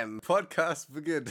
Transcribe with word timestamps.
Bam! 0.00 0.20
Podcast 0.22 0.92
beginnt. 0.92 1.30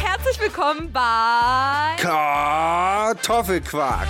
Herzlich 0.00 0.40
willkommen 0.40 0.92
bei 0.92 1.96
Kartoffelquark. 1.98 4.06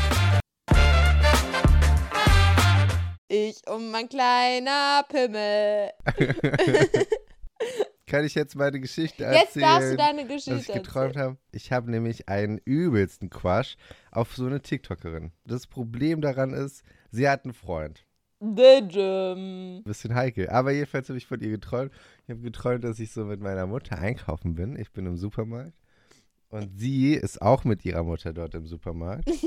Ich 3.29 3.67
und 3.67 3.91
mein 3.91 4.09
kleiner 4.09 5.05
Pimmel. 5.09 5.91
Kann 8.07 8.25
ich 8.25 8.35
jetzt 8.35 8.55
meine 8.55 8.81
Geschichte 8.81 9.25
erzählen? 9.25 9.45
Jetzt 9.45 9.57
darfst 9.57 9.93
du 9.93 9.97
deine 9.97 10.27
Geschichte 10.27 10.73
ich 10.73 10.73
geträumt 10.73 11.17
habe. 11.17 11.39
Ich 11.53 11.73
habe 11.73 11.91
nämlich 11.91 12.29
einen 12.29 12.59
übelsten 12.59 13.31
Quatsch 13.31 13.77
auf 14.11 14.37
so 14.37 14.47
eine 14.47 14.61
TikTokerin. 14.61 15.33
Das 15.45 15.67
Problem 15.67 16.21
daran 16.21 16.53
ist, 16.53 16.85
sie 17.11 17.29
hat 17.29 17.45
einen 17.45 17.55
Freund. 17.55 18.06
Erzählen. 18.41 19.83
Bisschen 19.85 20.15
heikel. 20.15 20.49
Aber 20.51 20.73
jedenfalls 20.73 21.09
habe 21.09 21.19
ich 21.19 21.27
von 21.27 21.41
ihr 21.41 21.51
geträumt. 21.51 21.93
Ich 22.25 22.31
habe 22.31 22.41
geträumt, 22.41 22.85
dass 22.85 22.99
ich 23.01 23.13
so 23.13 23.25
mit 23.25 23.41
meiner 23.41 23.67
Mutter 23.67 23.99
einkaufen 23.99 24.55
bin. 24.55 24.79
Ich 24.79 24.93
bin 24.93 25.07
im 25.07 25.17
Supermarkt. 25.17 25.75
Und 26.49 26.79
sie 26.79 27.15
ist 27.15 27.43
auch 27.43 27.65
mit 27.65 27.85
ihrer 27.85 28.05
Mutter 28.05 28.33
dort 28.33 28.55
im 28.55 28.67
Supermarkt. 28.67 29.31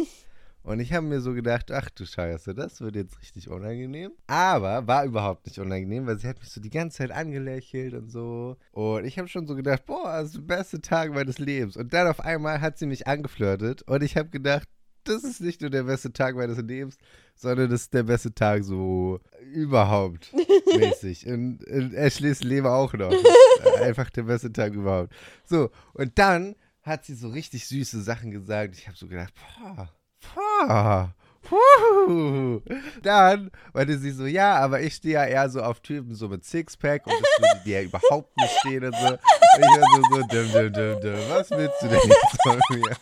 Und 0.61 0.81
ich 0.81 0.93
habe 0.93 1.05
mir 1.05 1.21
so 1.21 1.33
gedacht, 1.33 1.71
ach 1.71 1.89
du 1.89 2.05
Scheiße, 2.05 2.53
das 2.53 2.81
wird 2.81 2.95
jetzt 2.95 3.19
richtig 3.21 3.49
unangenehm. 3.49 4.11
Aber 4.27 4.85
war 4.87 5.05
überhaupt 5.05 5.45
nicht 5.45 5.57
unangenehm, 5.57 6.05
weil 6.05 6.19
sie 6.19 6.27
hat 6.27 6.39
mich 6.39 6.49
so 6.49 6.59
die 6.59 6.69
ganze 6.69 6.97
Zeit 6.97 7.11
angelächelt 7.11 7.93
und 7.93 8.11
so. 8.11 8.57
Und 8.71 9.05
ich 9.05 9.17
habe 9.17 9.29
schon 9.29 9.47
so 9.47 9.55
gedacht, 9.55 9.85
boah, 9.85 10.21
das 10.21 10.25
ist 10.27 10.35
der 10.35 10.41
beste 10.41 10.81
Tag 10.81 11.13
meines 11.13 11.39
Lebens. 11.39 11.77
Und 11.77 11.93
dann 11.93 12.07
auf 12.07 12.19
einmal 12.19 12.59
hat 12.59 12.77
sie 12.77 12.87
mich 12.87 13.07
angeflirtet 13.07 13.83
und 13.83 14.03
ich 14.03 14.17
habe 14.17 14.29
gedacht, 14.29 14.67
das 15.05 15.23
ist 15.23 15.41
nicht 15.41 15.61
nur 15.61 15.69
der 15.69 15.83
beste 15.83 16.11
Tag 16.11 16.35
meines 16.35 16.57
Lebens, 16.59 16.97
sondern 17.39 17.69
das 17.69 17.83
ist 17.83 17.93
der 17.93 18.03
beste 18.03 18.33
Tag 18.33 18.65
so 18.65 19.21
überhaupt 19.53 20.33
mäßig. 20.77 21.25
Und 21.27 21.63
in 21.63 21.93
Ashleys 21.93 22.43
Leben 22.43 22.67
auch 22.67 22.93
noch. 22.93 23.13
Einfach 23.81 24.09
der 24.09 24.23
beste 24.23 24.51
Tag 24.51 24.73
überhaupt. 24.73 25.13
So, 25.45 25.71
und 25.93 26.19
dann 26.19 26.55
hat 26.81 27.05
sie 27.05 27.15
so 27.15 27.29
richtig 27.29 27.65
süße 27.65 28.01
Sachen 28.01 28.31
gesagt. 28.31 28.75
Ich 28.77 28.87
habe 28.87 28.97
so 28.97 29.07
gedacht, 29.07 29.33
boah, 29.63 29.89
boah. 30.35 31.15
Puh. 31.41 32.61
Dann 33.01 33.51
meinte 33.73 33.97
sie 33.97 34.11
so, 34.11 34.25
ja, 34.25 34.55
aber 34.57 34.81
ich 34.81 34.95
stehe 34.95 35.15
ja 35.15 35.25
eher 35.25 35.49
so 35.49 35.61
auf 35.61 35.79
Typen 35.79 36.13
so 36.13 36.27
mit 36.27 36.43
Sixpack 36.43 37.07
und 37.07 37.13
das 37.13 37.29
würde 37.39 37.63
dir 37.65 37.81
ja 37.81 37.87
überhaupt 37.87 38.35
nicht 38.37 38.53
stehen 38.59 38.85
und 38.85 38.95
so. 38.95 39.07
Und 39.07 39.19
ich 39.57 39.67
war 39.67 39.87
so, 39.95 40.15
so, 40.15 40.21
dim, 40.27 40.51
dim, 40.51 40.73
dim, 40.73 41.01
dim. 41.01 41.29
was 41.29 41.49
willst 41.51 41.81
du 41.81 41.87
denn 41.87 41.99
jetzt 42.05 42.41
von 42.43 42.59
mir? 42.69 42.97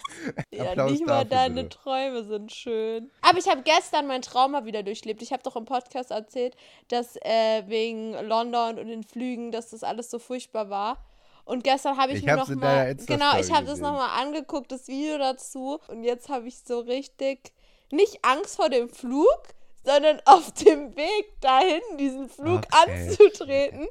Ja, 0.51 0.69
Applaus 0.71 0.91
nicht 0.91 1.05
mal 1.05 1.25
deine 1.25 1.63
bitte. 1.63 1.77
Träume 1.77 2.23
sind 2.23 2.51
schön. 2.51 3.11
Aber 3.21 3.37
ich 3.37 3.47
habe 3.49 3.61
gestern 3.63 4.07
mein 4.07 4.21
Trauma 4.21 4.65
wieder 4.65 4.83
durchlebt. 4.83 5.21
Ich 5.21 5.31
habe 5.33 5.43
doch 5.43 5.55
im 5.55 5.65
Podcast 5.65 6.11
erzählt, 6.11 6.55
dass 6.89 7.15
äh, 7.17 7.63
wegen 7.67 8.13
London 8.27 8.79
und 8.79 8.87
den 8.87 9.03
Flügen, 9.03 9.51
dass 9.51 9.71
das 9.71 9.83
alles 9.83 10.09
so 10.09 10.19
furchtbar 10.19 10.69
war. 10.69 11.05
Und 11.45 11.63
gestern 11.63 11.97
habe 11.97 12.11
ich, 12.11 12.19
Ich 12.19 12.25
mir 12.25 12.35
noch 12.35 12.49
mal 12.49 12.93
genau, 12.95 13.39
ich 13.39 13.51
habe 13.51 13.65
das 13.65 13.79
gesehen. 13.79 13.83
noch 13.83 13.93
mal 13.93 14.21
angeguckt, 14.21 14.69
das 14.71 14.87
Video 14.89 15.17
dazu. 15.17 15.79
Und 15.87 16.03
jetzt 16.03 16.27
habe 16.27 16.47
ich 16.47 16.59
so 16.59 16.79
richtig 16.79 17.53
nicht 17.91 18.19
Angst 18.23 18.55
vor 18.55 18.69
dem 18.69 18.89
Flug, 18.89 19.41
sondern 19.83 20.21
auf 20.25 20.51
dem 20.53 20.95
Weg 20.95 21.39
dahin, 21.41 21.81
diesen 21.97 22.29
Flug 22.29 22.61
Okay. 22.83 23.07
anzutreten, 23.09 23.87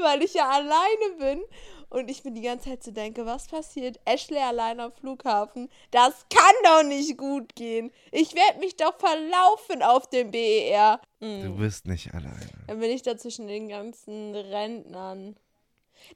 weil 0.00 0.22
ich 0.22 0.34
ja 0.34 0.48
alleine 0.48 1.16
bin. 1.18 1.42
Und 1.90 2.10
ich 2.10 2.24
mir 2.24 2.32
die 2.32 2.40
ganze 2.40 2.70
Zeit 2.70 2.82
so 2.82 2.90
denke, 2.90 3.24
was 3.24 3.46
passiert? 3.46 4.00
Ashley 4.04 4.38
allein 4.38 4.80
am 4.80 4.90
Flughafen? 4.90 5.70
Das 5.92 6.26
kann 6.28 6.54
doch 6.64 6.82
nicht 6.82 7.16
gut 7.16 7.54
gehen. 7.54 7.92
Ich 8.10 8.34
werde 8.34 8.58
mich 8.58 8.74
doch 8.76 8.94
verlaufen 8.98 9.80
auf 9.82 10.08
dem 10.08 10.32
BER. 10.32 11.00
Hm. 11.20 11.42
Du 11.42 11.56
bist 11.56 11.86
nicht 11.86 12.12
alleine. 12.12 12.50
Dann 12.66 12.80
bin 12.80 12.90
ich 12.90 13.02
da 13.02 13.16
zwischen 13.16 13.46
den 13.46 13.68
ganzen 13.68 14.34
Rentnern. 14.34 15.36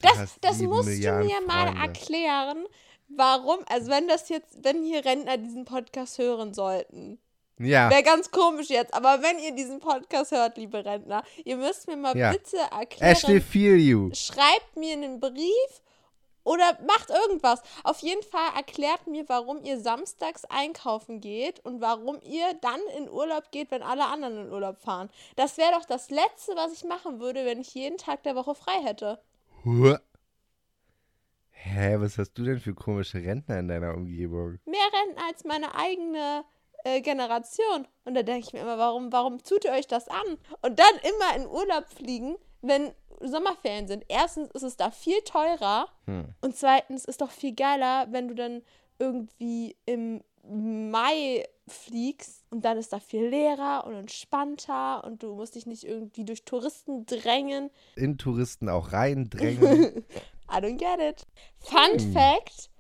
Du 0.01 0.09
Das, 0.09 0.35
das 0.41 0.59
musst 0.63 0.89
Milliarden 0.89 1.29
du 1.29 1.35
mir 1.35 1.41
mal 1.47 1.67
Freunde. 1.69 1.83
erklären, 1.83 2.67
warum, 3.09 3.59
also 3.69 3.89
wenn 3.93 4.09
das 4.09 4.29
jetzt, 4.31 4.65
wenn 4.65 4.83
hier 4.83 5.05
Rentner 5.05 5.37
diesen 5.37 5.65
Podcast 5.65 6.19
hören 6.19 6.55
sollten. 6.55 7.21
Ja, 7.59 7.91
Wäre 7.91 8.03
ganz 8.05 8.31
komisch 8.31 8.69
jetzt, 8.69 8.95
aber 8.95 9.21
wenn 9.23 9.39
ihr 9.41 9.53
diesen 9.53 9.81
Podcast 9.81 10.31
hört, 10.33 10.57
liebe 10.57 10.85
Rentner, 10.85 11.23
ihr 11.45 11.57
müsst 11.57 11.89
mir 11.89 11.97
mal 11.97 12.17
Ja. 12.17 12.31
bitte 12.33 12.57
erklären. 12.57 13.13
Ashley, 13.13 13.41
feel 13.41 13.77
you. 13.77 14.11
schreibt 14.15 14.77
mir 14.77 14.93
einen 14.93 15.19
Brief 15.21 15.83
oder 16.45 16.79
macht 16.87 17.11
irgendwas. 17.11 17.61
Auf 17.85 17.99
jeden 18.01 18.23
Fall 18.23 18.49
erklärt 18.57 19.07
mir, 19.07 19.29
warum 19.29 19.63
ihr 19.65 19.79
samstags 19.81 20.45
einkaufen 20.47 21.21
geht 21.21 21.59
und 21.65 21.81
warum 21.81 22.21
ihr 22.23 22.55
dann 22.63 22.81
in 22.97 23.11
Urlaub 23.11 23.51
geht, 23.51 23.71
wenn 23.71 23.83
alle 23.83 24.07
anderen 24.07 24.47
in 24.47 24.53
Urlaub 24.53 24.79
fahren. 24.79 25.11
Das 25.37 25.59
wäre 25.59 25.73
doch 25.73 25.85
das 25.85 26.11
Letzte, 26.11 26.53
was 26.57 26.73
ich 26.73 26.85
machen 26.85 27.21
würde, 27.21 27.45
wenn 27.45 27.61
ich 27.61 27.75
jeden 27.75 27.99
Tag 27.99 28.23
der 28.23 28.35
Woche 28.37 28.55
frei 28.55 28.81
hätte. 28.85 29.21
Hä, 31.51 31.97
was 31.99 32.17
hast 32.19 32.33
du 32.35 32.45
denn 32.45 32.61
für 32.61 32.73
komische 32.75 33.19
Rentner 33.19 33.59
in 33.59 33.69
deiner 33.69 33.95
Umgebung? 33.95 34.59
Mehr 34.65 34.79
Renten 35.05 35.21
als 35.29 35.45
meine 35.45 35.75
eigene 35.75 36.45
äh, 36.85 37.01
Generation. 37.01 37.87
Und 38.05 38.15
da 38.15 38.23
denke 38.23 38.47
ich 38.47 38.53
mir 38.53 38.61
immer, 38.61 38.79
warum, 38.79 39.13
warum 39.13 39.43
tut 39.43 39.65
ihr 39.65 39.73
euch 39.73 39.87
das 39.87 40.09
an? 40.09 40.39
Und 40.63 40.79
dann 40.79 40.95
immer 41.03 41.37
in 41.37 41.47
Urlaub 41.47 41.87
fliegen, 41.89 42.37
wenn 42.63 42.93
Sommerferien 43.21 43.89
sind. 43.89 44.05
Erstens 44.09 44.51
ist 44.53 44.63
es 44.63 44.77
da 44.77 44.91
viel 44.91 45.21
teurer. 45.23 45.89
Hm. 46.07 46.35
Und 46.41 46.57
zweitens 46.57 47.05
ist 47.05 47.21
doch 47.21 47.31
viel 47.31 47.55
geiler, 47.55 48.07
wenn 48.11 48.29
du 48.29 48.35
dann 48.35 48.63
irgendwie 48.99 49.77
im 49.87 50.23
Mai 50.51 51.45
fliegst 51.67 52.45
und 52.51 52.65
dann 52.65 52.79
ist 52.79 52.93
da 52.93 53.01
viel 53.01 53.27
leerer 53.29 53.85
und 53.87 53.95
entspannter 53.95 55.05
und 55.05 55.23
du 55.23 55.35
musst 55.35 55.55
dich 55.55 55.67
nicht 55.67 55.85
irgendwie 55.85 56.25
durch 56.25 56.45
Touristen 56.45 57.05
drängen. 57.05 57.71
In 57.97 58.17
Touristen 58.17 58.69
auch 58.71 58.93
reindrängen. 58.93 60.05
I 60.51 60.57
don't 60.57 60.79
get 60.79 61.01
it. 61.01 61.27
Fun 61.59 61.99
Hm. 61.99 62.13
Fact: 62.13 62.71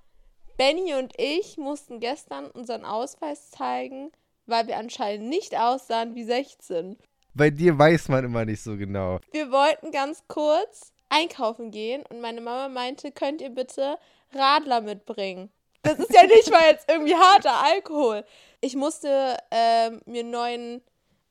Benny 0.58 0.92
und 0.94 1.12
ich 1.16 1.56
mussten 1.56 2.00
gestern 2.00 2.50
unseren 2.50 2.84
Ausweis 2.84 3.50
zeigen, 3.52 4.10
weil 4.46 4.66
wir 4.66 4.76
anscheinend 4.76 5.28
nicht 5.28 5.56
aussahen 5.56 6.16
wie 6.16 6.24
16. 6.24 6.98
Bei 7.32 7.50
dir 7.50 7.78
weiß 7.78 8.08
man 8.08 8.24
immer 8.24 8.44
nicht 8.44 8.60
so 8.60 8.76
genau. 8.76 9.20
Wir 9.30 9.52
wollten 9.52 9.92
ganz 9.92 10.24
kurz 10.26 10.92
einkaufen 11.10 11.70
gehen 11.70 12.02
und 12.10 12.20
meine 12.20 12.40
Mama 12.40 12.68
meinte, 12.68 13.12
könnt 13.12 13.40
ihr 13.40 13.50
bitte 13.50 13.98
Radler 14.34 14.80
mitbringen? 14.80 15.48
Das 15.82 16.00
ist 16.00 16.12
ja 16.12 16.24
nicht 16.24 16.50
mal 16.50 16.64
jetzt 16.68 16.90
irgendwie 16.90 17.14
harter 17.14 17.62
Alkohol. 17.62 18.24
Ich 18.60 18.74
musste 18.74 19.36
ähm, 19.52 20.00
mir 20.06 20.20
einen 20.20 20.30
neuen 20.32 20.82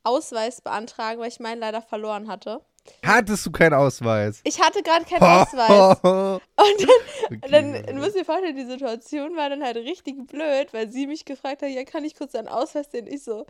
Ausweis 0.04 0.62
beantragen, 0.62 1.20
weil 1.20 1.28
ich 1.28 1.42
meinen 1.42 1.60
leider 1.60 1.82
verloren 1.82 2.30
hatte. 2.30 2.62
Hattest 3.06 3.46
du 3.46 3.52
keinen 3.52 3.74
Ausweis? 3.74 4.42
Ich 4.44 4.60
hatte 4.62 4.82
gerade 4.84 5.06
keinen 5.06 5.24
Ausweis. 5.24 5.98
okay, 6.04 6.40
Und 7.30 7.52
dann, 7.52 7.52
dann 7.52 7.74
warte. 7.74 7.94
müsst 7.96 8.16
ihr 8.16 8.26
vorstellen, 8.26 8.56
die 8.56 8.66
Situation 8.66 9.36
war 9.36 9.50
dann 9.50 9.64
halt 9.64 9.78
richtig 9.78 10.28
blöd, 10.28 10.74
weil 10.74 10.90
sie 10.92 11.08
mich 11.08 11.26
gefragt 11.26 11.62
hat, 11.62 11.70
ja, 11.70 11.84
kann 11.84 12.04
ich 12.04 12.16
kurz 12.16 12.34
deinen 12.34 12.48
Ausweis 12.48 12.92
sehen? 12.92 13.08
Ich 13.08 13.24
so, 13.24 13.46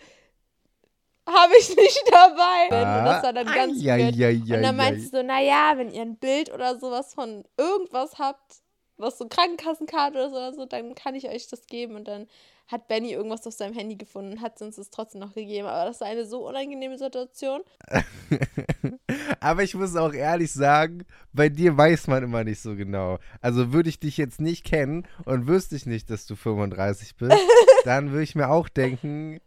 habe 1.28 1.54
ich 1.60 1.76
nicht 1.76 2.04
dabei. 2.12 2.66
Und 3.00 3.06
das 3.06 3.24
war 3.24 3.34
dann 3.34 3.48
ganz 3.48 3.80
Ah, 3.82 3.98
weird. 3.98 4.16
ai, 4.16 4.26
ai, 4.26 4.34
Und 4.36 4.50
dann 4.50 4.66
ai, 4.66 4.72
meinte 4.72 5.00
ai. 5.00 5.04
sie 5.04 5.08
so, 5.10 5.24
naja, 5.24 5.74
wenn 5.76 5.92
ihr 5.92 6.02
ein 6.02 6.18
Bild 6.18 6.52
oder 6.54 6.80
sowas 6.80 7.14
von 7.14 7.44
irgendwas 7.58 8.18
habt, 8.20 8.58
was 8.98 9.18
so 9.18 9.28
Krankenkassenkarte 9.28 10.18
oder 10.18 10.30
so, 10.30 10.36
oder 10.36 10.54
so, 10.54 10.66
dann 10.66 10.96
kann 10.96 11.16
ich 11.16 11.28
euch 11.28 11.48
das 11.48 11.66
geben. 11.68 11.96
Und 11.96 12.08
dann 12.08 12.28
hat 12.68 12.88
Benny 12.88 13.14
irgendwas 13.14 13.48
auf 13.48 13.54
seinem 13.54 13.74
Handy 13.74 13.96
gefunden 13.96 14.34
und 14.34 14.42
hat 14.42 14.62
uns 14.62 14.76
das 14.76 14.90
trotzdem 14.90 15.22
noch 15.22 15.34
gegeben. 15.34 15.68
Aber 15.68 15.86
das 15.86 16.02
war 16.02 16.08
eine 16.08 16.26
so 16.26 16.48
unangenehme 16.48 16.98
Situation. 16.98 17.62
Aber 19.40 19.64
ich 19.64 19.74
muss 19.74 19.96
auch 19.96 20.14
ehrlich 20.14 20.52
sagen, 20.52 21.06
bei 21.32 21.48
dir 21.50 21.78
weiß 21.78 22.08
man 22.08 22.24
immer 22.24 22.44
nicht 22.44 22.62
so 22.62 22.76
genau. 22.76 23.20
Also 23.42 23.72
würde 23.72 23.90
ich 23.90 24.00
dich 24.00 24.18
jetzt 24.18 24.42
nicht 24.42 24.66
kennen 24.66 25.08
und 25.26 25.48
wüsste 25.48 25.76
ich 25.76 25.86
nicht, 25.86 26.10
dass 26.10 26.26
du 26.26 26.36
35 26.36 27.16
bist, 27.16 27.38
dann 27.86 28.12
würde 28.12 28.24
ich 28.24 28.36
mir 28.36 28.50
auch 28.50 28.68
denken, 28.68 29.40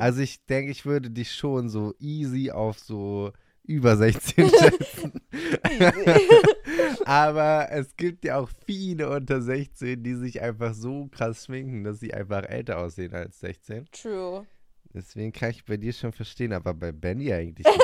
also 0.00 0.20
ich 0.20 0.44
denke, 0.46 0.70
ich 0.70 0.84
würde 0.84 1.10
dich 1.10 1.34
schon 1.34 1.68
so 1.68 1.94
easy 1.98 2.50
auf 2.50 2.78
so 2.78 3.32
über 3.66 3.96
16 3.96 4.48
schätzen. 4.60 5.12
Aber 7.04 7.68
es 7.70 7.96
gibt 7.96 8.24
ja 8.24 8.38
auch 8.38 8.48
viele 8.66 9.08
unter 9.10 9.40
16, 9.40 10.02
die 10.02 10.14
sich 10.14 10.40
einfach 10.42 10.74
so 10.74 11.06
krass 11.08 11.44
schminken, 11.44 11.84
dass 11.84 12.00
sie 12.00 12.12
einfach 12.14 12.44
älter 12.44 12.78
aussehen 12.78 13.14
als 13.14 13.40
16. 13.40 13.86
True. 13.92 14.46
Deswegen 14.94 15.32
kann 15.32 15.50
ich 15.50 15.64
bei 15.64 15.76
dir 15.76 15.92
schon 15.92 16.12
verstehen, 16.12 16.52
aber 16.52 16.72
bei 16.74 16.90
Benny 16.92 17.32
eigentlich 17.32 17.66
nicht. 17.66 17.80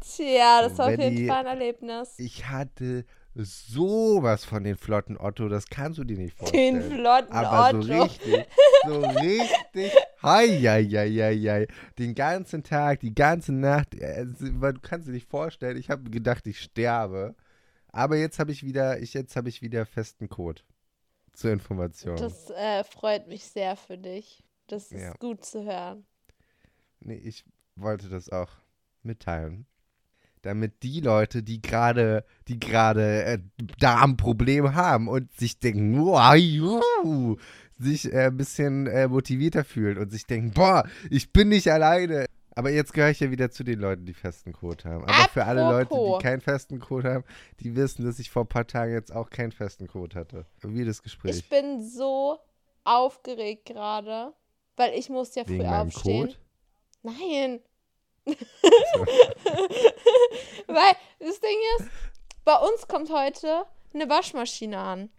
Tja, 0.00 0.62
das 0.62 0.76
war 0.78 0.86
auf 0.86 0.90
jeden 0.92 1.02
Benny- 1.14 1.26
Fall 1.28 1.46
ein 1.46 1.58
Erlebnis. 1.58 2.14
Ich 2.18 2.48
hatte 2.48 3.04
sowas 3.44 4.44
von 4.44 4.64
den 4.64 4.76
flotten 4.76 5.16
Otto, 5.16 5.48
das 5.48 5.66
kannst 5.66 5.98
du 5.98 6.04
dir 6.04 6.18
nicht 6.18 6.36
vorstellen. 6.36 6.80
Den 6.80 6.92
flotten 6.92 7.32
Aber 7.32 7.70
so 7.70 7.78
Otto. 7.92 8.02
richtig, 8.02 8.46
so 8.84 9.00
richtig, 9.00 9.92
hei, 10.22 10.48
hei, 10.48 10.84
hei, 10.84 11.10
hei, 11.10 11.36
hei. 11.38 11.66
Den 11.98 12.14
ganzen 12.14 12.62
Tag, 12.64 13.00
die 13.00 13.14
ganze 13.14 13.52
Nacht, 13.52 13.94
äh, 13.94 14.26
du 14.26 14.72
kannst 14.82 15.06
dir 15.08 15.12
nicht 15.12 15.28
vorstellen, 15.30 15.76
ich 15.76 15.88
habe 15.90 16.10
gedacht, 16.10 16.46
ich 16.46 16.60
sterbe. 16.60 17.34
Aber 17.90 18.16
jetzt 18.16 18.38
habe 18.38 18.52
ich 18.52 18.62
wieder, 18.64 19.00
ich, 19.00 19.14
jetzt 19.14 19.34
habe 19.36 19.48
ich 19.48 19.62
wieder 19.62 19.86
festen 19.86 20.28
Code 20.28 20.62
zur 21.32 21.52
Information. 21.52 22.16
Das 22.16 22.50
äh, 22.50 22.84
freut 22.84 23.28
mich 23.28 23.44
sehr 23.44 23.76
für 23.76 23.96
dich. 23.96 24.42
Das 24.66 24.92
ist 24.92 25.00
Ja. 25.00 25.12
gut 25.18 25.44
zu 25.44 25.64
hören. 25.64 26.04
nee, 27.00 27.14
ich 27.14 27.44
wollte 27.76 28.08
das 28.08 28.28
auch 28.28 28.50
mitteilen, 29.02 29.64
damit 30.42 30.82
die 30.82 31.00
Leute, 31.00 31.42
die 31.42 31.60
gerade, 31.60 32.24
die 32.48 32.58
gerade 32.58 33.24
äh, 33.24 33.38
da 33.78 34.02
ein 34.02 34.16
Problem 34.16 34.74
haben 34.74 35.08
und 35.08 35.32
sich 35.32 35.58
denken, 35.58 35.98
wow, 35.98 36.34
juhu, 36.34 37.36
sich 37.78 38.12
äh, 38.12 38.26
ein 38.26 38.36
bisschen 38.36 38.86
äh, 38.86 39.08
motivierter 39.08 39.64
fühlen 39.64 39.98
und 39.98 40.10
sich 40.10 40.26
denken, 40.26 40.52
boah, 40.52 40.88
ich 41.10 41.32
bin 41.32 41.48
nicht 41.48 41.70
alleine. 41.70 42.26
Aber 42.58 42.70
jetzt 42.70 42.92
gehöre 42.92 43.10
ich 43.10 43.20
ja 43.20 43.30
wieder 43.30 43.52
zu 43.52 43.62
den 43.62 43.78
Leuten, 43.78 44.04
die 44.04 44.14
festen 44.14 44.52
Code 44.52 44.82
haben. 44.82 45.04
Aber 45.04 45.28
für 45.28 45.44
alle 45.44 45.62
Leute, 45.62 45.92
Apropos. 45.92 46.18
die 46.18 46.24
keinen 46.24 46.40
festen 46.40 46.80
Code 46.80 47.12
haben, 47.14 47.24
die 47.60 47.76
wissen, 47.76 48.04
dass 48.04 48.18
ich 48.18 48.30
vor 48.30 48.42
ein 48.42 48.48
paar 48.48 48.66
Tagen 48.66 48.92
jetzt 48.92 49.14
auch 49.14 49.30
keinen 49.30 49.52
festen 49.52 49.86
Code 49.86 50.18
hatte. 50.18 50.44
Wie 50.62 50.84
das 50.84 51.04
Gespräch. 51.04 51.36
Ich 51.36 51.48
bin 51.48 51.88
so 51.88 52.36
aufgeregt 52.82 53.66
gerade, 53.66 54.32
weil 54.76 54.94
ich 54.98 55.08
muss 55.08 55.36
ja 55.36 55.44
früh 55.44 55.52
Wegen 55.52 55.70
meinem 55.70 55.86
aufstehen. 55.86 56.26
Code? 56.26 56.38
Nein. 57.04 57.60
weil 60.66 60.94
das 61.18 61.40
Ding 61.40 61.58
ist, 61.78 61.88
bei 62.44 62.56
uns 62.56 62.86
kommt 62.88 63.10
heute 63.10 63.64
eine 63.94 64.08
Waschmaschine 64.08 64.78
an. 64.78 65.10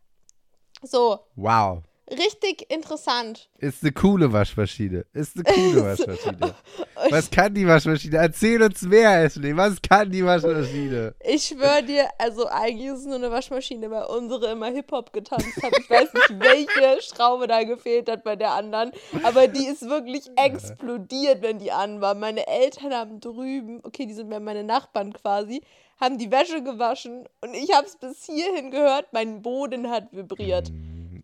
So, 0.82 1.20
Wow. 1.36 1.84
Richtig 2.12 2.72
interessant. 2.72 3.50
Ist 3.58 3.84
eine 3.84 3.92
coole 3.92 4.32
Waschmaschine. 4.32 5.06
Ist 5.14 5.36
eine 5.36 5.44
coole 5.44 5.84
Waschmaschine. 5.98 6.56
Was 7.10 7.30
kann 7.30 7.54
die 7.54 7.68
Waschmaschine? 7.68 8.18
Erzähl 8.18 8.62
uns 8.62 8.82
mehr, 8.82 9.24
Ashley. 9.24 9.56
Was 9.56 9.82
kann 9.82 10.12
die 10.12 10.24
Waschmaschine? 10.24 11.16
Ich 11.22 11.46
schwöre 11.48 11.84
dir, 11.84 12.08
also 12.18 12.48
eigentlich 12.48 12.88
ist 12.88 13.00
es 13.00 13.06
nur 13.06 13.16
eine 13.16 13.32
Waschmaschine, 13.32 13.90
weil 13.90 14.04
unsere 14.06 14.52
immer 14.52 14.68
Hip-Hop 14.68 15.14
getanzt 15.14 15.62
hat. 15.62 15.72
Ich 15.80 15.90
weiß 15.90 16.14
nicht, 16.14 16.40
welche 16.40 17.02
Schraube 17.02 17.48
da 17.48 17.64
gefehlt 17.64 18.10
hat 18.10 18.24
bei 18.24 18.36
der 18.36 18.52
anderen. 18.52 18.92
Aber 19.24 19.48
die 19.48 19.66
ist 19.66 19.88
wirklich 19.90 20.30
explodiert, 20.36 21.42
wenn 21.42 21.60
die 21.60 21.72
an 21.72 22.02
war. 22.02 22.16
Meine 22.16 22.48
Eltern 22.48 22.94
haben 22.94 23.20
drüben, 23.20 23.80
okay, 23.84 24.06
die 24.06 24.14
sind 24.14 24.32
ja 24.32 24.40
meine 24.40 24.64
Nachbarn 24.64 25.14
quasi, 25.14 25.62
haben 26.00 26.18
die 26.18 26.32
Wäsche 26.32 26.64
gewaschen 26.64 27.28
und 27.42 27.54
ich 27.54 27.74
habe 27.74 27.86
es 27.86 27.98
bis 27.98 28.26
hierhin 28.26 28.72
gehört, 28.72 29.08
mein 29.12 29.42
Boden 29.42 29.90
hat 29.90 30.08
vibriert. 30.12 30.72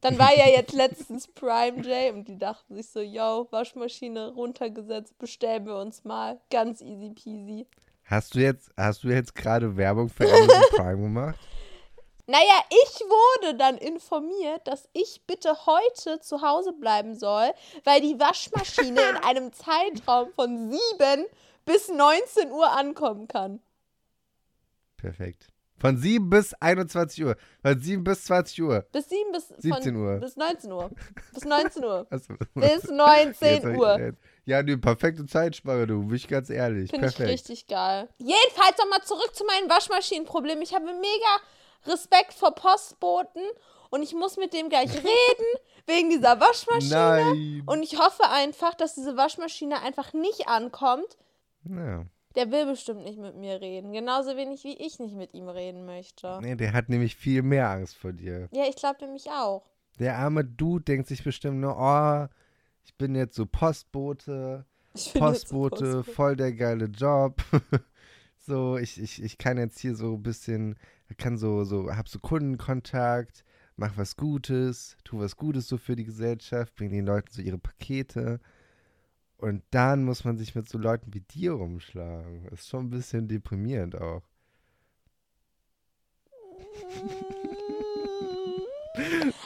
Dann 0.01 0.19
war 0.19 0.35
ja 0.35 0.47
jetzt 0.47 0.73
letztens 0.73 1.27
Prime 1.27 1.81
Day 1.81 2.11
und 2.11 2.27
die 2.27 2.37
dachten 2.37 2.75
sich 2.75 2.89
so, 2.89 3.01
yo, 3.01 3.47
Waschmaschine 3.51 4.33
runtergesetzt, 4.33 5.17
bestellen 5.17 5.65
wir 5.65 5.77
uns 5.77 6.03
mal. 6.03 6.39
Ganz 6.49 6.81
easy 6.81 7.09
peasy. 7.09 7.67
Hast 8.05 8.35
du 8.35 8.39
jetzt, 8.39 8.71
hast 8.77 9.03
du 9.03 9.09
jetzt 9.09 9.33
gerade 9.33 9.77
Werbung 9.77 10.09
für 10.09 10.31
Amazon 10.31 10.63
Prime 10.71 11.01
gemacht? 11.01 11.39
Naja, 12.27 12.63
ich 12.69 13.01
wurde 13.01 13.55
dann 13.55 13.77
informiert, 13.77 14.67
dass 14.67 14.89
ich 14.93 15.21
bitte 15.27 15.65
heute 15.67 16.19
zu 16.21 16.41
Hause 16.41 16.73
bleiben 16.73 17.15
soll, 17.15 17.51
weil 17.83 18.01
die 18.01 18.19
Waschmaschine 18.19 18.99
in 18.99 19.17
einem 19.23 19.53
Zeitraum 19.53 20.31
von 20.33 20.71
7 20.71 21.25
bis 21.65 21.89
19 21.89 22.51
Uhr 22.51 22.71
ankommen 22.71 23.27
kann. 23.27 23.59
Perfekt. 24.97 25.49
Von 25.77 25.97
7 25.97 26.29
bis 26.29 26.53
21 26.53 27.23
Uhr. 27.25 27.35
Von 27.61 27.79
7 27.79 28.03
bis 28.03 28.23
20 28.25 28.61
Uhr. 28.63 28.85
Bis 28.91 29.09
7 29.09 29.31
bis, 29.33 29.45
von, 29.47 29.57
17 29.59 29.95
Uhr. 29.95 30.17
bis 30.19 30.35
19 30.37 30.71
Uhr. 30.71 30.89
Bis 31.33 31.43
19 31.43 31.83
Uhr. 31.83 32.07
Achso. 32.11 32.33
Bis 32.53 32.63
Jetzt 32.63 32.91
19 32.91 33.63
hab 33.63 33.71
ich- 33.73 33.77
Uhr. 33.79 34.13
Ja, 34.45 34.61
die 34.63 34.77
perfekte 34.77 35.25
Zeitspanne, 35.25 35.87
du. 35.87 36.03
Bin 36.05 36.15
ich 36.15 36.27
ganz 36.27 36.49
ehrlich. 36.49 36.91
Finde 36.91 37.07
ich 37.07 37.19
richtig 37.19 37.67
geil. 37.67 38.07
Jedenfalls 38.19 38.77
nochmal 38.77 39.01
zurück 39.03 39.31
zu 39.33 39.43
meinem 39.45 39.69
Waschmaschinenproblem. 39.69 40.61
Ich 40.61 40.73
habe 40.73 40.85
mega 40.85 41.91
Respekt 41.93 42.33
vor 42.33 42.53
Postboten 42.55 43.41
und 43.89 44.01
ich 44.03 44.13
muss 44.13 44.37
mit 44.37 44.53
dem 44.53 44.69
gleich 44.69 44.89
reden 44.95 45.59
wegen 45.87 46.09
dieser 46.09 46.39
Waschmaschine. 46.39 46.95
Nein. 46.95 47.63
Und 47.65 47.83
ich 47.83 47.99
hoffe 47.99 48.29
einfach, 48.29 48.75
dass 48.75 48.95
diese 48.95 49.17
Waschmaschine 49.17 49.81
einfach 49.81 50.13
nicht 50.13 50.47
ankommt. 50.47 51.17
Ja. 51.63 52.05
Der 52.35 52.51
will 52.51 52.65
bestimmt 52.65 53.03
nicht 53.03 53.17
mit 53.17 53.35
mir 53.35 53.61
reden. 53.61 53.93
Genauso 53.93 54.35
wenig 54.35 54.63
wie 54.63 54.73
ich 54.73 54.99
nicht 54.99 55.15
mit 55.15 55.33
ihm 55.33 55.47
reden 55.47 55.85
möchte. 55.85 56.39
Nee, 56.41 56.55
der 56.55 56.73
hat 56.73 56.89
nämlich 56.89 57.15
viel 57.15 57.41
mehr 57.43 57.69
Angst 57.69 57.95
vor 57.95 58.13
dir. 58.13 58.49
Ja, 58.51 58.65
ich 58.67 58.75
glaube 58.75 59.03
nämlich 59.03 59.29
auch. 59.29 59.63
Der 59.99 60.17
arme 60.17 60.43
Dude 60.43 60.83
denkt 60.83 61.07
sich 61.07 61.23
bestimmt 61.23 61.59
nur, 61.61 61.77
oh, 61.77 62.27
ich 62.83 62.95
bin 62.95 63.15
jetzt 63.15 63.35
so 63.35 63.45
Postbote. 63.45 64.65
Jetzt 64.93 65.13
so 65.13 65.19
Postbote, 65.19 65.75
Postbote. 65.75 66.03
voll 66.03 66.35
der 66.35 66.53
geile 66.53 66.85
Job. 66.85 67.41
so, 68.37 68.77
ich, 68.77 69.01
ich, 69.01 69.23
ich 69.23 69.37
kann 69.37 69.57
jetzt 69.57 69.79
hier 69.79 69.95
so 69.95 70.15
ein 70.15 70.23
bisschen, 70.23 70.77
kann 71.17 71.37
so, 71.37 71.63
so, 71.63 71.89
hab 71.95 72.09
so 72.09 72.19
Kundenkontakt, 72.19 73.45
mach 73.77 73.97
was 73.97 74.15
Gutes, 74.17 74.97
tu 75.03 75.19
was 75.19 75.37
Gutes 75.37 75.67
so 75.67 75.77
für 75.77 75.95
die 75.95 76.05
Gesellschaft, 76.05 76.75
bring 76.75 76.91
den 76.91 77.05
Leuten 77.05 77.31
so 77.31 77.41
ihre 77.41 77.57
Pakete. 77.57 78.39
Und 79.37 79.63
dann 79.71 80.05
muss 80.05 80.23
man 80.23 80.37
sich 80.37 80.55
mit 80.55 80.69
so 80.69 80.77
Leuten 80.77 81.13
wie 81.13 81.21
dir 81.21 81.53
rumschlagen. 81.53 82.47
Ist 82.47 82.69
schon 82.69 82.85
ein 82.85 82.89
bisschen 82.89 83.27
deprimierend 83.27 83.99
auch. 83.99 84.23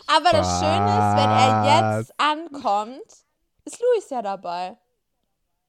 Aber 0.08 0.30
das 0.32 0.60
Schöne 0.60 0.90
ist, 0.90 1.16
wenn 1.16 1.30
er 1.30 1.64
Was? 1.64 1.98
jetzt 1.98 2.14
ankommt, 2.20 3.26
ist 3.66 3.80
Luis 3.80 4.10
ja 4.10 4.22
dabei. 4.22 4.78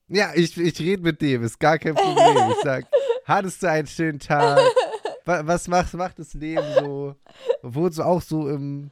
Ja, 0.09 0.33
ich, 0.35 0.57
ich 0.59 0.79
rede 0.81 1.03
mit 1.03 1.21
dem, 1.23 1.45
ist 1.45 1.59
gar 1.61 1.79
kein 1.79 1.95
Problem. 1.95 2.51
Ich 2.51 2.63
sag, 2.63 2.87
hattest 3.25 3.63
du 3.63 3.71
einen 3.71 3.87
schönen 3.87 4.19
Tag? 4.19 4.59
Was, 5.25 5.47
was 5.47 5.69
macht, 5.69 5.95
macht 5.95 6.19
das 6.19 6.35
Leben 6.35 6.65
so? 6.81 7.15
Wohnst 7.63 7.99
du 7.99 8.03
auch 8.03 8.21
so 8.21 8.49
im, 8.49 8.91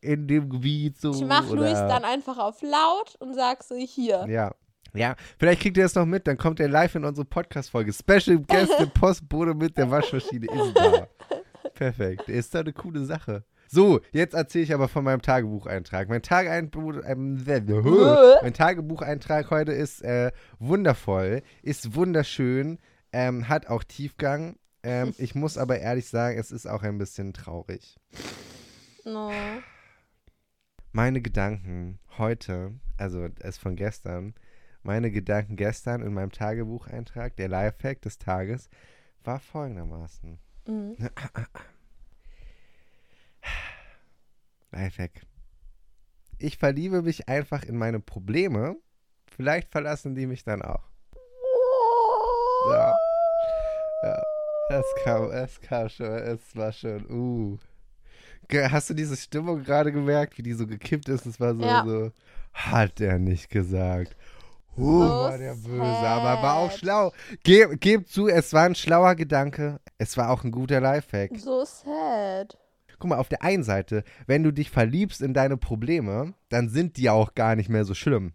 in 0.00 0.28
dem 0.28 0.48
Gebiet 0.48 1.00
so? 1.00 1.12
Ich 1.12 1.24
mache 1.24 1.52
oder? 1.52 1.62
Luis 1.62 1.74
dann 1.74 2.04
einfach 2.04 2.38
auf 2.38 2.62
laut 2.62 3.16
und 3.18 3.34
sag 3.34 3.62
so, 3.62 3.74
hier. 3.76 4.26
Ja. 4.28 4.54
Ja, 4.94 5.16
vielleicht 5.38 5.60
kriegt 5.60 5.76
ihr 5.76 5.82
das 5.82 5.94
noch 5.94 6.06
mit, 6.06 6.26
dann 6.26 6.38
kommt 6.38 6.60
er 6.60 6.68
live 6.68 6.94
in 6.94 7.04
unsere 7.04 7.26
Podcast-Folge. 7.26 7.92
Special 7.92 8.38
Guest 8.38 8.72
im 8.80 8.90
Postbote 8.90 9.54
mit 9.54 9.76
der 9.76 9.90
Waschmaschine 9.90 10.46
ist 10.46 10.74
da. 10.74 11.08
Perfekt. 11.74 12.28
Ist 12.28 12.54
doch 12.54 12.60
eine 12.60 12.72
coole 12.72 13.04
Sache. 13.04 13.44
So, 13.70 14.00
jetzt 14.12 14.34
erzähle 14.34 14.64
ich 14.64 14.72
aber 14.72 14.88
von 14.88 15.04
meinem 15.04 15.20
Tagebucheintrag. 15.20 16.08
Mein, 16.08 16.22
ähm, 16.30 16.70
mein 18.42 18.54
Tagebucheintrag 18.54 19.50
heute 19.50 19.72
ist 19.72 20.00
äh, 20.02 20.32
wundervoll, 20.58 21.42
ist 21.62 21.94
wunderschön, 21.94 22.78
ähm, 23.12 23.48
hat 23.48 23.66
auch 23.66 23.84
Tiefgang. 23.84 24.56
Ähm, 24.82 25.14
ich 25.18 25.34
muss 25.34 25.58
aber 25.58 25.78
ehrlich 25.80 26.08
sagen, 26.08 26.38
es 26.38 26.50
ist 26.50 26.66
auch 26.66 26.82
ein 26.82 26.96
bisschen 26.96 27.34
traurig. 27.34 27.98
No. 29.04 29.30
Meine 30.92 31.20
Gedanken 31.20 31.98
heute, 32.16 32.72
also 32.96 33.28
es 33.40 33.58
von 33.58 33.76
gestern, 33.76 34.34
meine 34.82 35.10
Gedanken 35.10 35.56
gestern 35.56 36.00
in 36.02 36.14
meinem 36.14 36.32
Tagebucheintrag, 36.32 37.36
der 37.36 37.48
Lifehack 37.48 38.00
des 38.00 38.18
Tages, 38.18 38.70
war 39.22 39.38
folgendermaßen. 39.38 40.38
Mhm. 40.66 40.96
Lifehack. 44.70 45.26
Ich 46.38 46.56
verliebe 46.56 47.02
mich 47.02 47.28
einfach 47.28 47.64
in 47.64 47.76
meine 47.76 48.00
Probleme. 48.00 48.76
Vielleicht 49.26 49.70
verlassen 49.70 50.14
die 50.14 50.26
mich 50.26 50.44
dann 50.44 50.62
auch. 50.62 50.88
Ja. 52.70 52.96
Ja. 54.02 54.22
Es 54.70 54.84
kam, 55.02 55.30
es 55.30 55.60
kam 55.60 55.88
schon, 55.88 56.06
es 56.06 56.56
war 56.56 56.72
schon, 56.72 57.04
uh. 57.10 57.58
Hast 58.52 58.90
du 58.90 58.94
diese 58.94 59.16
Stimmung 59.16 59.62
gerade 59.62 59.92
gemerkt, 59.92 60.38
wie 60.38 60.42
die 60.42 60.54
so 60.54 60.66
gekippt 60.66 61.08
ist? 61.08 61.26
Es 61.26 61.38
war 61.38 61.54
so, 61.54 61.62
Ja. 61.62 61.84
so, 61.86 62.12
hat 62.54 63.00
er 63.00 63.18
nicht 63.18 63.50
gesagt. 63.50 64.16
Uh, 64.76 65.02
So 65.02 65.08
war 65.08 65.38
der 65.38 65.54
böse, 65.54 65.82
aber 65.82 66.42
war 66.42 66.54
auch 66.56 66.70
schlau. 66.70 67.12
Ge 67.42 67.76
gebt 67.76 68.08
zu, 68.08 68.28
es 68.28 68.52
war 68.52 68.62
ein 68.64 68.74
schlauer 68.76 69.16
Gedanke. 69.16 69.80
Es 69.98 70.16
war 70.16 70.30
auch 70.30 70.44
ein 70.44 70.52
guter 70.52 70.80
Lifehack. 70.80 71.32
So 71.36 71.64
sad. 71.64 72.56
Guck 73.00 73.10
mal, 73.10 73.18
auf 73.18 73.28
der 73.28 73.42
einen 73.42 73.64
Seite, 73.64 74.02
wenn 74.26 74.42
du 74.44 74.52
dich 74.52 74.70
verliebst 74.70 75.20
in 75.20 75.34
deine 75.34 75.56
Probleme, 75.56 76.34
dann 76.48 76.68
sind 76.68 76.96
die 76.96 77.10
auch 77.10 77.34
gar 77.34 77.54
nicht 77.56 77.68
mehr 77.68 77.84
so 77.84 77.94
schlimm. 77.94 78.32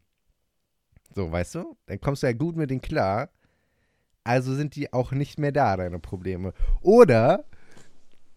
So, 1.16 1.32
weißt 1.32 1.56
du? 1.56 1.78
Dann 1.88 2.00
kommst 2.02 2.24
du 2.24 2.28
ja 2.28 2.34
gut 2.34 2.56
mit 2.56 2.70
denen 2.70 2.82
klar. 2.82 3.30
Also 4.26 4.54
sind 4.56 4.76
die 4.76 4.92
auch 4.94 5.12
nicht 5.12 5.38
mehr 5.40 5.52
da, 5.52 5.76
deine 5.78 6.00
Probleme. 6.00 6.54
Oder 6.82 7.46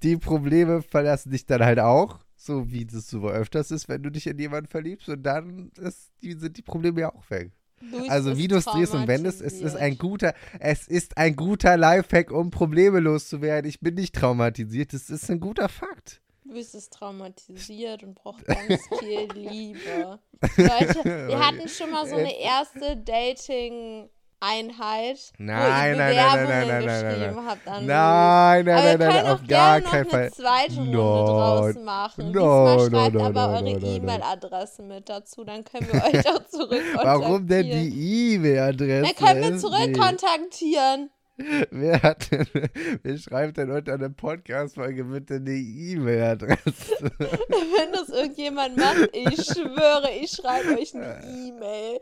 die 0.02 0.16
Probleme 0.16 0.82
verlassen 0.82 1.30
dich 1.30 1.46
dann 1.46 1.64
halt 1.64 1.78
auch, 1.78 2.20
so 2.36 2.70
wie 2.70 2.84
das 2.84 3.08
so 3.08 3.28
öfters 3.28 3.70
ist, 3.70 3.88
wenn 3.88 4.02
du 4.02 4.10
dich 4.10 4.26
in 4.26 4.38
jemanden 4.38 4.68
verliebst 4.68 5.08
und 5.08 5.22
dann 5.22 5.70
ist, 5.78 6.12
die, 6.22 6.34
sind 6.34 6.56
die 6.56 6.62
Probleme 6.62 7.00
ja 7.00 7.14
auch 7.14 7.28
weg. 7.30 7.52
Luis 7.80 8.08
Also 8.08 8.36
wie 8.38 8.48
du 8.48 8.56
es 8.56 8.64
drehst 8.64 8.94
und 8.94 9.06
wendest, 9.06 9.42
es 9.42 9.60
ist 9.60 9.76
ein 9.76 9.98
guter, 9.98 10.34
es 10.60 10.88
ist 10.88 11.18
ein 11.18 11.36
guter 11.36 11.76
Lifehack, 11.76 12.30
um 12.30 12.50
Probleme 12.50 13.00
loszuwerden. 13.00 13.68
Ich 13.68 13.80
bin 13.80 13.94
nicht 13.94 14.14
traumatisiert, 14.14 14.92
das 14.92 15.10
ist 15.10 15.30
ein 15.30 15.40
guter 15.40 15.68
Fakt. 15.68 16.22
Luis 16.44 16.74
ist 16.74 16.92
traumatisiert 16.92 18.02
und 18.02 18.14
braucht 18.14 18.44
ganz 18.46 18.80
viel 19.00 19.28
Liebe. 19.34 20.20
Leute, 20.56 21.04
wir 21.04 21.38
hatten 21.46 21.68
schon 21.68 21.90
mal 21.90 22.08
so 22.08 22.14
eine 22.14 22.38
erste 22.38 22.96
Dating-Einheit, 22.96 24.10
wo 24.40 25.44
Nein, 25.44 25.96
nein, 25.96 25.96
nein, 25.96 26.16
nein, 26.16 26.48
nein, 26.48 26.68
nein, 26.68 26.84
nein, 26.84 26.84
geschrieben 26.84 27.36
nein. 27.36 27.46
Nein, 27.86 28.64
nein, 28.66 28.98
nein, 28.98 28.98
nein, 28.98 29.26
auf 29.26 29.46
gar 29.46 29.80
keinen 29.80 30.10
Fall. 30.10 30.30
zweite 30.32 30.76
Runde 30.76 30.90
Nein. 30.92 31.26
draus 31.26 31.74
machen. 31.82 32.24
Nein, 32.24 32.32
Diesmal 32.32 32.76
nein, 32.76 32.90
schreibt 32.90 33.14
nein, 33.14 33.24
aber 33.24 33.46
nein, 33.52 33.64
eure 33.66 33.80
nein. 33.80 33.96
E-Mail-Adresse 33.96 34.82
mit 34.82 35.08
dazu, 35.08 35.44
dann 35.44 35.64
können 35.64 35.88
wir 35.90 36.04
euch 36.04 36.28
auch 36.28 36.46
zurück 36.48 36.82
Warum 37.02 37.46
denn 37.46 37.66
die 37.66 38.34
E-Mail-Adresse? 38.34 39.02
Dann 39.14 39.26
können 39.26 39.42
wir 39.42 39.54
Ist 39.54 39.60
zurück 39.62 39.86
nicht- 39.88 39.98
kontaktieren. 40.00 41.10
Wer 41.70 42.02
hat 42.02 42.30
denn, 42.30 42.46
wer 43.02 43.18
schreibt 43.18 43.58
denn 43.58 43.70
unter 43.70 43.94
einer 43.94 44.08
Podcast-Folge 44.08 45.04
bitte 45.04 45.34
eine 45.34 45.52
E-Mail-Adresse? 45.52 46.56
Wenn 47.00 47.92
das 47.92 48.08
irgendjemand 48.08 48.78
macht, 48.78 49.10
ich 49.12 49.44
schwöre, 49.44 50.10
ich 50.18 50.30
schreibe 50.30 50.80
euch 50.80 50.94
eine 50.94 51.20
E-Mail. 51.24 52.00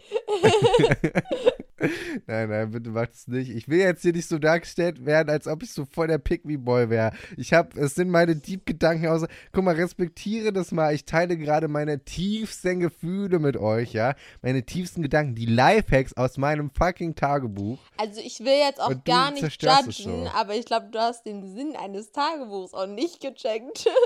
nein, 2.26 2.48
nein, 2.48 2.70
bitte 2.70 2.90
macht 2.90 3.14
es 3.14 3.26
nicht. 3.26 3.50
Ich 3.50 3.68
will 3.68 3.80
jetzt 3.80 4.02
hier 4.02 4.12
nicht 4.12 4.28
so 4.28 4.38
dargestellt 4.38 5.04
werden, 5.04 5.30
als 5.30 5.48
ob 5.48 5.64
ich 5.64 5.72
so 5.72 5.84
voll 5.84 6.06
der 6.06 6.18
Pick-Me-Boy 6.18 6.88
wäre. 6.90 7.12
Ich 7.36 7.52
habe, 7.52 7.80
es 7.80 7.96
sind 7.96 8.10
meine 8.10 8.36
Deep-Gedanken 8.36 9.08
aus. 9.08 9.26
Guck 9.50 9.64
mal, 9.64 9.74
respektiere 9.74 10.52
das 10.52 10.70
mal. 10.70 10.94
Ich 10.94 11.06
teile 11.06 11.36
gerade 11.36 11.66
meine 11.66 12.04
tiefsten 12.04 12.78
Gefühle 12.78 13.40
mit 13.40 13.56
euch, 13.56 13.94
ja. 13.94 14.14
Meine 14.42 14.62
tiefsten 14.62 15.02
Gedanken, 15.02 15.34
die 15.34 15.46
Lifehacks 15.46 16.16
aus 16.16 16.38
meinem 16.38 16.70
fucking 16.70 17.16
Tagebuch. 17.16 17.80
Also 17.96 18.20
ich 18.24 18.38
will 18.38 18.58
jetzt 18.64 18.80
auch 18.80 18.94
gar 19.04 19.23
nicht 19.30 19.62
judgen, 19.62 20.28
aber 20.28 20.54
ich 20.54 20.66
glaube, 20.66 20.88
du 20.90 20.98
hast 20.98 21.24
den 21.24 21.54
Sinn 21.54 21.76
eines 21.76 22.12
Tagebuchs 22.12 22.74
auch 22.74 22.86
nicht 22.86 23.20
gecheckt. 23.20 23.88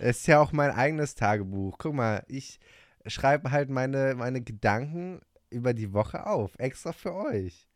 Es 0.00 0.18
ist 0.18 0.26
ja 0.26 0.40
auch 0.40 0.50
mein 0.50 0.72
eigenes 0.72 1.14
Tagebuch. 1.14 1.78
Guck 1.78 1.94
mal, 1.94 2.24
ich 2.26 2.58
schreibe 3.06 3.52
halt 3.52 3.70
meine, 3.70 4.16
meine 4.16 4.40
Gedanken 4.40 5.20
über 5.48 5.74
die 5.74 5.92
Woche 5.92 6.26
auf, 6.26 6.58
extra 6.58 6.92
für 6.92 7.14
euch. 7.14 7.68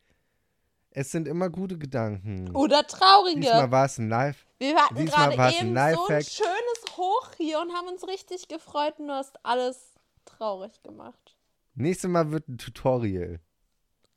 Es 0.90 1.12
sind 1.12 1.28
immer 1.28 1.50
gute 1.50 1.78
Gedanken. 1.78 2.50
Oder 2.54 2.84
traurige. 2.84 3.40
Diesmal 3.40 3.70
war 3.70 3.84
es 3.84 3.98
ein 3.98 4.08
Live. 4.08 4.44
Wir 4.58 4.74
hatten 4.74 5.06
gerade 5.06 5.34
eben 5.34 5.78
ein 5.78 5.94
so 5.94 6.06
ein 6.08 6.24
schönes 6.24 6.96
Hoch 6.96 7.30
hier 7.36 7.60
und 7.60 7.72
haben 7.72 7.86
uns 7.86 8.06
richtig 8.08 8.48
gefreut 8.48 8.94
und 8.98 9.06
du 9.06 9.14
hast 9.14 9.38
alles 9.44 9.94
traurig 10.24 10.82
gemacht. 10.82 11.36
Nächstes 11.74 12.10
Mal 12.10 12.32
wird 12.32 12.48
ein 12.48 12.58
Tutorial. 12.58 13.38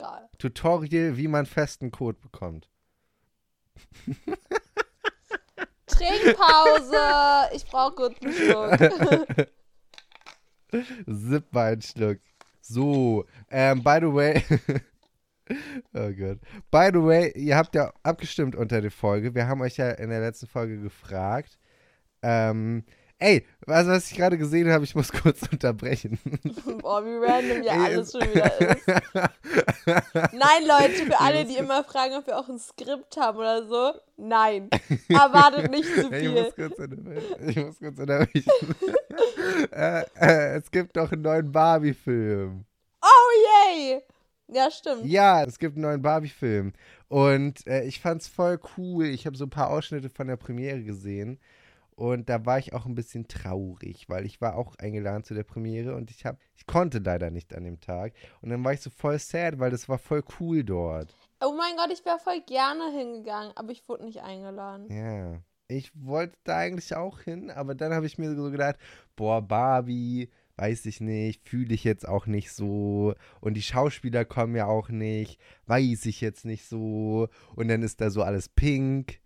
Geil. 0.04 0.30
Tutorial, 0.38 1.16
wie 1.16 1.30
man 1.30 1.46
festen 1.46 1.90
Code 1.90 2.18
bekommt. 2.22 2.70
Trinkpause. 5.88 7.56
Ich 7.56 7.66
brauche 7.66 7.96
kurz 7.96 8.22
einen 8.22 8.34
Schluck. 8.34 9.48
Sipp 11.08 11.54
mal 11.54 11.72
einen 11.72 11.82
Schluck. 11.82 12.20
So, 12.60 13.26
ähm, 13.50 13.82
by 13.82 14.00
the 14.02 14.14
way. 14.14 14.44
oh 15.94 16.12
Gott. 16.12 16.40
By 16.70 16.90
the 16.92 17.02
way, 17.02 17.32
ihr 17.36 17.56
habt 17.56 17.74
ja 17.74 17.94
abgestimmt 18.04 18.58
unter 18.58 18.82
der 18.82 18.92
Folge. 18.92 19.34
Wir 19.34 19.48
haben 19.48 19.62
euch 19.62 19.78
ja 19.78 19.92
in 19.92 20.10
der 20.10 20.20
letzten 20.20 20.48
Folge 20.48 20.82
gefragt. 20.82 21.58
Ähm, 22.22 22.84
ey, 23.20 23.46
was, 23.66 23.88
was 23.88 24.12
ich 24.12 24.18
gerade 24.18 24.38
gesehen 24.38 24.70
habe, 24.70 24.84
ich 24.84 24.96
muss 24.96 25.12
kurz 25.12 25.44
unterbrechen. 25.50 26.20
Boah, 26.82 27.06
wie 27.06 27.26
random 27.26 27.64
ja 27.64 27.84
alles 27.84 28.12
schon 28.12 28.22
wieder 28.22 28.60
ist. 28.60 28.86
Nein, 29.86 30.66
Leute, 30.68 31.06
für 31.06 31.20
alle, 31.20 31.46
die 31.46 31.58
immer 31.58 31.84
fragen, 31.84 32.16
ob 32.16 32.28
wir 32.28 32.38
auch 32.38 32.50
ein 32.50 32.60
Skript 32.60 33.18
haben 33.18 33.38
oder 33.38 33.66
so, 33.66 33.94
nein. 34.18 34.70
Erwartet 35.10 35.72
nicht 35.72 35.88
zu 35.96 36.10
viel. 36.10 36.36
ich 36.38 36.44
muss 36.44 36.56
kurz 36.56 36.80
unterbrechen. 36.80 37.50
Ich 37.50 37.56
muss 37.58 37.80
kurz 37.80 38.00
unterbrechen. 38.00 38.44
äh, 39.72 40.04
äh, 40.16 40.58
es 40.58 40.72
gibt 40.72 40.96
doch 40.98 41.12
einen 41.12 41.22
neuen 41.22 41.52
Barbie-Film. 41.52 42.66
Oh, 43.02 43.68
yay! 43.70 44.02
Ja, 44.48 44.70
stimmt. 44.70 45.06
Ja, 45.06 45.44
es 45.44 45.58
gibt 45.58 45.76
einen 45.76 45.84
neuen 45.84 46.02
Barbie-Film. 46.02 46.74
Und 47.08 47.66
äh, 47.68 47.84
ich 47.84 48.00
fand's 48.00 48.28
voll 48.28 48.60
cool. 48.78 49.06
Ich 49.06 49.26
habe 49.26 49.38
so 49.38 49.46
ein 49.46 49.50
paar 49.50 49.70
Ausschnitte 49.70 50.10
von 50.10 50.28
der 50.28 50.38
Premiere 50.38 50.82
gesehen. 50.84 51.40
Und 51.96 52.30
da 52.30 52.46
war 52.46 52.60
ich 52.60 52.74
auch 52.74 52.86
ein 52.86 52.96
bisschen 52.96 53.28
traurig, 53.28 54.10
weil 54.10 54.26
ich 54.26 54.42
war 54.42 54.56
auch 54.56 54.76
eingeladen 54.76 55.24
zu 55.24 55.34
der 55.34 55.44
Premiere 55.44 55.96
und 55.96 56.12
ich 56.12 56.26
habe, 56.26 56.38
ich 56.56 56.66
konnte 56.66 57.00
leider 57.00 57.30
nicht 57.30 57.54
an 57.56 57.64
dem 57.64 57.80
Tag. 57.80 58.14
Und 58.42 58.50
dann 58.50 58.64
war 58.64 58.74
ich 58.74 58.82
so 58.82 58.90
voll 58.90 59.20
sad, 59.20 59.60
weil 59.60 59.72
das 59.72 59.88
war 59.88 59.98
voll 59.98 60.24
cool 60.40 60.64
dort. 60.64 61.16
Oh 61.40 61.54
mein 61.58 61.76
Gott, 61.76 61.92
ich 61.92 62.04
wäre 62.06 62.20
voll 62.20 62.42
gerne 62.48 62.92
hingegangen, 62.92 63.52
aber 63.56 63.72
ich 63.72 63.88
wurde 63.88 64.06
nicht 64.06 64.22
eingeladen. 64.22 64.88
Ja. 64.90 65.42
Ich 65.68 65.92
wollte 65.96 66.38
da 66.44 66.58
eigentlich 66.58 66.96
auch 66.96 67.22
hin, 67.22 67.50
aber 67.50 67.74
dann 67.74 67.94
habe 67.94 68.06
ich 68.06 68.18
mir 68.18 68.36
so 68.36 68.52
gedacht, 68.52 68.76
boah, 69.16 69.42
Barbie, 69.42 70.30
weiß 70.58 70.86
ich 70.86 71.02
nicht, 71.02 71.48
fühle 71.48 71.74
ich 71.74 71.84
jetzt 71.84 72.08
auch 72.08 72.28
nicht 72.28 72.52
so. 72.52 73.16
Und 73.40 73.56
die 73.56 73.62
Schauspieler 73.62 74.26
kommen 74.26 74.56
ja 74.56 74.68
auch 74.68 74.90
nicht, 74.90 75.40
weiß 75.68 76.06
ich 76.06 76.22
jetzt 76.22 76.46
nicht 76.46 76.66
so. 76.66 77.28
Und 77.56 77.68
dann 77.70 77.82
ist 77.82 78.02
da 78.02 78.10
so 78.10 78.24
alles 78.24 78.50
pink. 78.50 79.20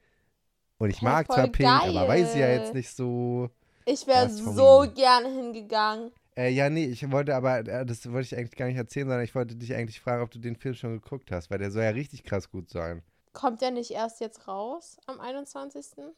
Und 0.77 0.89
ich 0.89 1.01
hey, 1.01 1.10
mag 1.10 1.31
zwar 1.31 1.48
Pink, 1.48 1.69
geil. 1.69 1.98
aber 1.98 2.07
weiß 2.07 2.36
ja 2.36 2.50
jetzt 2.50 2.74
nicht 2.74 2.89
so. 2.89 3.50
Ich 3.86 4.05
wäre 4.05 4.29
so 4.29 4.86
gerne 4.93 5.29
hingegangen. 5.29 6.12
Äh, 6.38 6.50
ja, 6.50 6.69
nee, 6.69 6.86
ich 6.86 7.10
wollte 7.12 7.36
aber, 7.36 7.60
äh, 7.60 7.86
das 7.86 8.12
wollte 8.12 8.27
ich 8.27 8.38
eigentlich 8.38 8.55
gar 8.55 8.67
nicht 8.67 8.77
erzählen, 8.77 9.07
sondern 9.07 9.24
ich 9.24 9.34
wollte 9.34 9.55
dich 9.55 9.74
eigentlich 9.74 10.00
fragen, 10.00 10.22
ob 10.22 10.29
du 10.29 10.38
den 10.38 10.55
Film 10.55 10.75
schon 10.75 10.93
geguckt 11.01 11.31
hast, 11.31 11.50
weil 11.50 11.57
der 11.57 11.72
soll 11.72 11.84
ja 11.84 11.89
richtig 11.89 12.24
krass 12.24 12.51
gut 12.51 12.69
sein. 12.69 13.01
Kommt 13.34 13.62
der 13.62 13.72
nicht 13.72 13.91
erst 13.91 14.22
jetzt 14.22 14.48
raus, 14.48 14.98
am 15.07 15.19
21.? 15.19 16.13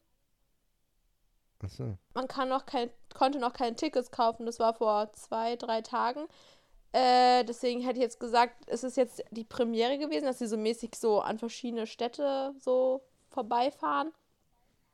Achso. 1.63 1.97
Man 2.13 2.27
kann 2.27 2.49
noch 2.49 2.65
kein, 2.65 2.89
konnte 3.13 3.39
noch 3.39 3.53
keine 3.53 3.77
Tickets 3.77 4.11
kaufen, 4.11 4.45
das 4.45 4.59
war 4.59 4.73
vor 4.73 5.13
zwei, 5.13 5.55
drei 5.55 5.81
Tagen. 5.81 6.27
Äh, 6.91 7.45
deswegen 7.45 7.81
hätte 7.81 7.99
ich 7.99 8.03
jetzt 8.03 8.19
gesagt, 8.19 8.55
es 8.67 8.83
ist 8.83 8.97
jetzt 8.97 9.23
die 9.31 9.43
Premiere 9.45 9.97
gewesen, 9.99 10.25
dass 10.25 10.39
sie 10.39 10.47
so 10.47 10.57
mäßig 10.57 10.95
so 10.95 11.21
an 11.21 11.37
verschiedene 11.37 11.87
Städte 11.87 12.53
so 12.59 13.01
vorbeifahren 13.29 14.11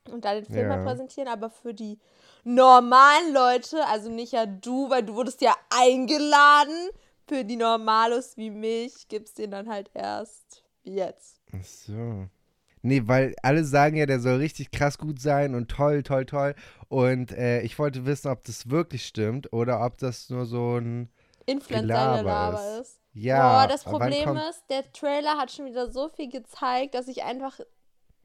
und 0.10 0.26
da 0.26 0.34
den 0.34 0.46
Film 0.46 0.70
ja. 0.70 0.78
mal 0.78 0.84
präsentieren, 0.84 1.28
aber 1.28 1.50
für 1.50 1.74
die 1.74 2.00
normalen 2.44 3.34
Leute, 3.34 3.86
also 3.88 4.10
nicht 4.10 4.34
ja 4.34 4.46
du, 4.46 4.90
weil 4.90 5.04
du 5.04 5.16
wurdest 5.16 5.42
ja 5.42 5.56
eingeladen, 5.70 6.90
für 7.28 7.44
die 7.44 7.56
Normalos 7.56 8.38
wie 8.38 8.52
mich 8.52 9.08
gibt 9.08 9.30
es 9.30 9.34
den 9.34 9.52
dann 9.52 9.70
halt 9.70 9.90
erst 9.94 10.64
jetzt. 10.84 11.42
Ach 11.52 11.64
so. 11.64 12.28
Nee, 12.84 13.02
weil 13.06 13.34
alle 13.42 13.64
sagen 13.64 13.98
ja, 13.98 14.06
der 14.06 14.20
soll 14.20 14.36
richtig 14.36 14.70
krass 14.70 15.00
gut 15.00 15.20
sein 15.20 15.56
und 15.56 15.70
toll, 15.70 16.04
toll, 16.04 16.26
toll. 16.28 16.54
Und 16.88 17.32
äh, 17.32 17.62
ich 17.62 17.80
wollte 17.80 18.06
wissen, 18.06 18.30
ob 18.30 18.44
das 18.44 18.70
wirklich 18.70 19.08
stimmt 19.08 19.52
oder 19.52 19.84
ob 19.84 19.98
das 19.98 20.30
nur 20.30 20.46
so 20.46 20.78
ein 20.78 21.10
Influencer-Gelaber 21.48 22.80
ist. 22.82 23.00
Ja. 23.14 23.62
Boah, 23.64 23.68
das 23.68 23.84
Problem 23.84 24.38
ist, 24.38 24.66
der 24.70 24.92
Trailer 24.92 25.38
hat 25.38 25.52
schon 25.52 25.66
wieder 25.66 25.92
so 25.92 26.10
viel 26.10 26.30
gezeigt, 26.30 26.94
dass 26.94 27.08
ich 27.08 27.24
einfach 27.24 27.60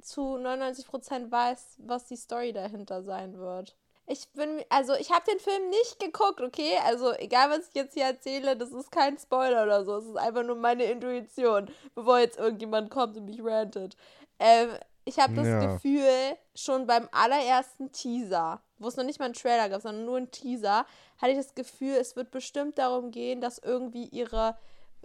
zu 0.03 0.37
99% 0.37 1.31
weiß, 1.31 1.77
was 1.79 2.05
die 2.07 2.17
Story 2.17 2.53
dahinter 2.53 3.03
sein 3.03 3.39
wird. 3.39 3.77
Ich 4.07 4.29
bin, 4.31 4.65
also 4.71 4.95
ich 4.95 5.13
habe 5.13 5.25
den 5.31 5.39
Film 5.39 5.71
nicht 5.71 6.01
geguckt, 6.01 6.41
okay? 6.41 6.79
Also 6.85 7.13
egal, 7.13 7.51
was 7.51 7.69
ich 7.69 7.75
jetzt 7.75 7.95
hier 7.95 8.07
erzähle, 8.07 8.57
das 8.57 8.73
ist 8.73 8.91
kein 8.91 9.17
Spoiler 9.17 9.63
oder 9.63 9.85
so. 9.85 9.99
Es 9.99 10.05
ist 10.07 10.17
einfach 10.17 10.43
nur 10.43 10.57
meine 10.57 10.85
Intuition, 10.85 11.71
bevor 11.95 12.19
jetzt 12.19 12.39
irgendjemand 12.39 12.91
kommt 12.91 13.17
und 13.17 13.27
mich 13.27 13.41
rantet. 13.41 13.97
Ähm, 14.41 14.71
ich 15.05 15.19
habe 15.19 15.35
das 15.35 15.47
ja. 15.47 15.65
Gefühl, 15.65 16.37
schon 16.55 16.87
beim 16.87 17.09
allerersten 17.13 17.93
Teaser, 17.93 18.61
wo 18.79 18.89
es 18.89 18.97
noch 18.97 19.05
nicht 19.05 19.19
mal 19.19 19.27
einen 19.27 19.35
Trailer 19.35 19.69
gab, 19.69 19.81
sondern 19.81 20.05
nur 20.05 20.17
einen 20.17 20.31
Teaser, 20.31 20.87
hatte 21.19 21.33
ich 21.33 21.39
das 21.39 21.55
Gefühl, 21.55 21.95
es 21.95 22.17
wird 22.17 22.31
bestimmt 22.31 22.79
darum 22.79 23.11
gehen, 23.11 23.41
dass 23.41 23.59
irgendwie 23.59 24.07
ihre 24.07 24.57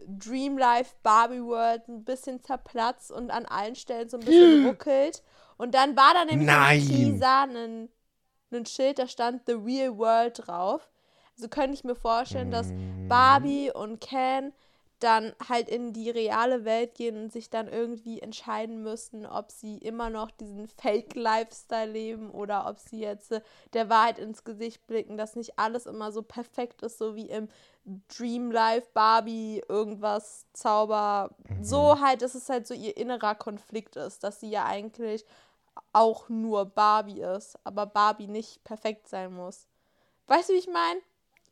Dream 0.07 0.57
Life 0.57 0.95
Barbie 1.03 1.43
World 1.43 1.87
ein 1.87 2.03
bisschen 2.03 2.43
zerplatzt 2.43 3.11
und 3.11 3.31
an 3.31 3.45
allen 3.45 3.75
Stellen 3.75 4.09
so 4.09 4.17
ein 4.17 4.25
bisschen 4.25 4.65
ruckelt. 4.67 5.23
Und 5.57 5.73
dann 5.73 5.95
war 5.95 6.13
da 6.13 6.25
nämlich 6.25 6.47
Nein. 6.47 6.81
im 6.81 6.87
Teaser 6.87 7.41
ein, 7.43 7.89
ein 8.51 8.65
Schild, 8.65 8.99
da 8.99 9.07
stand 9.07 9.43
The 9.45 9.53
Real 9.53 9.97
World 9.97 10.47
drauf. 10.47 10.89
Also 11.35 11.49
könnte 11.49 11.73
ich 11.73 11.83
mir 11.83 11.95
vorstellen, 11.95 12.51
dass 12.51 12.67
mm. 12.67 13.07
Barbie 13.07 13.71
und 13.73 13.99
Ken 13.99 14.53
dann 14.99 15.33
halt 15.47 15.69
in 15.69 15.93
die 15.93 16.09
reale 16.09 16.63
Welt 16.65 16.95
gehen 16.95 17.17
und 17.17 17.31
sich 17.31 17.49
dann 17.49 17.67
irgendwie 17.67 18.21
entscheiden 18.21 18.81
müssen, 18.81 19.25
ob 19.25 19.51
sie 19.51 19.77
immer 19.77 20.09
noch 20.09 20.31
diesen 20.31 20.67
Fake-Lifestyle 20.67 21.91
leben 21.91 22.31
oder 22.31 22.67
ob 22.67 22.79
sie 22.79 22.99
jetzt 22.99 23.31
äh, 23.31 23.41
der 23.73 23.89
Wahrheit 23.89 24.19
ins 24.19 24.43
Gesicht 24.43 24.87
blicken, 24.87 25.17
dass 25.17 25.35
nicht 25.35 25.59
alles 25.59 25.85
immer 25.85 26.11
so 26.11 26.21
perfekt 26.21 26.81
ist, 26.81 26.97
so 26.97 27.15
wie 27.15 27.29
im 27.29 27.49
Dream 28.07 28.51
Life 28.51 28.87
Barbie 28.93 29.61
irgendwas 29.67 30.45
Zauber. 30.53 31.35
Mhm. 31.49 31.63
So 31.63 31.99
halt, 31.99 32.21
dass 32.21 32.35
es 32.35 32.49
halt 32.49 32.65
so 32.65 32.73
ihr 32.73 32.95
innerer 32.97 33.35
Konflikt 33.35 33.97
ist, 33.97 34.23
dass 34.23 34.39
sie 34.39 34.49
ja 34.49 34.65
eigentlich 34.65 35.25
auch 35.93 36.29
nur 36.29 36.65
Barbie 36.65 37.21
ist, 37.21 37.59
aber 37.63 37.85
Barbie 37.85 38.27
nicht 38.27 38.63
perfekt 38.63 39.07
sein 39.07 39.33
muss. 39.33 39.67
Weißt 40.27 40.49
du, 40.49 40.53
wie 40.53 40.57
ich 40.57 40.67
meine? 40.67 41.01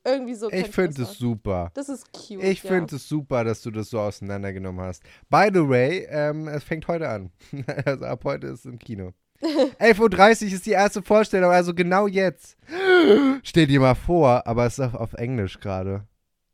Irgendwie 0.06 0.34
so. 0.34 0.52
Ich 0.52 0.68
finde 0.68 1.04
es 1.04 1.18
super. 1.18 1.72
Das 1.74 1.88
ist 1.88 2.12
cute. 2.12 2.44
Ich 2.44 2.64
ja. 2.64 2.70
finde 2.70 2.98
es 2.98 3.08
super, 3.08 3.44
dass 3.44 3.62
du 3.62 3.72
das 3.72 3.90
so 3.90 4.00
auseinandergenommen 4.00 4.86
hast. 4.86 5.04
By 5.30 5.50
the 5.54 5.68
way, 5.68 6.06
ähm, 6.10 6.48
es 6.48 6.64
fängt 6.64 6.88
heute 6.88 7.08
an. 7.08 7.32
also 7.86 8.06
ab 8.06 8.24
heute 8.26 8.48
ist 8.48 8.60
es 8.60 8.66
im 8.66 8.80
Kino. 8.80 9.14
11.30 9.42 10.48
Uhr 10.48 10.54
ist 10.54 10.66
die 10.66 10.72
erste 10.72 11.02
Vorstellung, 11.02 11.52
also 11.52 11.74
genau 11.74 12.08
jetzt. 12.08 12.58
Stell 13.44 13.68
dir 13.68 13.80
mal 13.80 13.96
vor, 13.96 14.46
aber 14.46 14.66
es 14.66 14.74
ist 14.74 14.86
auf, 14.86 14.96
auf 14.96 15.14
Englisch 15.14 15.60
gerade. 15.60 16.08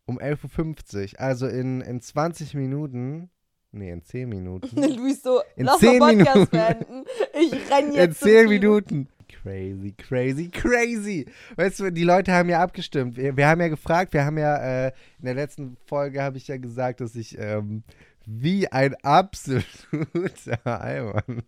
Um 0.06 0.20
11.50 0.20 1.14
Uhr. 1.14 1.20
Also 1.20 1.48
in, 1.48 1.82
in 1.82 2.02
20 2.02 2.54
Minuten. 2.56 3.30
Nee, 3.72 3.92
in 3.92 4.04
10 4.04 4.30
Minuten. 4.30 4.76
Luis 4.98 5.22
so, 5.22 5.42
in 5.56 5.66
lass 5.66 5.80
10 5.80 6.00
Minuten. 6.00 6.48
beenden. 6.50 7.06
Ich 7.34 7.54
renn 7.72 7.94
jetzt. 7.94 8.24
In 8.24 8.30
10 8.30 8.50
Minuten. 8.50 9.10
Crazy, 9.30 9.94
crazy, 9.94 10.50
crazy. 10.50 11.26
Weißt 11.56 11.80
du, 11.80 11.92
die 11.92 12.04
Leute 12.04 12.34
haben 12.34 12.50
ja 12.50 12.62
abgestimmt. 12.62 13.16
Wir, 13.16 13.38
wir 13.38 13.48
haben 13.48 13.62
ja 13.62 13.68
gefragt, 13.68 14.14
wir 14.14 14.26
haben 14.26 14.38
ja, 14.38 14.88
äh, 14.88 14.92
in 15.20 15.26
der 15.26 15.36
letzten 15.36 15.78
Folge 15.86 16.22
habe 16.22 16.38
ich 16.38 16.48
ja 16.48 16.58
gesagt, 16.58 17.00
dass 17.00 17.16
ich 17.16 17.38
ähm, 17.38 17.84
wie 18.32 18.68
ein 18.68 18.94
absoluter 19.02 20.60
Eimann. 20.64 21.42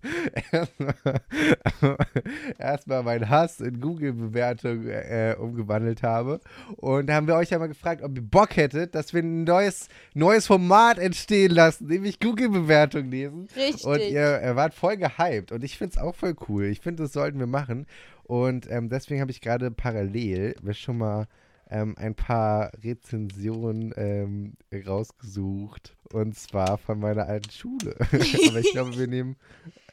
Erstmal, 0.51 1.97
erstmal 2.57 3.03
meinen 3.03 3.29
Hass 3.29 3.59
in 3.59 3.79
Google-Bewertung 3.79 4.87
äh, 4.87 5.35
umgewandelt 5.37 6.01
habe. 6.01 6.39
Und 6.77 7.07
da 7.07 7.13
haben 7.13 7.27
wir 7.27 7.35
euch 7.35 7.51
ja 7.51 7.59
mal 7.59 7.67
gefragt, 7.67 8.01
ob 8.01 8.15
ihr 8.15 8.23
Bock 8.23 8.55
hättet, 8.55 8.95
dass 8.95 9.13
wir 9.13 9.21
ein 9.21 9.43
neues, 9.43 9.89
neues 10.15 10.47
Format 10.47 10.97
entstehen 10.97 11.51
lassen, 11.51 11.85
nämlich 11.85 12.19
Google-Bewertung 12.19 13.11
lesen. 13.11 13.47
Richtig. 13.55 13.85
Und 13.85 13.99
ihr 13.99 14.41
äh, 14.41 14.55
wart 14.55 14.73
voll 14.73 14.97
gehypt. 14.97 15.51
Und 15.51 15.63
ich 15.63 15.77
finde 15.77 15.95
es 15.95 16.01
auch 16.01 16.15
voll 16.15 16.35
cool. 16.49 16.65
Ich 16.65 16.81
finde, 16.81 17.03
das 17.03 17.13
sollten 17.13 17.37
wir 17.37 17.47
machen. 17.47 17.85
Und 18.23 18.69
ähm, 18.71 18.89
deswegen 18.89 19.21
habe 19.21 19.31
ich 19.31 19.41
gerade 19.41 19.69
parallel 19.69 20.55
mir 20.63 20.73
schon 20.73 20.97
mal 20.97 21.27
ähm, 21.71 21.95
ein 21.97 22.13
paar 22.13 22.71
Rezensionen 22.83 23.93
ähm, 23.95 24.53
rausgesucht. 24.85 25.95
Und 26.11 26.37
zwar 26.37 26.77
von 26.77 26.99
meiner 26.99 27.25
alten 27.27 27.49
Schule. 27.49 27.95
Aber 28.49 28.59
ich 28.59 28.71
glaube, 28.71 28.97
wir 28.97 29.07
nehmen, 29.07 29.37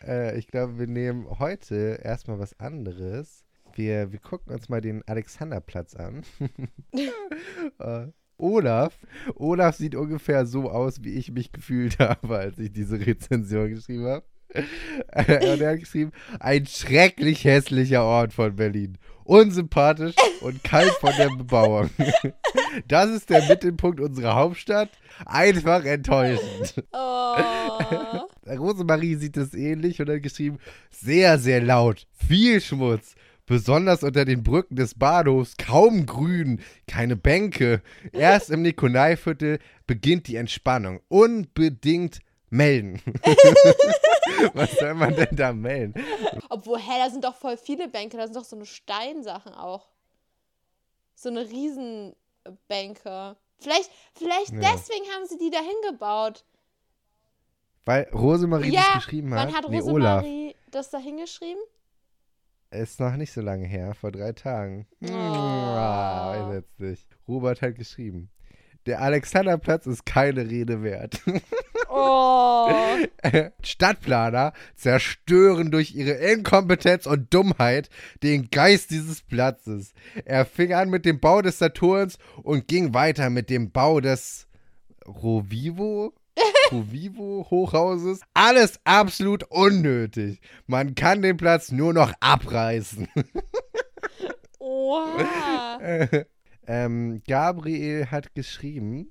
äh, 0.05 0.37
ich 0.37 0.49
glaube, 0.49 0.79
wir 0.79 0.89
nehmen 0.89 1.27
heute 1.39 2.01
erstmal 2.03 2.41
was 2.41 2.59
anderes. 2.59 3.45
Wir, 3.75 4.11
wir 4.11 4.19
gucken 4.19 4.53
uns 4.53 4.69
mal 4.69 4.81
den 4.81 5.07
Alexanderplatz 5.07 5.95
an. 5.95 6.25
äh, 7.79 8.09
Olaf. 8.37 8.99
Olaf 9.37 9.77
sieht 9.77 9.95
ungefähr 9.95 10.47
so 10.47 10.71
aus, 10.71 11.05
wie 11.05 11.15
ich 11.15 11.31
mich 11.31 11.53
gefühlt 11.53 11.99
habe, 12.01 12.39
als 12.39 12.59
ich 12.59 12.73
diese 12.73 12.99
Rezension 12.99 13.69
geschrieben 13.69 14.07
habe. 14.07 14.27
Und 14.55 15.61
er 15.61 15.73
hat 15.73 15.81
geschrieben, 15.81 16.13
ein 16.41 16.67
schrecklich 16.67 17.45
hässlicher 17.45 18.05
Ort 18.05 18.33
von 18.33 18.57
Berlin. 18.57 18.99
Unsympathisch 19.25 20.15
und 20.41 20.65
kalt 20.65 20.93
von 21.01 21.13
der 21.19 21.29
Bebauung. 21.29 21.91
Das 22.87 23.11
ist 23.11 23.29
der 23.29 23.47
Mittelpunkt 23.47 24.01
unserer 24.01 24.35
Hauptstadt. 24.35 24.89
Einfach 25.27 25.85
enttäuschend. 25.85 26.83
Oh. 26.93 27.37
Rosemarie 28.47 29.17
sieht 29.17 29.37
es 29.37 29.53
ähnlich 29.53 30.01
und 30.01 30.09
hat 30.09 30.23
geschrieben, 30.23 30.59
sehr, 30.91 31.39
sehr 31.39 31.61
laut, 31.61 32.07
viel 32.27 32.61
Schmutz. 32.61 33.15
Besonders 33.45 34.03
unter 34.03 34.25
den 34.27 34.43
Brücken 34.43 34.77
des 34.77 34.95
Bahnhofs, 34.95 35.57
kaum 35.57 36.05
Grün, 36.05 36.61
keine 36.87 37.17
Bänke. 37.17 37.83
Erst 38.13 38.51
im 38.51 38.63
Nikolaiviertel 38.63 39.59
beginnt 39.87 40.29
die 40.29 40.37
Entspannung. 40.37 41.01
Unbedingt 41.09 42.21
melden. 42.51 43.01
Was 44.55 44.73
soll 44.73 44.95
man 44.95 45.15
denn 45.15 45.35
da 45.37 45.53
melden? 45.53 45.95
Obwohl, 46.49 46.79
hä, 46.79 46.93
da 46.99 47.11
sind 47.11 47.25
doch 47.25 47.35
voll 47.35 47.57
viele 47.57 47.89
Bänke, 47.89 48.17
da 48.17 48.25
sind 48.27 48.37
doch 48.37 48.45
so 48.45 48.57
eine 48.57 48.67
Steinsachen 48.67 49.55
auch. 49.55 49.89
So 51.15 51.29
eine 51.29 51.41
Riesenbänke. 51.49 53.37
Vielleicht, 53.59 53.91
vielleicht 54.15 54.53
Ja. 54.53 54.61
deswegen 54.61 55.05
haben 55.15 55.27
sie 55.29 55.39
die 55.39 55.51
da 55.51 55.59
hingebaut. 55.61 56.45
Weil 57.85 58.09
Rosemarie 58.13 58.71
ja, 58.73 58.83
das 58.95 59.05
geschrieben 59.05 59.35
hat. 59.35 59.49
wann 59.49 59.55
hat 59.57 59.69
nee, 59.71 59.81
Olaf. 59.83 60.23
Rosemarie 60.23 60.55
das 60.71 60.91
da 60.91 60.99
hingeschrieben? 60.99 61.61
Ist 62.71 63.01
noch 63.01 63.17
nicht 63.17 63.33
so 63.33 63.41
lange 63.41 63.67
her, 63.67 63.95
vor 63.95 64.13
drei 64.13 64.33
Tagen. 64.33 64.87
Hm, 65.01 65.09
Oh. 65.11 65.15
ah, 65.15 66.61
nicht. 66.77 67.07
Robert 67.27 67.63
hat 67.63 67.77
geschrieben. 67.77 68.31
Der 68.85 69.01
Alexanderplatz 69.01 69.87
ist 69.87 70.05
keine 70.07 70.49
Rede 70.49 70.83
wert. 70.83 71.21
Oh. 71.89 72.71
Stadtplaner 73.63 74.53
zerstören 74.77 75.71
durch 75.71 75.95
ihre 75.95 76.13
Inkompetenz 76.13 77.07
und 77.07 77.33
Dummheit 77.33 77.89
den 78.23 78.51
Geist 78.51 78.91
dieses 78.91 79.23
Platzes. 79.23 79.95
Er 80.25 80.45
fing 80.45 80.75
an 80.75 80.91
mit 80.91 81.05
dem 81.05 81.21
Bau 81.21 81.43
des 81.43 81.59
Saturns 81.59 82.19
und 82.43 82.69
ging 82.69 82.95
weiter 82.95 83.31
mit 83.31 83.51
dem 83.51 83.71
Bau 83.71 84.01
des 84.01 84.47
Rovivo? 85.07 86.13
Rovivo 86.73 87.47
Hochhauses. 87.51 88.21
Alles 88.35 88.79
absolut 88.85 89.45
unnötig. 89.45 90.41
Man 90.67 90.95
kann 90.95 91.23
den 91.23 91.37
Platz 91.37 91.73
nur 91.73 91.93
noch 91.93 92.13
abreißen. 92.21 93.09
Oha. 94.59 95.79
ähm, 96.67 97.23
Gabriel 97.27 98.11
hat 98.11 98.35
geschrieben, 98.35 99.11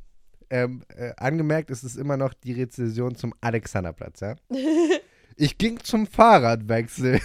ähm, 0.50 0.84
äh, 0.96 1.12
angemerkt, 1.18 1.70
es 1.72 1.84
ist 1.84 1.98
immer 1.98 2.18
noch 2.18 2.34
die 2.34 2.54
Rezension 2.54 3.16
zum 3.16 3.34
Alexanderplatz, 3.42 4.20
ja? 4.22 4.36
Ich 5.40 5.60
ging 5.60 5.80
zum 5.84 6.08
Fahrradwechsel. 6.08 7.20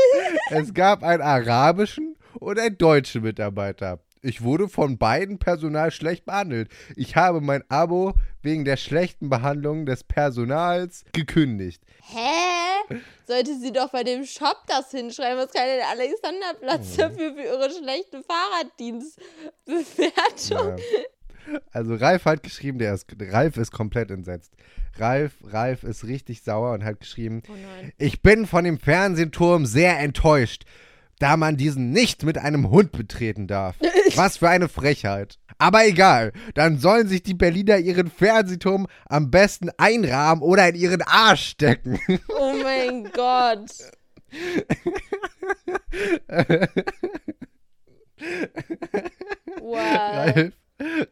es 0.50 0.72
gab 0.72 1.02
einen 1.02 1.20
arabischen 1.20 2.14
und 2.38 2.60
einen 2.60 2.78
deutschen 2.78 3.22
Mitarbeiter. 3.22 3.98
Ich 4.22 4.42
wurde 4.42 4.68
von 4.68 4.98
beiden 4.98 5.38
Personal 5.40 5.90
schlecht 5.90 6.24
behandelt. 6.26 6.68
Ich 6.94 7.16
habe 7.16 7.40
mein 7.40 7.64
Abo 7.68 8.14
wegen 8.42 8.64
der 8.64 8.76
schlechten 8.76 9.28
Behandlung 9.30 9.84
des 9.84 10.04
Personals 10.04 11.04
gekündigt. 11.12 11.82
Hä? 12.02 12.94
Sollte 13.26 13.58
sie 13.58 13.72
doch 13.72 13.90
bei 13.90 14.04
dem 14.04 14.24
Shop 14.24 14.58
das 14.68 14.92
hinschreiben? 14.92 15.38
Was 15.44 15.52
kann 15.52 15.66
denn 15.66 15.78
der 15.78 15.88
Alexanderplatz 15.88 16.92
Mhm. 16.92 17.00
dafür 17.00 17.34
für 17.34 17.42
ihre 17.42 17.70
schlechte 17.70 18.22
Fahrraddienstbewertung? 19.66 20.78
Ja. 20.78 20.84
Also 21.72 21.94
Ralf 21.94 22.24
hat 22.24 22.42
geschrieben, 22.42 22.78
der 22.78 22.94
ist, 22.94 23.06
Ralf 23.20 23.56
ist 23.56 23.72
komplett 23.72 24.10
entsetzt. 24.10 24.52
Ralf, 24.98 25.34
Ralf 25.44 25.84
ist 25.84 26.04
richtig 26.04 26.42
sauer 26.42 26.72
und 26.72 26.84
hat 26.84 27.00
geschrieben, 27.00 27.42
Oh. 27.48 27.52
Ich 27.98 28.22
bin 28.22 28.46
von 28.46 28.64
dem 28.64 28.78
Fernsehturm 28.78 29.66
sehr 29.66 29.98
enttäuscht, 29.98 30.64
da 31.18 31.36
man 31.36 31.56
diesen 31.56 31.90
nicht 31.90 32.24
mit 32.24 32.38
einem 32.38 32.70
Hund 32.70 32.92
betreten 32.92 33.46
darf. 33.46 33.76
Was 34.16 34.38
für 34.38 34.48
eine 34.48 34.68
Frechheit. 34.68 35.38
Aber 35.58 35.86
egal, 35.86 36.32
dann 36.54 36.78
sollen 36.78 37.08
sich 37.08 37.22
die 37.22 37.34
Berliner 37.34 37.78
ihren 37.78 38.10
Fernsehturm 38.10 38.86
am 39.06 39.30
besten 39.30 39.70
einrahmen 39.78 40.42
oder 40.42 40.68
in 40.68 40.74
ihren 40.74 41.02
Arsch 41.02 41.48
stecken. 41.50 41.98
Oh 42.28 42.54
mein 42.62 43.10
Gott. 43.12 43.70
Wow. 49.60 49.78
Ralf, 49.78 50.52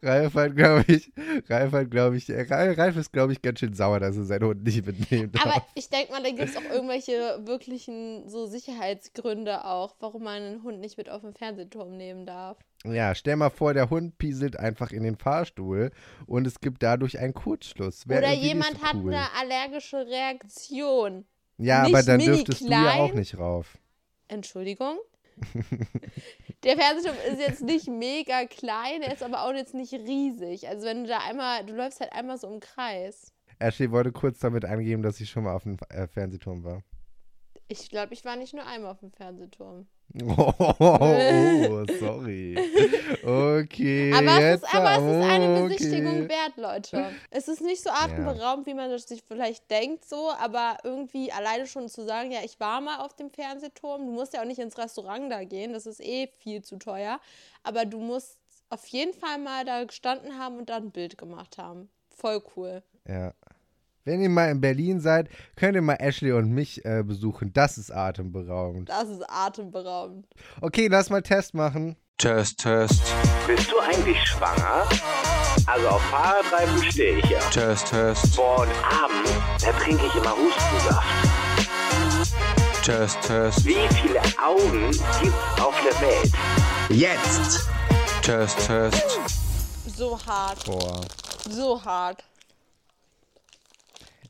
Ralf 0.02 0.34
hat, 0.34 0.56
glaube 0.56 0.84
ich, 0.88 1.12
Ralf 1.48 1.72
hat, 1.72 1.90
glaube 1.90 2.16
ich, 2.16 2.28
äh, 2.28 2.42
Ralf, 2.42 2.96
ist, 2.96 3.12
glaube 3.12 3.32
ich, 3.32 3.40
ganz 3.40 3.60
schön 3.60 3.72
sauer, 3.72 4.00
dass 4.00 4.16
er 4.16 4.24
seinen 4.24 4.44
Hund 4.44 4.62
nicht 4.64 4.84
mitnehmen 4.84 5.32
darf. 5.32 5.46
Aber 5.46 5.66
ich 5.74 5.88
denke 5.88 6.12
mal, 6.12 6.22
da 6.22 6.30
gibt 6.30 6.50
es 6.50 6.56
auch 6.56 6.70
irgendwelche 6.70 7.40
wirklichen 7.44 8.28
so 8.28 8.46
Sicherheitsgründe 8.46 9.64
auch, 9.64 9.96
warum 10.00 10.24
man 10.24 10.42
einen 10.42 10.62
Hund 10.62 10.80
nicht 10.80 10.98
mit 10.98 11.08
auf 11.08 11.22
den 11.22 11.32
Fernsehturm 11.32 11.96
nehmen 11.96 12.26
darf. 12.26 12.58
Ja, 12.84 13.14
stell 13.14 13.36
mal 13.36 13.50
vor, 13.50 13.72
der 13.72 13.88
Hund 13.88 14.18
pieselt 14.18 14.58
einfach 14.58 14.90
in 14.90 15.02
den 15.02 15.16
Fahrstuhl 15.16 15.90
und 16.26 16.46
es 16.46 16.60
gibt 16.60 16.82
dadurch 16.82 17.18
einen 17.18 17.32
Kurzschluss. 17.32 18.06
Wär 18.06 18.18
Oder 18.18 18.32
jemand 18.32 18.78
so 18.78 18.82
hat 18.82 18.96
cool. 18.96 19.14
eine 19.14 19.28
allergische 19.40 20.06
Reaktion. 20.06 21.24
Ja, 21.56 21.84
nicht 21.84 21.94
aber 21.94 22.02
dann 22.02 22.20
dürftest 22.20 22.62
du 22.62 22.70
ja 22.70 22.94
auch 22.94 23.14
nicht 23.14 23.38
rauf. 23.38 23.78
Entschuldigung? 24.28 24.98
Der 26.64 26.76
Fernsehturm 26.76 27.16
ist 27.30 27.40
jetzt 27.40 27.62
nicht 27.62 27.88
mega 27.88 28.46
klein, 28.46 29.02
er 29.02 29.12
ist 29.12 29.22
aber 29.22 29.42
auch 29.42 29.52
jetzt 29.52 29.74
nicht 29.74 29.92
riesig. 29.92 30.68
Also 30.68 30.86
wenn 30.86 31.04
du 31.04 31.08
da 31.08 31.18
einmal, 31.18 31.64
du 31.64 31.74
läufst 31.74 32.00
halt 32.00 32.12
einmal 32.12 32.38
so 32.38 32.48
im 32.48 32.60
Kreis. 32.60 33.32
Ashley 33.58 33.90
wollte 33.90 34.12
kurz 34.12 34.38
damit 34.40 34.64
angeben, 34.64 35.02
dass 35.02 35.20
ich 35.20 35.30
schon 35.30 35.44
mal 35.44 35.54
auf 35.54 35.62
dem 35.64 35.76
äh, 35.90 36.06
Fernsehturm 36.06 36.64
war. 36.64 36.82
Ich 37.68 37.88
glaube, 37.88 38.12
ich 38.12 38.24
war 38.24 38.36
nicht 38.36 38.54
nur 38.54 38.66
einmal 38.66 38.92
auf 38.92 39.00
dem 39.00 39.10
Fernsehturm. 39.10 39.86
Oh, 40.22 40.52
oh, 40.78 41.84
sorry. 41.98 42.56
Okay. 43.24 44.12
Aber, 44.16 44.40
es 44.40 44.62
ist, 44.62 44.74
aber 44.74 44.92
es 44.92 45.02
ist 45.02 45.30
eine 45.30 45.62
okay. 45.62 45.68
Besichtigung 45.68 46.28
wert, 46.28 46.56
Leute. 46.56 47.10
Es 47.30 47.48
ist 47.48 47.62
nicht 47.62 47.82
so 47.82 47.90
atemberaubend, 47.90 48.66
wie 48.66 48.74
man 48.74 48.90
das 48.90 49.08
sich 49.08 49.22
vielleicht 49.26 49.68
denkt, 49.70 50.04
so, 50.04 50.30
aber 50.38 50.76
irgendwie 50.84 51.32
alleine 51.32 51.66
schon 51.66 51.88
zu 51.88 52.04
sagen, 52.04 52.30
ja, 52.30 52.40
ich 52.44 52.60
war 52.60 52.80
mal 52.80 53.00
auf 53.00 53.14
dem 53.14 53.30
Fernsehturm. 53.30 54.06
Du 54.06 54.12
musst 54.12 54.34
ja 54.34 54.42
auch 54.42 54.46
nicht 54.46 54.60
ins 54.60 54.78
Restaurant 54.78 55.32
da 55.32 55.42
gehen, 55.42 55.72
das 55.72 55.86
ist 55.86 56.00
eh 56.00 56.28
viel 56.38 56.62
zu 56.62 56.76
teuer. 56.76 57.18
Aber 57.62 57.84
du 57.84 57.98
musst 57.98 58.38
auf 58.68 58.86
jeden 58.88 59.14
Fall 59.14 59.38
mal 59.38 59.64
da 59.64 59.84
gestanden 59.84 60.38
haben 60.38 60.58
und 60.58 60.68
da 60.68 60.76
ein 60.76 60.90
Bild 60.90 61.18
gemacht 61.18 61.58
haben. 61.58 61.88
Voll 62.10 62.42
cool. 62.56 62.82
Ja. 63.08 63.32
Wenn 64.04 64.20
ihr 64.20 64.28
mal 64.28 64.50
in 64.50 64.60
Berlin 64.60 65.00
seid, 65.00 65.30
könnt 65.56 65.76
ihr 65.76 65.82
mal 65.82 65.96
Ashley 65.98 66.32
und 66.32 66.50
mich 66.50 66.84
äh, 66.84 67.02
besuchen. 67.02 67.54
Das 67.54 67.78
ist 67.78 67.90
atemberaubend. 67.90 68.90
Das 68.90 69.08
ist 69.08 69.22
atemberaubend. 69.28 70.26
Okay, 70.60 70.88
lass 70.88 71.08
mal 71.08 71.22
Test 71.22 71.54
machen. 71.54 71.96
Test, 72.18 72.60
Test, 72.60 73.02
Bist 73.46 73.72
du 73.72 73.78
eigentlich 73.80 74.18
schwanger? 74.24 74.86
Also 75.66 75.88
auf 75.88 76.02
Fahrradreifen 76.02 76.92
stehe 76.92 77.18
ich 77.18 77.24
ja. 77.30 77.40
Test, 77.50 77.88
Test, 77.88 78.36
Boah, 78.36 78.60
und 78.60 78.68
abends, 78.84 79.32
da 79.64 79.72
trinke 79.72 80.06
ich 80.06 80.14
immer 80.14 80.36
Hustensaft. 80.36 81.06
Test, 82.84 83.22
Test, 83.22 83.64
Wie 83.64 83.88
viele 84.02 84.20
Augen 84.38 84.90
gibt's 85.22 85.60
auf 85.60 85.74
der 85.82 86.00
Welt? 86.02 86.32
Jetzt! 86.90 87.68
Test, 88.22 88.66
Test. 88.66 89.18
So 89.96 90.18
hart. 90.26 90.64
Boah. 90.66 91.00
So 91.50 91.82
hart. 91.82 92.22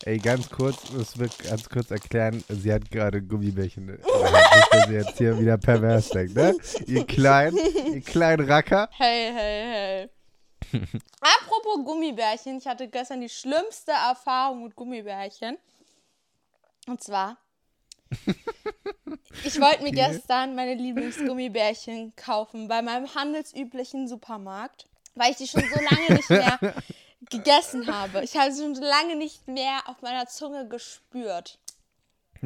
Ey, 0.06 0.18
ganz 0.18 0.50
kurz, 0.50 0.92
das 0.94 1.18
wird 1.18 1.38
ganz 1.38 1.66
kurz 1.66 1.90
erklären, 1.90 2.44
sie 2.50 2.70
hat 2.70 2.90
gerade 2.90 3.22
Gummibärchen. 3.22 3.88
Hand. 3.88 4.00
Nicht, 4.04 4.74
dass 4.74 4.90
ihr 4.90 4.98
jetzt 4.98 5.16
hier 5.16 5.38
wieder 5.40 5.56
pervers 5.56 6.10
denkt, 6.10 6.34
ne? 6.34 6.54
Ihr 6.86 7.06
kleinen, 7.06 7.56
ihr 7.90 8.02
kleinen 8.02 8.46
Racker. 8.46 8.90
Hey, 8.92 9.32
hey, 9.32 10.10
hey. 10.70 10.80
Apropos 11.22 11.86
Gummibärchen, 11.86 12.58
ich 12.58 12.66
hatte 12.66 12.86
gestern 12.88 13.22
die 13.22 13.30
schlimmste 13.30 13.92
Erfahrung 13.92 14.64
mit 14.64 14.76
Gummibärchen. 14.76 15.56
Und 16.86 17.02
zwar, 17.02 17.38
ich 19.42 19.58
wollte 19.58 19.84
mir 19.84 19.92
gestern 19.92 20.54
meine 20.54 20.74
Lieblingsgummibärchen 20.74 22.14
kaufen 22.14 22.68
bei 22.68 22.82
meinem 22.82 23.14
handelsüblichen 23.14 24.06
Supermarkt, 24.06 24.86
weil 25.14 25.30
ich 25.30 25.38
die 25.38 25.48
schon 25.48 25.62
so 25.62 25.80
lange 25.80 26.14
nicht 26.14 26.28
mehr 26.28 26.58
gegessen 27.30 27.86
habe. 27.86 28.22
Ich 28.22 28.36
habe 28.36 28.52
sie 28.52 28.62
schon 28.62 28.74
lange 28.74 29.16
nicht 29.16 29.46
mehr 29.48 29.80
auf 29.86 30.02
meiner 30.02 30.26
Zunge 30.26 30.68
gespürt. 30.68 31.58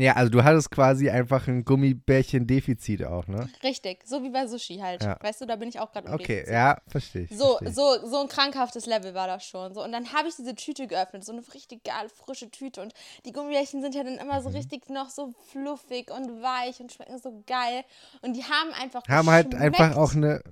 Ja, 0.00 0.12
also 0.14 0.30
du 0.30 0.44
hattest 0.44 0.70
quasi 0.70 1.10
einfach 1.10 1.46
ein 1.48 1.64
Gummibärchen-Defizit 1.64 3.04
auch, 3.04 3.26
ne? 3.26 3.48
Richtig, 3.62 4.00
so 4.06 4.22
wie 4.22 4.30
bei 4.30 4.46
Sushi 4.46 4.78
halt. 4.78 5.02
Ja. 5.02 5.16
Weißt 5.20 5.40
du, 5.40 5.46
da 5.46 5.56
bin 5.56 5.68
ich 5.68 5.78
auch 5.80 5.92
gerade 5.92 6.08
Okay, 6.12 6.36
Defizit. 6.36 6.52
ja, 6.52 6.78
verstehe 6.86 7.22
ich. 7.22 7.36
So, 7.36 7.56
versteh 7.58 7.72
so, 7.72 8.06
so 8.06 8.20
ein 8.20 8.28
krankhaftes 8.28 8.86
Level 8.86 9.14
war 9.14 9.26
das 9.26 9.44
schon. 9.44 9.74
So. 9.74 9.82
Und 9.82 9.92
dann 9.92 10.12
habe 10.12 10.28
ich 10.28 10.36
diese 10.36 10.54
Tüte 10.54 10.86
geöffnet, 10.86 11.24
so 11.24 11.32
eine 11.32 11.42
richtig 11.54 11.84
geile, 11.84 12.08
frische 12.08 12.50
Tüte. 12.50 12.80
Und 12.82 12.92
die 13.24 13.32
Gummibärchen 13.32 13.82
sind 13.82 13.94
ja 13.94 14.04
dann 14.04 14.16
immer 14.18 14.38
Mhm. 14.40 14.44
so 14.44 14.48
richtig 14.50 14.88
noch 14.88 15.10
so 15.10 15.32
fluffig 15.50 16.10
und 16.10 16.42
weich 16.42 16.80
und 16.80 16.92
schmecken 16.92 17.18
so 17.18 17.42
geil. 17.46 17.84
Und 18.22 18.34
die 18.36 18.44
haben 18.44 18.72
einfach 18.80 19.02
Haben 19.08 19.30
halt 19.30 19.54
einfach 19.54 19.96
auch 19.96 20.14
eine, 20.14 20.42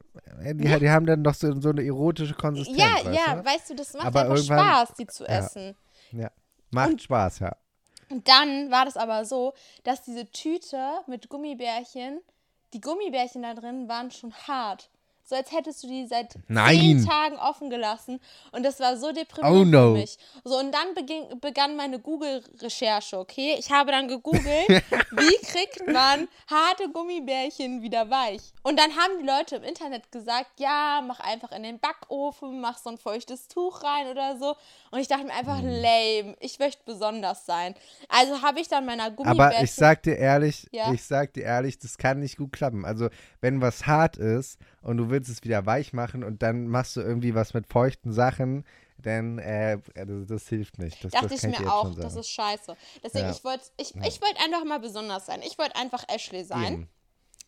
äh, 0.43 0.55
die, 0.55 0.79
die 0.79 0.91
haben 0.91 1.07
dann 1.07 1.23
noch 1.23 1.35
so, 1.35 1.61
so 1.61 1.71
eine 1.71 1.85
erotische 1.85 2.35
Konsistenz, 2.35 2.79
Ja, 2.79 3.05
weißt 3.05 3.19
ja, 3.27 3.35
du? 3.37 3.45
weißt 3.45 3.71
du, 3.71 3.75
das 3.75 3.93
macht 3.95 4.07
Aber 4.07 4.23
einfach 4.31 4.37
Spaß, 4.45 4.95
die 4.99 5.07
zu 5.07 5.25
ja. 5.25 5.39
essen. 5.39 5.77
Ja. 6.13 6.31
Macht 6.71 7.03
Spaß, 7.03 7.39
ja. 7.41 7.57
Und 8.09 8.29
dann 8.29 8.71
war 8.71 8.85
das 8.85 8.97
aber 8.97 9.25
so, 9.25 9.55
dass 9.85 10.03
diese 10.03 10.31
Tüte 10.31 11.01
mit 11.07 11.29
Gummibärchen, 11.29 12.21
die 12.73 12.81
Gummibärchen 12.81 13.43
da 13.43 13.55
drin 13.55 13.89
waren 13.89 14.11
schon 14.11 14.33
hart. 14.33 14.91
So 15.29 15.35
als 15.35 15.51
hättest 15.51 15.83
du 15.83 15.89
die 15.89 16.07
seit 16.07 16.37
Nein. 16.47 16.79
zehn 16.79 17.05
Tagen 17.05 17.37
offen 17.37 17.69
gelassen. 17.69 18.21
Und 18.53 18.63
das 18.65 18.79
war 18.79 18.97
so 18.97 19.11
deprimierend 19.11 19.61
Oh 19.61 19.65
no. 19.65 19.93
für 19.95 20.01
mich. 20.01 20.19
So, 20.45 20.57
und 20.57 20.73
dann 20.73 20.95
beging, 20.95 21.41
begann 21.41 21.75
meine 21.75 21.99
Google-Recherche, 21.99 23.19
okay? 23.19 23.57
Ich 23.59 23.71
habe 23.73 23.91
dann 23.91 24.07
gegoogelt, 24.07 24.69
wie 25.11 25.47
kriegt 25.47 25.85
man 25.93 26.29
harte 26.49 26.89
Gummibärchen 26.93 27.83
wieder 27.83 28.09
weich? 28.09 28.41
Und 28.63 28.79
dann 28.79 28.93
haben 28.97 29.19
die 29.21 29.27
Leute 29.27 29.57
im 29.57 29.65
Internet 29.65 30.13
gesagt, 30.13 30.61
ja, 30.61 31.03
mach 31.05 31.19
einfach 31.19 31.51
in 31.51 31.65
den 31.65 31.81
Backofen, 31.81 32.61
mach 32.61 32.79
so 32.79 32.91
ein 32.91 32.99
feuchtes 32.99 33.49
Tuch 33.49 33.83
rein 33.83 34.07
oder 34.09 34.39
so. 34.39 34.55
Und 34.93 35.01
ich 35.01 35.09
dachte 35.09 35.25
mir 35.25 35.35
einfach, 35.35 35.61
Mhm. 35.61 35.69
lame, 35.69 36.37
ich 36.39 36.59
möchte 36.61 36.83
besonders 36.85 37.47
sein. 37.47 37.75
Also 38.09 38.43
habe 38.43 38.61
ich 38.61 38.69
dann 38.69 38.87
meiner 38.87 39.11
Gummibärchen... 39.11 39.41
Aber 39.57 39.63
ich 39.65 39.73
sag 39.75 40.05
dir 40.05 40.17
ehrlich, 40.17 40.69
Ja. 40.71 40.93
ich 40.93 41.03
sag 41.05 41.33
dir 41.35 41.43
ehrlich, 41.45 41.79
das 41.81 41.99
kann 41.99 42.21
nicht 42.21 42.37
gut 42.37 42.53
klappen. 42.53 42.85
Also, 42.85 43.09
wenn 43.41 43.61
was 43.61 43.87
hart 43.89 44.17
ist 44.19 44.59
und 44.83 44.99
du 44.99 45.11
willst 45.11 45.16
es 45.23 45.45
wieder 45.45 45.67
weich 45.67 45.93
machen 45.93 46.25
und 46.25 46.43
dann 46.43 46.69
machst 46.69 46.97
du 46.97 47.01
irgendwie 47.01 47.35
was 47.35 47.55
mit 47.55 47.67
feuchten 47.67 48.13
Sachen, 48.13 48.65
dann, 48.99 49.39
äh, 49.39 49.79
das, 49.95 50.27
das 50.27 50.49
hilft 50.49 50.79
nicht. 50.79 51.05
Das, 51.05 51.13
dachte 51.13 51.29
das 51.29 51.43
ich 51.43 51.51
mir 51.51 51.59
jetzt 51.59 51.67
auch, 51.67 51.95
das 51.95 52.17
ist 52.17 52.31
scheiße. 52.31 52.77
Deswegen, 53.03 53.27
Ja. 53.27 53.33
ich 53.33 53.45
wollte 53.45 53.65
ich, 53.77 53.95
ich 53.95 54.21
wollt 54.21 54.37
einfach 54.43 54.65
mal 54.65 54.81
besonders 54.81 55.27
sein. 55.27 55.43
Ich 55.43 55.59
wollte 55.59 55.77
einfach 55.77 56.05
Ashley 56.09 56.45
sein. 56.45 56.73
Eben. 56.73 56.89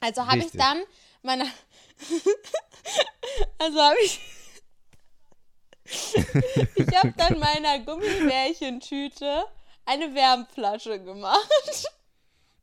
Also 0.00 0.26
habe 0.26 0.38
ich 0.38 0.52
dann 0.52 0.82
meine. 1.22 1.44
also 3.58 3.80
habe 3.80 3.96
ich. 4.04 4.20
ich 6.74 6.96
habe 6.96 7.14
dann 7.16 7.38
meiner 7.38 7.78
Gummibärchentüte 7.80 9.44
eine 9.86 10.14
Wärmflasche 10.14 11.02
gemacht. 11.02 11.48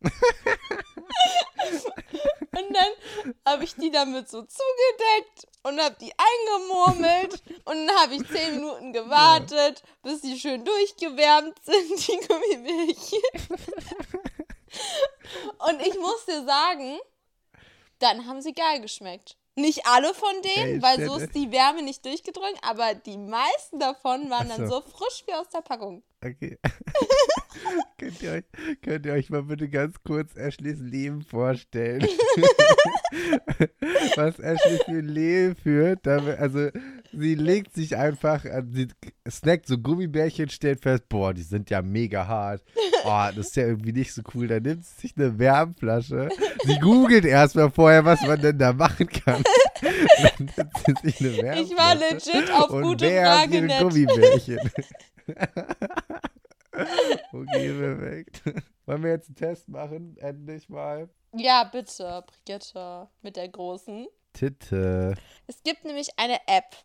Und 2.55 2.73
dann 2.73 3.33
habe 3.45 3.63
ich 3.63 3.75
die 3.75 3.91
damit 3.91 4.29
so 4.29 4.41
zugedeckt 4.41 5.47
und 5.63 5.79
habe 5.81 5.95
die 5.99 6.13
eingemurmelt. 6.17 7.43
Und 7.65 7.87
dann 7.87 7.97
habe 7.97 8.15
ich 8.15 8.27
zehn 8.29 8.55
Minuten 8.55 8.93
gewartet, 8.93 9.83
bis 10.03 10.21
die 10.21 10.39
schön 10.39 10.63
durchgewärmt 10.63 11.57
sind, 11.63 12.07
die 12.07 12.19
Gummibärchen. 12.27 13.19
Und 15.67 15.81
ich 15.81 15.99
muss 15.99 16.25
dir 16.25 16.45
sagen, 16.45 16.97
dann 17.99 18.25
haben 18.25 18.41
sie 18.41 18.53
geil 18.53 18.81
geschmeckt. 18.81 19.35
Nicht 19.57 19.85
alle 19.85 20.13
von 20.13 20.41
denen, 20.41 20.81
weil 20.81 21.05
so 21.05 21.15
ist 21.15 21.33
die 21.33 21.49
Wärme 21.51 21.81
nicht 21.81 22.05
durchgedrungen, 22.05 22.57
aber 22.61 22.93
die 22.93 23.17
meisten 23.17 23.79
davon 23.79 24.29
waren 24.29 24.49
Ach 24.51 24.57
dann 24.57 24.69
so. 24.69 24.81
so 24.81 24.81
frisch 24.81 25.23
wie 25.27 25.33
aus 25.33 25.47
der 25.47 25.61
Packung. 25.61 26.03
Okay. 26.25 26.57
könnt, 27.99 28.21
ihr 28.23 28.31
euch, 28.31 28.43
könnt 28.81 29.05
ihr 29.05 29.13
euch 29.13 29.29
mal 29.29 29.43
bitte 29.43 29.69
ganz 29.69 29.95
kurz 30.03 30.35
Ashleys 30.35 30.79
Leben 30.79 31.21
vorstellen? 31.21 32.01
Was 34.15 34.39
Ashley 34.39 34.79
für 34.85 34.91
ein 34.91 35.07
Leben 35.07 35.55
führt. 35.55 35.99
Damit, 36.05 36.39
also, 36.39 36.69
sie 37.13 37.35
legt 37.35 37.73
sich 37.73 37.95
einfach, 37.95 38.45
an- 38.45 38.71
sie 38.73 38.87
snackt 39.29 39.67
so 39.67 39.77
Gummibärchen, 39.77 40.49
stellt 40.49 40.81
fest, 40.81 41.07
boah, 41.09 41.33
die 41.33 41.43
sind 41.43 41.69
ja 41.69 41.81
mega 41.81 42.27
hart. 42.27 42.63
Oh, 43.05 43.27
das 43.35 43.47
ist 43.47 43.55
ja 43.55 43.67
irgendwie 43.67 43.93
nicht 43.93 44.13
so 44.13 44.21
cool. 44.33 44.47
Dann 44.47 44.63
nimmt 44.63 44.83
sie 44.85 45.01
sich 45.01 45.13
eine 45.17 45.37
Wärmflasche. 45.37 46.29
Sie 46.65 46.79
googelt 46.79 47.25
erstmal 47.25 47.69
vorher, 47.69 48.03
was 48.03 48.21
man 48.23 48.41
denn 48.41 48.57
da 48.57 48.73
machen 48.73 49.07
kann. 49.07 49.43
Dann 49.81 50.49
nimmt 50.57 50.71
sie 50.85 50.93
sich 51.03 51.19
eine 51.21 51.37
Wärmflasche. 51.37 51.61
Ich 51.71 51.77
war 51.77 51.95
legit 51.95 52.51
auf 52.51 52.71
und 52.71 52.81
gute 52.83 53.09
Frage. 53.09 53.67
Gummibärchen. 53.79 54.59
okay, 57.31 57.73
perfekt. 57.73 58.41
Wollen 58.85 59.03
wir 59.03 59.11
jetzt 59.11 59.29
einen 59.29 59.35
Test 59.35 59.67
machen? 59.67 60.17
Endlich 60.17 60.69
mal. 60.69 61.09
Ja, 61.33 61.63
bitte, 61.65 62.23
Brigitte, 62.27 63.07
mit 63.21 63.35
der 63.35 63.49
großen. 63.49 64.07
Titte. 64.33 65.15
Es 65.47 65.61
gibt 65.63 65.85
nämlich 65.85 66.09
eine 66.17 66.39
App. 66.47 66.75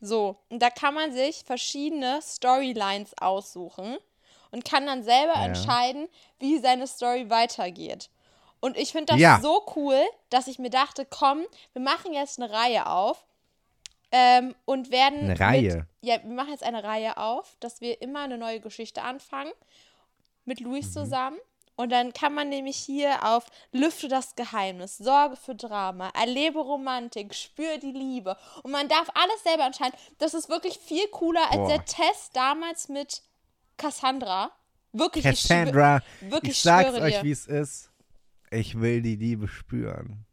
So, 0.00 0.38
und 0.48 0.60
da 0.62 0.70
kann 0.70 0.94
man 0.94 1.12
sich 1.12 1.42
verschiedene 1.44 2.20
Storylines 2.22 3.12
aussuchen 3.20 3.98
und 4.50 4.64
kann 4.64 4.86
dann 4.86 5.02
selber 5.02 5.34
Ja. 5.34 5.44
entscheiden, 5.44 6.08
wie 6.38 6.58
seine 6.58 6.86
Story 6.86 7.28
weitergeht. 7.28 8.10
Und 8.60 8.76
ich 8.76 8.92
finde 8.92 9.12
das 9.12 9.20
Ja. 9.20 9.40
so 9.40 9.62
cool, 9.76 10.00
dass 10.30 10.46
ich 10.46 10.58
mir 10.58 10.70
dachte, 10.70 11.06
komm, 11.08 11.44
wir 11.72 11.82
machen 11.82 12.12
jetzt 12.12 12.40
eine 12.40 12.50
Reihe 12.52 12.86
auf 12.86 13.24
ähm, 14.12 14.54
und 14.64 14.90
werden. 14.90 15.20
Eine 15.20 15.38
Reihe? 15.40 15.76
Mit, 15.76 15.86
ja, 16.02 16.22
wir 16.22 16.34
machen 16.34 16.50
jetzt 16.50 16.64
eine 16.64 16.82
Reihe 16.84 17.16
auf, 17.16 17.56
dass 17.60 17.80
wir 17.80 18.00
immer 18.02 18.20
eine 18.20 18.38
neue 18.38 18.60
Geschichte 18.60 19.02
anfangen 19.02 19.52
mit 20.44 20.60
Luis 20.60 20.86
Mhm. 20.88 20.92
zusammen. 20.92 21.38
Und 21.76 21.90
dann 21.92 22.12
kann 22.12 22.34
man 22.34 22.50
nämlich 22.50 22.76
hier 22.76 23.24
auf 23.24 23.46
Lüfte 23.72 24.08
das 24.08 24.34
Geheimnis, 24.34 24.98
Sorge 24.98 25.36
für 25.36 25.54
Drama, 25.54 26.10
erlebe 26.10 26.58
Romantik, 26.58 27.34
spür 27.34 27.78
die 27.78 27.92
Liebe. 27.92 28.36
Und 28.62 28.70
man 28.72 28.86
darf 28.88 29.08
alles 29.14 29.42
selber 29.42 29.64
entscheiden. 29.64 29.98
Das 30.18 30.34
ist 30.34 30.50
wirklich 30.50 30.76
viel 30.78 31.08
cooler 31.08 31.40
als 31.46 31.56
Boah. 31.56 31.68
der 31.68 31.84
Test 31.86 32.34
damals 32.36 32.90
mit 32.90 33.22
Cassandra. 33.78 34.50
Wirklich, 34.92 35.24
ich 35.24 35.30
schwö- 35.40 35.48
Cassandra, 35.48 36.02
wirklich, 36.20 36.52
ich 36.52 36.60
sag's 36.62 36.90
schwöre 36.90 37.02
euch, 37.04 37.22
wie 37.22 37.30
es 37.30 37.46
ist. 37.46 37.90
Ich 38.50 38.78
will 38.78 39.00
die 39.00 39.16
Liebe 39.16 39.48
spüren. 39.48 40.26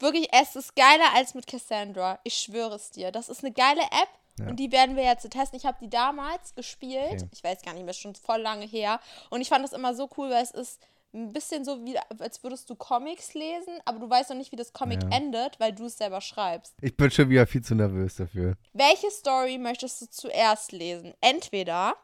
Wirklich, 0.00 0.28
es 0.32 0.54
ist 0.56 0.76
geiler 0.76 1.14
als 1.14 1.34
mit 1.34 1.46
Cassandra. 1.46 2.18
Ich 2.24 2.34
schwöre 2.36 2.76
es 2.76 2.90
dir. 2.90 3.10
Das 3.12 3.28
ist 3.28 3.42
eine 3.44 3.52
geile 3.52 3.82
App 3.82 4.08
Ja. 4.38 4.46
und 4.48 4.56
die 4.56 4.70
werden 4.70 4.94
wir 4.96 5.04
jetzt 5.04 5.28
testen. 5.30 5.58
Ich 5.58 5.66
habe 5.66 5.78
die 5.80 5.90
damals 5.90 6.54
gespielt. 6.54 7.22
Okay. 7.22 7.28
Ich 7.32 7.42
weiß 7.42 7.62
gar 7.62 7.72
nicht 7.74 7.82
mehr, 7.82 7.90
ist 7.90 7.98
schon 8.00 8.14
voll 8.14 8.40
lange 8.40 8.66
her. 8.66 9.00
Und 9.30 9.40
ich 9.40 9.48
fand 9.48 9.64
das 9.64 9.72
immer 9.72 9.94
so 9.94 10.08
cool, 10.16 10.30
weil 10.30 10.42
es 10.44 10.52
ist 10.52 10.80
ein 11.14 11.32
bisschen 11.32 11.64
so, 11.64 11.84
wie, 11.86 11.98
als 12.20 12.42
würdest 12.44 12.68
du 12.68 12.76
Comics 12.76 13.32
lesen, 13.32 13.80
aber 13.86 13.98
du 13.98 14.08
weißt 14.10 14.28
noch 14.28 14.36
nicht, 14.36 14.52
wie 14.52 14.56
das 14.56 14.72
Comic 14.74 15.02
Ja. 15.02 15.08
endet, 15.16 15.58
weil 15.58 15.72
du 15.72 15.86
es 15.86 15.96
selber 15.96 16.20
schreibst. 16.20 16.74
Ich 16.82 16.96
bin 16.96 17.10
schon 17.10 17.30
wieder 17.30 17.46
viel 17.46 17.62
zu 17.64 17.74
nervös 17.74 18.16
dafür. 18.16 18.56
Welche 18.74 19.10
Story 19.10 19.56
möchtest 19.58 20.02
du 20.02 20.10
zuerst 20.10 20.70
lesen? 20.72 21.14
Entweder 21.20 21.94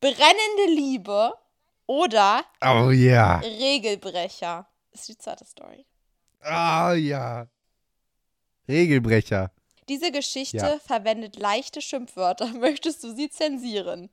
Brennende 0.00 0.66
Liebe 0.68 1.32
oder 1.86 2.44
Oh 2.60 2.90
ja. 2.90 3.38
Regelbrecher. 3.38 4.66
Ist 4.90 5.08
die 5.08 5.16
zweite 5.16 5.44
Story. 5.44 5.86
Oh 6.44 6.92
ja. 6.94 7.48
Regelbrecher. 8.68 9.50
Diese 9.88 10.12
Geschichte 10.12 10.56
Ja. 10.56 10.78
verwendet 10.78 11.36
leichte 11.36 11.80
Schimpfwörter. 11.80 12.46
Möchtest 12.60 13.02
du 13.04 13.14
sie 13.14 13.30
zensieren? 13.30 14.10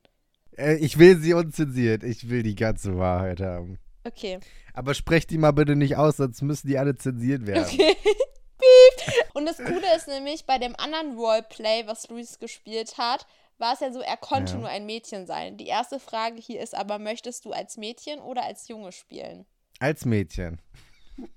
Äh, 0.56 0.76
ich 0.76 0.98
will 0.98 1.18
sie 1.18 1.34
unzensiert. 1.34 2.02
Ich 2.02 2.28
will 2.28 2.42
die 2.42 2.54
ganze 2.56 2.98
Wahrheit 2.98 3.40
haben. 3.40 3.78
Okay. 4.04 4.40
Aber 4.74 4.94
sprecht 4.94 5.30
die 5.30 5.38
mal 5.38 5.52
bitte 5.52 5.76
nicht 5.76 5.96
aus, 5.96 6.16
sonst 6.16 6.42
müssen 6.42 6.66
die 6.68 6.78
alle 6.78 6.96
zensiert 6.96 7.46
werden. 7.46 7.64
Okay. 7.64 7.96
Und 9.34 9.46
das 9.46 9.56
Coole 9.58 9.96
ist 9.96 10.06
nämlich, 10.08 10.44
bei 10.44 10.58
dem 10.58 10.74
anderen 10.76 11.16
Roleplay, 11.16 11.86
was 11.86 12.08
Luis 12.08 12.38
gespielt 12.38 12.98
hat, 12.98 13.26
war 13.58 13.74
es 13.74 13.80
ja 13.80 13.92
so, 13.92 14.00
er 14.00 14.16
konnte 14.16 14.52
Ja. 14.54 14.58
nur 14.58 14.68
ein 14.68 14.86
Mädchen 14.86 15.26
sein. 15.26 15.56
Die 15.56 15.66
erste 15.66 15.98
Frage 16.00 16.40
hier 16.40 16.60
ist 16.60 16.74
aber, 16.74 16.98
möchtest 16.98 17.44
du 17.44 17.52
als 17.52 17.76
Mädchen 17.76 18.18
oder 18.20 18.44
als 18.44 18.68
Junge 18.68 18.92
spielen? 18.92 19.46
Als 19.78 20.04
Mädchen. 20.04 20.60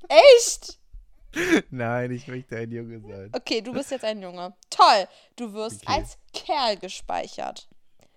Echt? 0.09 0.79
Nein, 1.71 2.11
ich 2.11 2.27
möchte 2.27 2.57
ein 2.57 2.71
Junge 2.71 2.99
sein. 3.01 3.29
Okay, 3.33 3.61
du 3.61 3.73
bist 3.73 3.91
jetzt 3.91 4.05
ein 4.05 4.21
Junge. 4.21 4.55
Toll. 4.69 5.07
Du 5.35 5.53
wirst 5.53 5.83
Okay. 5.87 5.93
als 5.99 6.17
Kerl 6.33 6.77
gespeichert. 6.77 7.67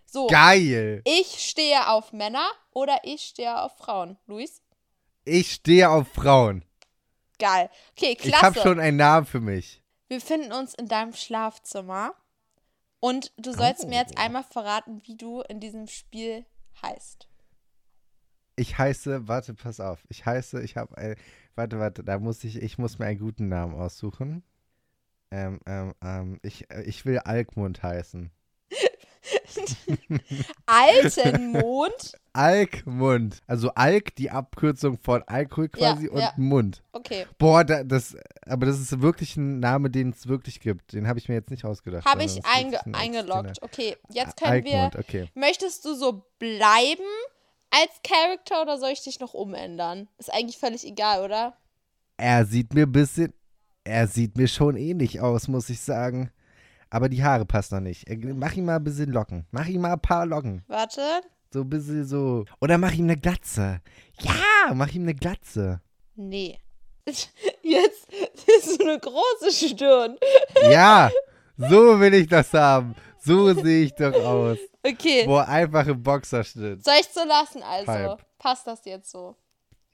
So, 0.05 0.27
Geil. 0.29 1.03
ich 1.05 1.27
stehe 1.49 1.89
auf 1.89 2.13
Männer 2.13 2.47
oder 2.73 2.99
ich 3.03 3.23
stehe 3.23 3.61
auf 3.61 3.77
Frauen. 3.77 4.19
Luis? 4.27 4.63
Ich 5.25 5.53
stehe 5.55 5.91
auf 5.91 6.09
Frauen. 6.09 6.65
Geil. 7.39 7.69
Okay, 7.93 8.17
Ich 8.21 8.33
habe 8.35 8.53
klasse. 8.55 8.69
schon 8.69 8.81
einen 8.81 8.97
Namen 8.97 9.27
für 9.27 9.41
mich. 9.41 9.83
Wir 10.09 10.19
befinden 10.19 10.53
uns 10.53 10.75
in 10.75 10.87
deinem 10.89 11.13
Schlafzimmer 11.15 12.15
Und 13.01 13.33
du 13.37 13.53
sollst 13.53 13.87
mir 13.89 13.97
jetzt 13.99 14.15
Oh. 14.17 14.21
einmal 14.21 14.43
verraten, 14.45 15.03
wie 15.05 15.17
du 15.17 15.43
in 15.43 15.61
diesem 15.61 15.87
Spiel 15.87 16.47
heißt. 16.83 17.29
Ich 18.57 18.79
heiße, 18.79 19.29
warte, 19.29 19.53
pass 19.55 19.81
auf. 19.81 19.99
Ich 20.09 20.25
heiße, 20.25 20.63
ich 20.63 20.77
habe, 20.77 20.97
ein, 20.97 21.17
warte, 21.57 21.79
warte, 21.79 22.05
da 22.05 22.19
muss 22.19 22.45
ich, 22.45 22.63
ich 22.63 22.79
muss 22.79 22.99
mir 22.99 23.07
einen 23.07 23.19
guten 23.19 23.49
Namen 23.49 23.75
aussuchen. 23.75 24.43
Ähm, 25.31 25.59
ähm, 25.67 25.93
ähm, 26.03 26.39
ich, 26.43 26.71
äh, 26.71 26.83
ich 26.83 27.05
will 27.05 27.19
Alkmund 27.19 27.83
heißen. 27.83 28.31
Altenmond? 30.67 32.17
Alkmund. 32.33 33.41
Also 33.47 33.71
Alk, 33.75 34.15
die 34.17 34.31
Abkürzung 34.31 34.99
von 34.99 35.23
Alkohol 35.25 35.71
Ja, 35.77 35.95
quasi 35.95 36.09
und 36.09 36.21
ja. 36.21 36.33
Mund. 36.37 36.83
Okay. 36.93 37.27
Boah, 37.39 37.65
da, 37.65 37.83
das, 37.83 38.17
aber 38.47 38.67
das 38.67 38.79
ist 38.79 39.01
wirklich 39.01 39.37
ein 39.37 39.59
Name, 39.59 39.91
den 39.91 40.11
es 40.11 40.27
wirklich 40.29 40.61
gibt. 40.61 40.93
Den 40.93 41.09
habe 41.09 41.19
ich 41.19 41.29
mir 41.29 41.35
jetzt 41.35 41.51
nicht 41.51 41.65
ausgedacht. 41.65 42.05
Habe 42.05 42.21
sondern 42.21 42.37
ich 42.37 42.43
das 42.43 42.51
ist 42.53 42.57
einge 42.57 42.73
wirklich 42.73 42.87
ein 42.87 42.95
eingeloggt. 42.95 43.49
existierender- 43.51 43.63
Okay, 43.65 43.97
jetzt 44.11 44.37
können 44.37 44.65
wir. 44.65 44.75
Alkmund, 44.83 44.97
okay. 45.05 45.29
Möchtest 45.35 45.85
du 45.85 45.95
so 45.95 46.25
bleiben 46.39 47.03
als 47.71 47.91
Charakter 48.03 48.63
oder 48.63 48.79
soll 48.79 48.91
ich 48.91 49.03
dich 49.03 49.21
noch 49.21 49.35
umändern? 49.35 50.09
Ist 50.19 50.33
eigentlich 50.33 50.59
völlig 50.59 50.85
egal, 50.85 51.23
oder? 51.25 51.57
Er 52.17 52.45
sieht 52.47 52.73
mir 52.75 52.87
ein 52.87 52.93
bisschen, 52.93 53.35
er 53.85 54.07
sieht 54.07 54.37
mir 54.37 54.49
schon 54.49 54.77
ähnlich 54.77 55.21
aus, 55.21 55.49
muss 55.49 55.71
ich 55.71 55.81
sagen. 55.81 56.31
Aber 56.91 57.09
die 57.09 57.23
Haare 57.23 57.45
passen 57.45 57.75
noch 57.77 57.83
nicht. 57.83 58.07
Mach 58.35 58.55
ihm 58.55 58.67
mal 58.67 58.77
ein 58.77 58.85
bisschen 58.85 59.13
Locken. 59.13 59.47
Mach 59.51 59.67
ihm 59.67 59.81
mal 59.83 59.93
ein 59.93 60.01
paar 60.01 60.25
Locken. 60.25 60.63
Warte. 60.69 61.03
So 61.53 61.61
ein 61.61 61.69
bisschen 61.69 62.05
so. 62.05 62.45
Oder 62.61 62.79
mach 62.79 62.93
ihm 62.93 63.05
eine 63.05 63.17
Glatze. 63.17 63.81
Ja, 64.21 64.75
mach 64.75 64.93
ihm 64.93 65.03
eine 65.03 65.15
Glatze. 65.15 65.81
Nee. 66.15 66.59
Jetzt 67.63 68.09
ist 68.13 68.79
so 68.79 68.85
eine 68.85 68.99
große 68.99 69.53
Stirn. 69.53 70.17
Ja, 70.71 71.11
so 71.57 71.99
will 72.01 72.15
ich 72.15 72.29
das 72.29 72.53
haben. 72.53 72.95
So 73.19 73.53
sehe 73.55 73.85
ich 73.85 73.95
doch 73.95 74.15
aus. 74.15 74.59
Okay. 74.87 75.25
Boah, 75.27 75.47
einfach 75.49 75.87
im 75.87 76.03
Boxerschnitt. 76.03 76.85
Soll 76.85 76.95
ich 77.01 77.09
so 77.09 77.25
lassen 77.25 77.63
also? 77.63 77.93
Halb. 77.93 78.27
Passt 78.39 78.67
das 78.67 78.85
jetzt 78.85 79.11
so? 79.11 79.37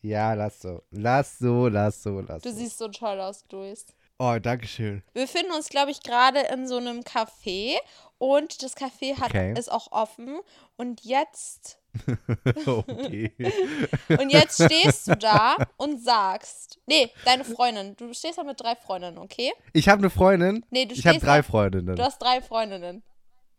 Ja, 0.01 0.35
lass 0.35 0.61
so. 0.61 0.83
Lass 0.91 1.39
so, 1.39 1.69
lass 1.69 2.03
so, 2.03 2.21
lass 2.21 2.43
Du 2.43 2.51
so. 2.51 2.57
siehst 2.57 2.79
so 2.79 2.89
toll 2.89 3.21
aus, 3.21 3.45
Luis. 3.51 3.87
Oh, 4.19 4.37
dankeschön. 4.41 5.03
Wir 5.15 5.23
befinden 5.23 5.53
uns, 5.53 5.69
glaube 5.69 5.91
ich, 5.91 6.03
gerade 6.03 6.41
in 6.53 6.69
so 6.69 6.77
einem 6.77 7.01
Café 7.01 7.77
und 8.19 8.63
das 8.63 8.77
Café 8.77 9.17
hat, 9.19 9.31
Okay. 9.31 9.55
ist 9.59 9.71
auch 9.71 9.91
offen. 9.91 10.39
Und 10.77 11.03
jetzt, 11.05 11.79
okay. 12.67 13.33
und 14.21 14.31
jetzt 14.31 14.63
stehst 14.63 15.09
du 15.09 15.17
da 15.17 15.57
und 15.77 16.03
sagst, 16.03 16.79
nee, 16.87 17.11
deine 17.25 17.45
Freundin, 17.45 17.97
du 17.97 18.13
stehst 18.15 18.39
da 18.39 18.45
mit 18.45 18.61
drei 18.61 18.77
Freundinnen, 18.77 19.19
okay? 19.19 19.53
Ich 19.73 19.89
habe 19.89 19.99
eine 19.99 20.11
Freundin. 20.11 20.65
Nee, 20.71 20.87
du 20.87 20.95
Ich 20.95 21.05
habe 21.07 21.15
stehst 21.17 21.27
drei 21.27 21.39
da- 21.39 21.43
Freundinnen. 21.43 21.97
Du 21.97 22.03
hast 22.03 22.19
drei 22.23 22.41
Freundinnen. 22.43 23.03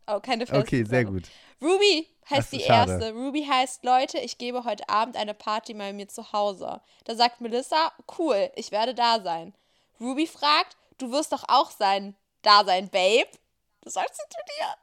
Oh, 0.06 0.20
keine 0.20 0.46
feste 0.46 0.60
Okay, 0.62 0.84
sehr 0.84 1.04
gut. 1.04 1.24
Ruby 1.62 2.08
heißt 2.28 2.52
die 2.52 2.60
schade. 2.60 2.92
erste. 2.92 3.12
Ruby 3.12 3.44
heißt, 3.44 3.84
Leute, 3.84 4.18
ich 4.18 4.38
gebe 4.38 4.64
heute 4.64 4.88
Abend 4.88 5.16
eine 5.16 5.34
Party 5.34 5.74
bei 5.74 5.92
mir 5.92 6.08
zu 6.08 6.32
Hause. 6.32 6.80
Da 7.04 7.14
sagt 7.14 7.40
Melissa, 7.40 7.92
cool, 8.18 8.50
ich 8.56 8.70
werde 8.70 8.94
da 8.94 9.20
sein. 9.20 9.54
Ruby 10.00 10.26
fragt, 10.26 10.76
du 10.98 11.10
wirst 11.10 11.32
doch 11.32 11.44
auch 11.48 11.70
sein, 11.70 12.16
da 12.42 12.64
sein, 12.64 12.88
Babe. 12.88 13.28
Das 13.82 13.94
sagt 13.94 14.14
sie 14.14 14.22
zu 14.28 14.38
dir. 14.56 14.74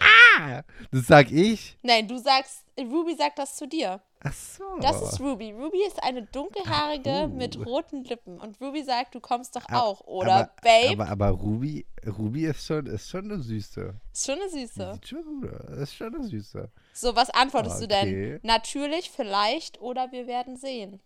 Ah, 0.00 0.62
das 0.90 1.06
sag 1.06 1.30
ich. 1.30 1.78
Nein, 1.82 2.08
du 2.08 2.18
sagst, 2.18 2.64
Ruby 2.78 3.14
sagt 3.14 3.38
das 3.38 3.56
zu 3.56 3.66
dir. 3.66 4.00
Ach 4.20 4.32
so. 4.32 4.64
Das 4.80 5.00
ist 5.00 5.20
Ruby. 5.20 5.52
Ruby 5.52 5.84
ist 5.86 6.02
eine 6.02 6.22
dunkelhaarige 6.24 7.10
Ach, 7.10 7.28
uh. 7.28 7.34
mit 7.36 7.56
roten 7.64 8.02
Lippen. 8.04 8.40
Und 8.40 8.60
Ruby 8.60 8.82
sagt, 8.82 9.14
du 9.14 9.20
kommst 9.20 9.54
doch 9.54 9.68
A- 9.68 9.80
auch, 9.80 10.00
oder, 10.00 10.34
aber, 10.34 10.52
Babe? 10.62 10.92
Aber, 11.02 11.08
aber 11.08 11.28
Ruby, 11.30 11.86
Ruby 12.06 12.46
ist 12.46 12.66
schon, 12.66 12.86
ist 12.86 13.08
schon 13.08 13.26
eine 13.30 13.40
Süße. 13.40 13.94
ist 14.12 14.26
schon 14.26 14.40
eine 14.40 14.48
Süße. 14.50 14.92
Sieht 14.94 15.08
schon 15.08 15.24
gut 15.24 15.52
aus. 15.52 15.76
Ist 15.78 15.94
schon 15.94 16.14
eine 16.14 16.24
Süße. 16.24 16.70
So, 16.94 17.14
was 17.14 17.30
antwortest 17.30 17.80
du 17.82 17.86
denn? 17.86 18.08
Okay. 18.08 18.40
Natürlich, 18.42 19.10
vielleicht 19.10 19.80
oder 19.80 20.10
wir 20.10 20.26
werden 20.26 20.56
sehen. 20.56 21.00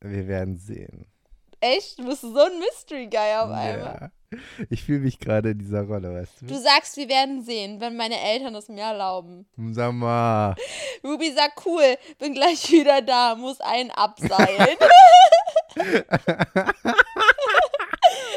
Wir 0.00 0.28
werden 0.28 0.56
sehen. 0.56 1.06
Echt? 1.60 1.98
Du 1.98 2.04
bist 2.06 2.22
so 2.22 2.38
ein 2.38 2.58
Mystery 2.58 3.06
Guy 3.06 3.34
auf 3.38 3.50
einmal. 3.50 4.10
Ja. 4.32 4.38
Ich 4.70 4.84
fühle 4.84 5.00
mich 5.00 5.18
gerade 5.18 5.50
in 5.50 5.58
dieser 5.58 5.82
Rolle, 5.82 6.14
weißt 6.14 6.42
du? 6.42 6.46
Du 6.46 6.54
sagst, 6.58 6.96
wir 6.96 7.08
werden 7.08 7.42
sehen, 7.44 7.80
wenn 7.80 7.96
meine 7.96 8.18
Eltern 8.20 8.54
es 8.54 8.68
mir 8.68 8.82
erlauben. 8.84 9.46
Sag 9.72 9.92
mal. 9.92 10.54
Ruby 11.04 11.32
sagt, 11.32 11.60
cool, 11.66 11.96
bin 12.18 12.34
gleich 12.34 12.70
wieder 12.70 13.02
da, 13.02 13.34
muss 13.34 13.60
einen 13.60 13.90
abseilen. 13.90 14.76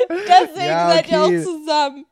Deswegen 0.10 0.66
Ja, 0.68 0.90
seid 0.90 1.10
ihr 1.10 1.20
okay. 1.24 1.40
auch 1.40 1.44
zusammen. 1.46 2.06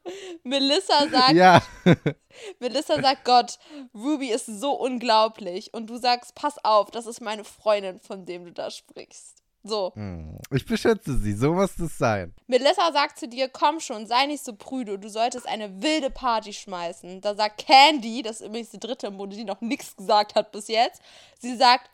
Melissa 0.44 1.08
sagt, 1.10 1.32
Ja. 1.34 1.62
Melissa 2.60 3.02
sagt, 3.02 3.26
Gott, 3.26 3.60
Ruby 3.94 4.30
ist 4.32 4.46
so 4.46 4.72
unglaublich. 4.74 5.74
Und 5.74 5.90
du 5.90 5.98
sagst, 5.98 6.34
pass 6.36 6.64
auf, 6.64 6.92
das 6.92 7.06
ist 7.06 7.20
meine 7.22 7.44
Freundin, 7.44 8.00
von 8.00 8.26
dem 8.26 8.46
du 8.46 8.52
da 8.52 8.72
sprichst. 8.72 9.41
So. 9.64 9.92
Hm, 9.96 10.38
Ich 10.52 10.66
beschütze 10.66 11.18
sie. 11.20 11.34
So 11.34 11.54
muss 11.54 11.78
es 11.80 11.98
sein. 11.98 12.34
Melissa 12.48 12.92
sagt 12.92 13.20
zu 13.20 13.28
dir, 13.28 13.48
komm 13.48 13.80
schon, 13.80 14.08
sei 14.08 14.26
nicht 14.26 14.44
so 14.44 14.56
prüde, 14.56 14.98
du 14.98 15.10
solltest 15.10 15.48
eine 15.48 15.82
wilde 15.84 16.10
Party 16.10 16.52
schmeißen. 16.54 17.22
Da 17.22 17.36
sagt 17.36 17.66
Candy, 17.66 18.24
das 18.24 18.42
ist 18.42 18.48
übrigens 18.48 18.72
die 18.72 18.80
dritte 18.80 19.08
im 19.08 19.18
Bunde, 19.18 19.36
die 19.36 19.44
noch 19.44 19.62
nichts 19.62 19.96
gesagt 19.96 20.34
hat 20.36 20.52
bis 20.52 20.68
jetzt, 20.68 21.02
sie 21.40 21.56
sagt, 21.56 21.90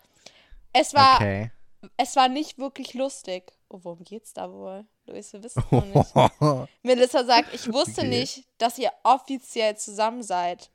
es 0.74 0.94
war, 0.94 1.16
Okay. 1.18 1.52
es 1.98 2.16
war 2.16 2.30
nicht 2.30 2.58
wirklich 2.58 2.94
lustig. 2.94 3.52
Oh, 3.70 3.80
worum 3.84 4.04
geht's 4.06 4.32
da 4.34 4.50
wohl? 4.52 4.86
Luis, 5.06 5.34
wir 5.34 5.44
wissen 5.44 5.62
es 5.66 5.72
noch 5.72 5.86
nicht. 5.86 6.70
Melissa 6.84 7.26
sagt, 7.26 7.54
ich 7.54 7.72
wusste 7.72 8.02
Okay. 8.02 8.08
nicht, 8.10 8.46
dass 8.60 8.78
ihr 8.78 8.92
offiziell 9.04 9.76
zusammen 9.78 10.24
seid. 10.24 10.70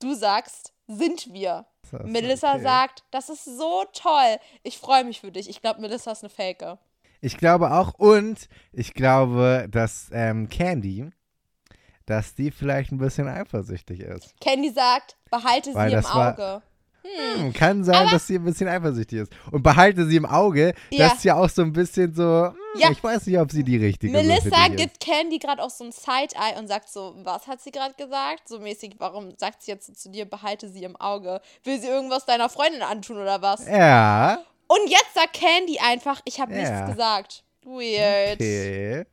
Du 0.00 0.14
sagst, 0.14 0.72
sind 0.86 1.32
wir. 1.32 1.64
Ist 2.00 2.10
Melissa 2.10 2.54
okay. 2.54 2.62
sagt, 2.62 3.04
das 3.10 3.28
ist 3.28 3.44
so 3.44 3.84
toll. 3.92 4.38
Ich 4.62 4.78
freue 4.78 5.04
mich 5.04 5.20
für 5.20 5.30
dich. 5.32 5.48
Ich 5.48 5.60
glaube, 5.60 5.80
Melissa 5.80 6.12
ist 6.12 6.22
eine 6.22 6.30
Fake. 6.30 6.64
Ich 7.20 7.36
glaube 7.38 7.70
auch 7.72 7.94
und 7.94 8.48
ich 8.72 8.92
glaube, 8.94 9.66
dass 9.70 10.08
ähm, 10.12 10.48
Candy, 10.48 11.10
dass 12.06 12.34
die 12.34 12.50
vielleicht 12.50 12.92
ein 12.92 12.98
bisschen 12.98 13.28
eifersüchtig 13.28 14.00
ist. 14.00 14.38
Candy 14.40 14.70
sagt, 14.70 15.16
behalte 15.30 15.74
Weil 15.74 15.88
sie 15.90 15.96
im 15.96 16.02
das 16.02 16.14
war- 16.14 16.32
Auge. 16.34 16.62
Hm, 17.04 17.52
kann 17.52 17.84
sein, 17.84 18.08
dass 18.10 18.26
sie 18.26 18.36
ein 18.36 18.44
bisschen 18.44 18.66
eifersüchtig 18.66 19.20
ist. 19.20 19.32
Und 19.50 19.62
behalte 19.62 20.06
sie 20.06 20.16
im 20.16 20.24
Auge, 20.26 20.74
Ja. 20.90 21.08
das 21.08 21.18
ist 21.18 21.24
ja 21.24 21.34
auch 21.36 21.48
so 21.50 21.62
ein 21.62 21.72
bisschen 21.72 22.14
so, 22.14 22.46
hm, 22.48 22.56
Ja. 22.80 22.90
ich 22.90 23.02
weiß 23.04 23.26
nicht, 23.26 23.38
ob 23.38 23.50
sie 23.52 23.62
die 23.62 23.76
richtige 23.76 24.16
für 24.18 24.24
Melissa 24.24 24.68
gibt 24.68 25.00
Candy 25.00 25.38
gerade 25.38 25.62
auch 25.62 25.70
so 25.70 25.84
ein 25.84 25.92
Side-Eye 25.92 26.58
und 26.58 26.66
sagt 26.68 26.88
so, 26.88 27.14
was 27.22 27.46
hat 27.46 27.60
sie 27.60 27.70
gerade 27.70 27.94
gesagt? 27.94 28.48
So 28.48 28.58
mäßig, 28.58 28.94
warum 28.98 29.34
sagt 29.36 29.62
sie 29.62 29.70
jetzt 29.72 29.86
so 29.86 29.92
zu 29.92 30.10
dir, 30.10 30.24
behalte 30.24 30.68
sie 30.68 30.84
im 30.84 30.96
Auge? 30.96 31.40
Will 31.64 31.78
sie 31.80 31.88
irgendwas 31.88 32.24
deiner 32.24 32.48
Freundin 32.48 32.82
antun 32.82 33.18
oder 33.18 33.40
was? 33.42 33.60
ist. 33.60 33.68
Ja, 33.68 34.38
Und 34.66 34.88
jetzt 34.88 35.14
sagt 35.14 35.34
Candy 35.34 35.78
einfach, 35.78 36.20
ich 36.24 36.40
habe 36.40 36.54
Ja. 36.54 36.58
nichts 36.70 36.90
gesagt. 36.90 37.44
Weird. 37.64 38.40
okay. 38.40 39.04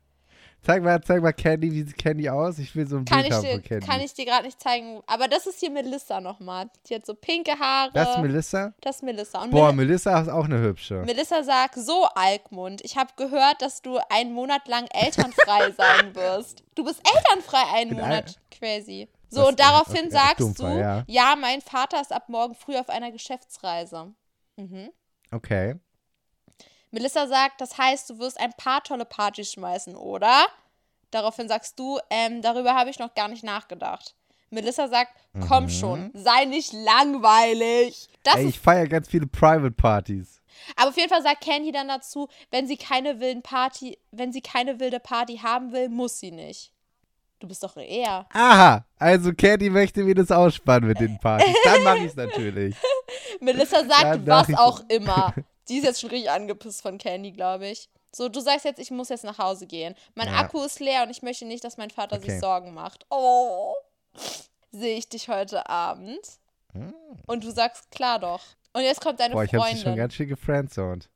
Zeig 0.64 0.80
mal, 0.84 1.00
zeig 1.02 1.20
mal 1.20 1.32
Candy, 1.32 1.72
wie 1.72 1.82
sieht 1.82 1.98
Candy 1.98 2.28
aus? 2.28 2.58
Ich 2.60 2.76
will 2.76 2.86
so 2.86 2.96
ein 2.96 3.04
Kann 3.04 3.18
Bild 3.22 3.28
ich 3.30 3.34
haben 3.34 3.42
dir, 3.44 3.52
von 3.54 3.62
Candy. 3.64 3.86
kann 3.86 4.00
ich 4.00 4.14
dir 4.14 4.24
gerade 4.26 4.44
nicht 4.46 4.60
zeigen. 4.60 5.02
Aber 5.08 5.26
das 5.26 5.46
ist 5.48 5.58
hier 5.58 5.70
Melissa 5.70 6.20
nochmal. 6.20 6.70
Die 6.88 6.94
hat 6.94 7.04
so 7.04 7.14
pinke 7.14 7.58
Haare. 7.58 7.90
das 7.92 8.10
ist 8.10 8.22
Melissa? 8.22 8.72
Das 8.80 8.96
ist 8.96 9.02
Melissa. 9.02 9.42
Und 9.42 9.50
Boah, 9.50 9.72
Mel 9.72 9.86
Melissa 9.86 10.20
ist 10.20 10.28
auch 10.28 10.44
eine 10.44 10.60
hübsche. 10.60 11.02
Melissa 11.04 11.42
sagt, 11.42 11.74
so 11.74 12.04
Alkmund, 12.14 12.80
ich 12.84 12.96
habe 12.96 13.10
gehört, 13.16 13.60
dass 13.60 13.82
du 13.82 13.98
einen 14.08 14.32
Monat 14.32 14.68
lang 14.68 14.86
elternfrei 14.92 15.72
sein 15.76 16.14
wirst. 16.14 16.62
Du 16.76 16.84
bist 16.84 17.02
elternfrei 17.12 17.62
einen 17.74 17.94
Monat. 17.94 18.38
Crazy. 18.52 19.08
So, 19.30 19.40
Das- 19.40 19.48
und 19.48 19.58
daraufhin 19.60 20.06
okay, 20.06 20.10
sagst 20.10 20.40
dumpfer, 20.40 20.74
du, 20.74 20.78
ja. 20.80 21.04
ja, 21.08 21.34
mein 21.40 21.60
Vater 21.60 22.00
ist 22.00 22.12
ab 22.12 22.28
morgen 22.28 22.54
früh 22.54 22.76
auf 22.76 22.88
einer 22.88 23.10
Geschäftsreise. 23.10 24.12
Mhm. 24.56 24.90
Okay. 25.32 25.74
Melissa 26.92 27.26
sagt, 27.26 27.60
das 27.60 27.76
heißt, 27.78 28.10
du 28.10 28.18
wirst 28.18 28.38
ein 28.38 28.52
paar 28.52 28.82
tolle 28.84 29.04
Partys 29.04 29.52
schmeißen, 29.52 29.96
oder? 29.96 30.46
Daraufhin 31.10 31.48
sagst 31.48 31.78
du, 31.78 31.98
ähm, 32.10 32.40
darüber 32.42 32.74
habe 32.74 32.90
ich 32.90 32.98
noch 32.98 33.14
gar 33.14 33.28
nicht 33.28 33.42
nachgedacht. 33.44 34.14
Melissa 34.50 34.86
sagt, 34.88 35.12
komm 35.48 35.70
schon, 35.70 36.10
sei 36.12 36.44
nicht 36.44 36.74
langweilig. 36.74 38.08
Das 38.22 38.34
Mhm. 38.36 38.40
Ey, 38.40 38.48
ich 38.48 38.60
feiere 38.60 38.86
ganz 38.86 39.08
viele 39.08 39.26
Private 39.26 39.70
Partys. 39.70 40.42
Aber 40.76 40.90
auf 40.90 40.96
jeden 40.96 41.08
Fall 41.08 41.22
sagt 41.22 41.40
Candy 41.42 41.72
dann 41.72 41.88
dazu, 41.88 42.28
wenn 42.50 42.66
sie 42.66 42.76
keine 42.76 43.18
wilden 43.20 43.42
Party, 43.42 43.98
wenn 44.10 44.30
sie 44.32 44.42
keine 44.42 44.78
wilde 44.78 45.00
Party 45.00 45.38
haben 45.38 45.72
will, 45.72 45.88
muss 45.88 46.18
sie 46.18 46.30
nicht. 46.30 46.70
Du 47.40 47.48
bist 47.48 47.62
doch 47.64 47.76
eher. 47.76 48.26
Aha, 48.32 48.84
also 48.98 49.32
Candy 49.32 49.70
möchte 49.70 50.04
mir 50.04 50.14
das 50.14 50.30
ausspannen 50.30 50.88
mit 50.88 51.00
den 51.00 51.18
Partys. 51.18 51.56
Dann 51.64 51.82
mache 51.82 51.98
ich 51.98 52.04
es 52.04 52.16
natürlich. 52.16 52.76
Melissa 53.40 53.84
sagt, 53.84 54.26
was 54.26 54.54
auch 54.54 54.82
immer. 54.88 55.34
Die 55.72 55.78
ist 55.78 55.84
jetzt 55.84 56.00
schon 56.02 56.10
richtig 56.10 56.30
angepisst 56.30 56.82
von 56.82 56.98
Candy, 56.98 57.32
glaube 57.32 57.66
ich. 57.66 57.88
So, 58.14 58.28
du 58.28 58.40
sagst 58.40 58.66
jetzt, 58.66 58.78
ich 58.78 58.90
muss 58.90 59.08
jetzt 59.08 59.24
nach 59.24 59.38
Hause 59.38 59.66
gehen. 59.66 59.94
Mein 60.14 60.28
Ja. 60.28 60.34
Akku 60.40 60.62
ist 60.62 60.80
leer 60.80 61.02
und 61.04 61.08
ich 61.10 61.22
möchte 61.22 61.46
nicht, 61.46 61.64
dass 61.64 61.78
mein 61.78 61.88
Vater 61.90 62.20
sich 62.20 62.28
Okay. 62.28 62.40
Sorgen 62.40 62.74
macht. 62.74 63.06
Oh. 63.08 63.72
Sehe 64.70 64.98
ich 64.98 65.08
dich 65.08 65.28
heute 65.28 65.66
Abend? 65.70 66.20
Und 67.26 67.42
du 67.44 67.50
sagst, 67.50 67.90
klar 67.90 68.18
doch. 68.18 68.42
Und 68.74 68.82
jetzt 68.82 69.00
kommt 69.00 69.18
deine 69.18 69.30
Hm. 69.32 69.38
Boah, 69.38 69.44
ich 69.44 69.54
habe 69.54 69.62
sie 69.64 69.68
Freundin. 69.70 69.82
schon 69.82 69.96
ganz 69.96 70.12
schön 70.14 70.28
gefriendzoned. 70.28 71.08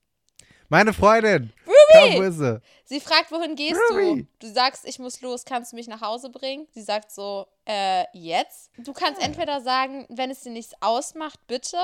Meine 0.71 0.92
Freundin! 0.95 1.53
Komm, 1.92 2.14
wo 2.16 2.23
ist 2.23 2.38
sie? 2.38 2.61
Sie 2.87 3.01
fragt, 3.01 3.31
wohin 3.31 3.57
gehst 3.57 3.79
Ruby. 3.90 4.27
du? 4.40 4.47
Du 4.47 4.53
sagst, 4.53 4.87
ich 4.87 4.99
muss 4.99 5.21
los, 5.21 5.45
kannst 5.45 5.73
du 5.73 5.77
mich 5.77 5.87
nach 5.87 6.01
Hause 6.01 6.31
bringen? 6.31 6.66
Sie 6.73 6.83
sagt 6.83 7.11
so, 7.12 7.47
äh, 7.66 8.05
jetzt? 8.14 8.71
Du 8.79 8.92
kannst 8.95 9.23
entweder 9.23 9.61
sagen, 9.61 10.07
wenn 10.09 10.31
es 10.31 10.40
dir 10.40 10.51
nichts 10.51 10.73
ausmacht, 10.81 11.38
bitte. 11.47 11.79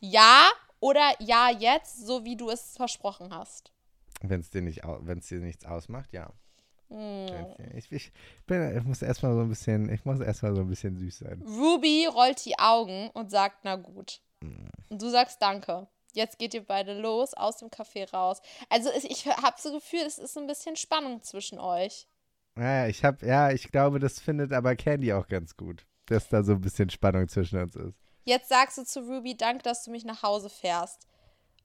Ja 0.00 0.48
oder 0.80 1.12
ja, 1.20 1.50
jetzt, 1.50 2.06
so 2.06 2.24
wie 2.24 2.36
du 2.36 2.50
es 2.50 2.76
versprochen 2.76 3.34
hast. 3.34 3.72
Wenn 4.22 4.40
es 4.40 4.50
dir, 4.50 4.62
nicht 4.62 4.82
wenn's 5.00 5.28
dir 5.28 5.40
nichts 5.40 5.64
ausmacht, 5.64 6.12
ja. 6.12 6.32
Hm. 6.88 7.26
Ich, 7.74 7.90
ich, 7.90 8.12
bin, 8.46 8.76
ich 8.76 8.84
muss 8.84 9.02
erstmal 9.02 9.34
so 9.34 9.40
ein 9.40 9.48
bisschen, 9.48 9.92
ich 9.92 10.04
muss 10.04 10.20
erstmal 10.20 10.54
so 10.54 10.60
ein 10.62 10.68
bisschen 10.68 10.96
süß 10.96 11.18
sein. 11.18 11.42
Ruby 11.42 12.06
rollt 12.06 12.44
die 12.44 12.58
Augen 12.58 13.10
und 13.12 13.30
sagt, 13.30 13.58
na 13.64 13.76
gut. 13.76 14.20
Und 14.40 15.02
du 15.02 15.08
sagst 15.10 15.42
danke. 15.42 15.88
Jetzt 16.12 16.38
geht 16.38 16.54
ihr 16.54 16.64
beide 16.64 16.98
los, 16.98 17.34
aus 17.34 17.58
dem 17.58 17.68
Café 17.68 18.08
raus. 18.10 18.40
Also 18.70 18.88
es- 18.90 19.04
ich 19.04 19.26
habe 19.26 19.56
so 19.60 19.72
Gefühl, 19.72 20.00
es 20.06 20.18
ist 20.18 20.38
ein 20.38 20.46
bisschen 20.46 20.76
Spannung 20.76 21.22
zwischen 21.22 21.58
euch. 21.58 22.06
Naja, 22.54 22.88
ich 22.88 23.04
hab, 23.04 23.22
ja, 23.22 23.50
ich 23.50 23.70
glaube, 23.70 23.98
das 23.98 24.18
findet 24.20 24.52
aber 24.52 24.76
Candy 24.76 25.12
auch 25.12 25.26
ganz 25.26 25.56
gut. 25.56 25.84
Dass 26.06 26.28
da 26.28 26.42
so 26.44 26.52
ein 26.52 26.60
bisschen 26.60 26.88
Spannung 26.88 27.28
zwischen 27.28 27.58
uns 27.60 27.74
ist. 27.74 27.98
Jetzt 28.26 28.48
sagst 28.48 28.76
du 28.76 28.84
zu 28.84 29.00
Ruby, 29.00 29.36
danke, 29.36 29.62
dass 29.62 29.84
du 29.84 29.92
mich 29.92 30.04
nach 30.04 30.22
Hause 30.24 30.50
fährst. 30.50 31.06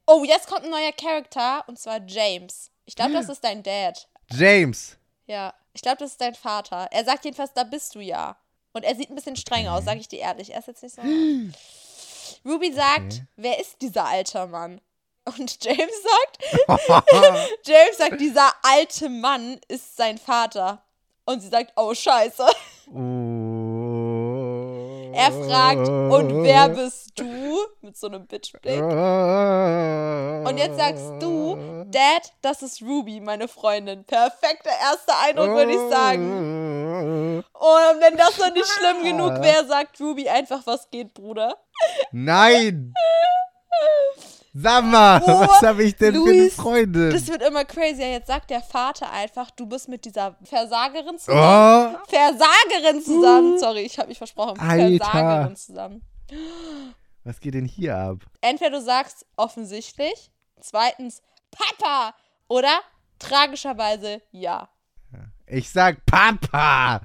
Oh, 0.05 0.23
jetzt 0.23 0.47
kommt 0.47 0.63
ein 0.63 0.69
neuer 0.69 0.91
Charakter 0.91 1.63
und 1.67 1.79
zwar 1.79 1.99
James. 2.05 2.69
Ich 2.85 2.95
glaube, 2.95 3.13
das 3.13 3.29
ist 3.29 3.43
dein 3.43 3.63
Dad. 3.63 4.07
James! 4.29 4.95
Ja, 5.25 5.53
ich 5.73 5.81
glaube, 5.81 5.97
das 5.97 6.11
ist 6.11 6.21
dein 6.21 6.35
Vater. 6.35 6.87
Er 6.91 7.03
sagt 7.03 7.25
jedenfalls, 7.25 7.53
da 7.53 7.63
bist 7.63 7.95
du 7.95 7.99
ja. 7.99 8.37
Und 8.73 8.83
er 8.83 8.95
sieht 8.95 9.09
ein 9.09 9.15
bisschen 9.15 9.35
streng 9.35 9.67
aus, 9.67 9.85
sage 9.85 9.99
ich 10.01 10.07
dir 10.07 10.19
ehrlich. 10.19 10.51
Er 10.53 10.59
ist 10.59 10.67
jetzt 10.67 10.83
nicht 10.83 10.95
so. 10.95 11.01
Ruby 12.45 12.71
sagt, 12.73 13.13
Okay. 13.13 13.23
wer 13.37 13.59
ist 13.59 13.81
dieser 13.81 14.05
alte 14.05 14.45
Mann? 14.45 14.81
Und 15.25 15.57
James 15.63 15.93
sagt, 16.03 16.37
James 17.65 17.97
sagt, 17.97 18.21
dieser 18.21 18.51
alte 18.61 19.09
Mann 19.09 19.59
ist 19.67 19.97
sein 19.97 20.19
Vater. 20.19 20.83
Und 21.25 21.41
sie 21.41 21.49
sagt, 21.49 21.73
oh 21.75 21.93
Scheiße. 21.93 22.45
Oh. 22.93 23.60
Er 25.13 25.31
fragt, 25.31 25.87
und 25.87 26.43
wer 26.43 26.69
bist 26.69 27.11
du? 27.19 27.57
Mit 27.81 27.97
so 27.97 28.07
einem 28.07 28.25
Bitchblick. 28.27 28.81
Und 28.81 30.57
jetzt 30.57 30.77
sagst 30.77 31.11
du, 31.19 31.57
Dad, 31.89 32.31
das 32.41 32.61
ist 32.61 32.81
Ruby, 32.81 33.19
meine 33.19 33.47
Freundin. 33.47 34.03
Perfekter 34.05 34.69
erster 34.69 35.13
Eindruck, 35.23 35.49
würde 35.49 35.71
ich 35.71 35.89
sagen. 35.89 37.43
Und 37.53 38.01
wenn 38.01 38.17
das 38.17 38.37
noch 38.37 38.53
nicht 38.53 38.67
schlimm 38.67 39.03
genug 39.03 39.41
wäre, 39.41 39.65
sagt 39.65 39.99
Ruby 39.99 40.29
einfach, 40.29 40.61
was 40.65 40.89
geht, 40.89 41.13
Bruder. 41.13 41.57
Nein! 42.11 42.93
Sag 44.53 44.83
mal, 44.83 45.21
Oh, 45.25 45.27
was 45.47 45.61
habe 45.61 45.83
ich 45.83 45.95
denn 45.95 46.13
für 46.13 46.21
eine 46.21 46.31
Luis, 46.39 46.55
Freundin? 46.55 47.09
Das 47.11 47.27
wird 47.27 47.41
immer 47.41 47.63
crazier. 47.63 48.11
Jetzt 48.11 48.27
sagt 48.27 48.49
der 48.49 48.61
Vater 48.61 49.09
einfach, 49.11 49.49
du 49.51 49.65
bist 49.65 49.87
mit 49.87 50.03
dieser 50.05 50.35
Versagerin 50.43 51.17
zusammen. 51.17 51.95
oh, 51.95 52.05
Versagerin 52.09 53.01
zusammen. 53.01 53.59
Sorry, 53.59 53.81
ich 53.81 53.97
habe 53.97 54.09
mich 54.09 54.17
versprochen. 54.17 54.59
Alter. 54.59 55.05
Versagerin 55.05 55.55
zusammen. 55.55 56.01
was 57.23 57.39
geht 57.39 57.53
denn 57.53 57.65
hier 57.65 57.95
ab? 57.97 58.17
Entweder 58.41 58.71
du 58.71 58.81
sagst 58.81 59.25
offensichtlich, 59.37 60.31
zweitens 60.59 61.21
Papa 61.51 62.13
oder 62.47 62.79
tragischerweise 63.19 64.21
ja. 64.31 64.69
Ich 65.47 65.69
sag 65.69 66.05
Papa! 66.05 67.01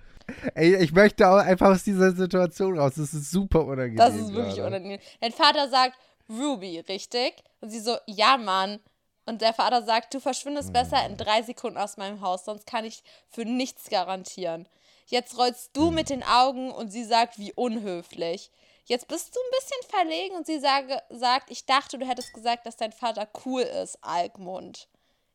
Ey, 0.54 0.76
ich 0.76 0.92
möchte 0.92 1.28
auch 1.28 1.37
einfach 1.37 1.68
aus 1.70 1.85
dieser 1.85 2.11
Situation 2.12 2.78
raus. 2.78 2.94
Das 2.96 3.12
ist 3.14 3.30
super 3.30 3.64
unangenehm. 3.64 3.96
Das 3.96 4.14
ist 4.14 4.32
wirklich 4.32 4.56
gerade. 4.56 4.68
unangenehm. 4.68 4.98
Dein 5.20 5.32
Vater 5.32 5.68
sagt 5.68 5.96
Ruby, 6.28 6.80
richtig? 6.80 7.42
Und 7.60 7.70
sie 7.70 7.80
so, 7.80 7.96
ja, 8.06 8.36
Mann. 8.36 8.80
Und 9.26 9.42
der 9.42 9.52
Vater 9.54 9.82
sagt, 9.82 10.14
du 10.14 10.20
verschwindest 10.20 10.72
besser 10.72 11.02
Hm. 11.04 11.12
in 11.12 11.16
drei 11.16 11.42
Sekunden 11.42 11.78
aus 11.78 11.96
meinem 11.96 12.20
Haus, 12.20 12.44
sonst 12.44 12.66
kann 12.66 12.84
ich 12.84 13.02
für 13.28 13.44
nichts 13.44 13.88
garantieren. 13.90 14.68
Jetzt 15.06 15.36
rollst 15.38 15.70
du 15.76 15.88
Hm. 15.88 15.94
mit 15.94 16.10
den 16.10 16.22
Augen 16.22 16.70
und 16.70 16.90
sie 16.90 17.04
sagt, 17.04 17.38
wie 17.38 17.52
unhöflich. 17.52 18.50
Jetzt 18.86 19.08
bist 19.08 19.34
du 19.34 19.40
ein 19.40 19.58
bisschen 19.58 19.90
verlegen 19.90 20.36
und 20.36 20.46
sie 20.46 20.60
sage, 20.60 21.02
sagt, 21.10 21.50
ich 21.50 21.66
dachte, 21.66 21.98
du 21.98 22.06
hättest 22.06 22.32
gesagt, 22.32 22.66
dass 22.66 22.76
dein 22.76 22.92
Vater 22.92 23.28
cool 23.44 23.62
ist, 23.62 23.98
Alkmund. 24.00 24.86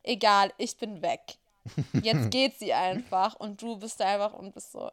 Egal, 0.02 0.52
ich 0.56 0.76
bin 0.78 1.02
weg. 1.02 1.36
Jetzt 2.02 2.30
geht 2.30 2.58
sie 2.58 2.72
einfach 2.72 3.34
und 3.38 3.60
du 3.60 3.76
bist 3.76 4.00
da 4.00 4.06
einfach 4.06 4.32
und 4.32 4.52
bist 4.54 4.72
so. 4.72 4.90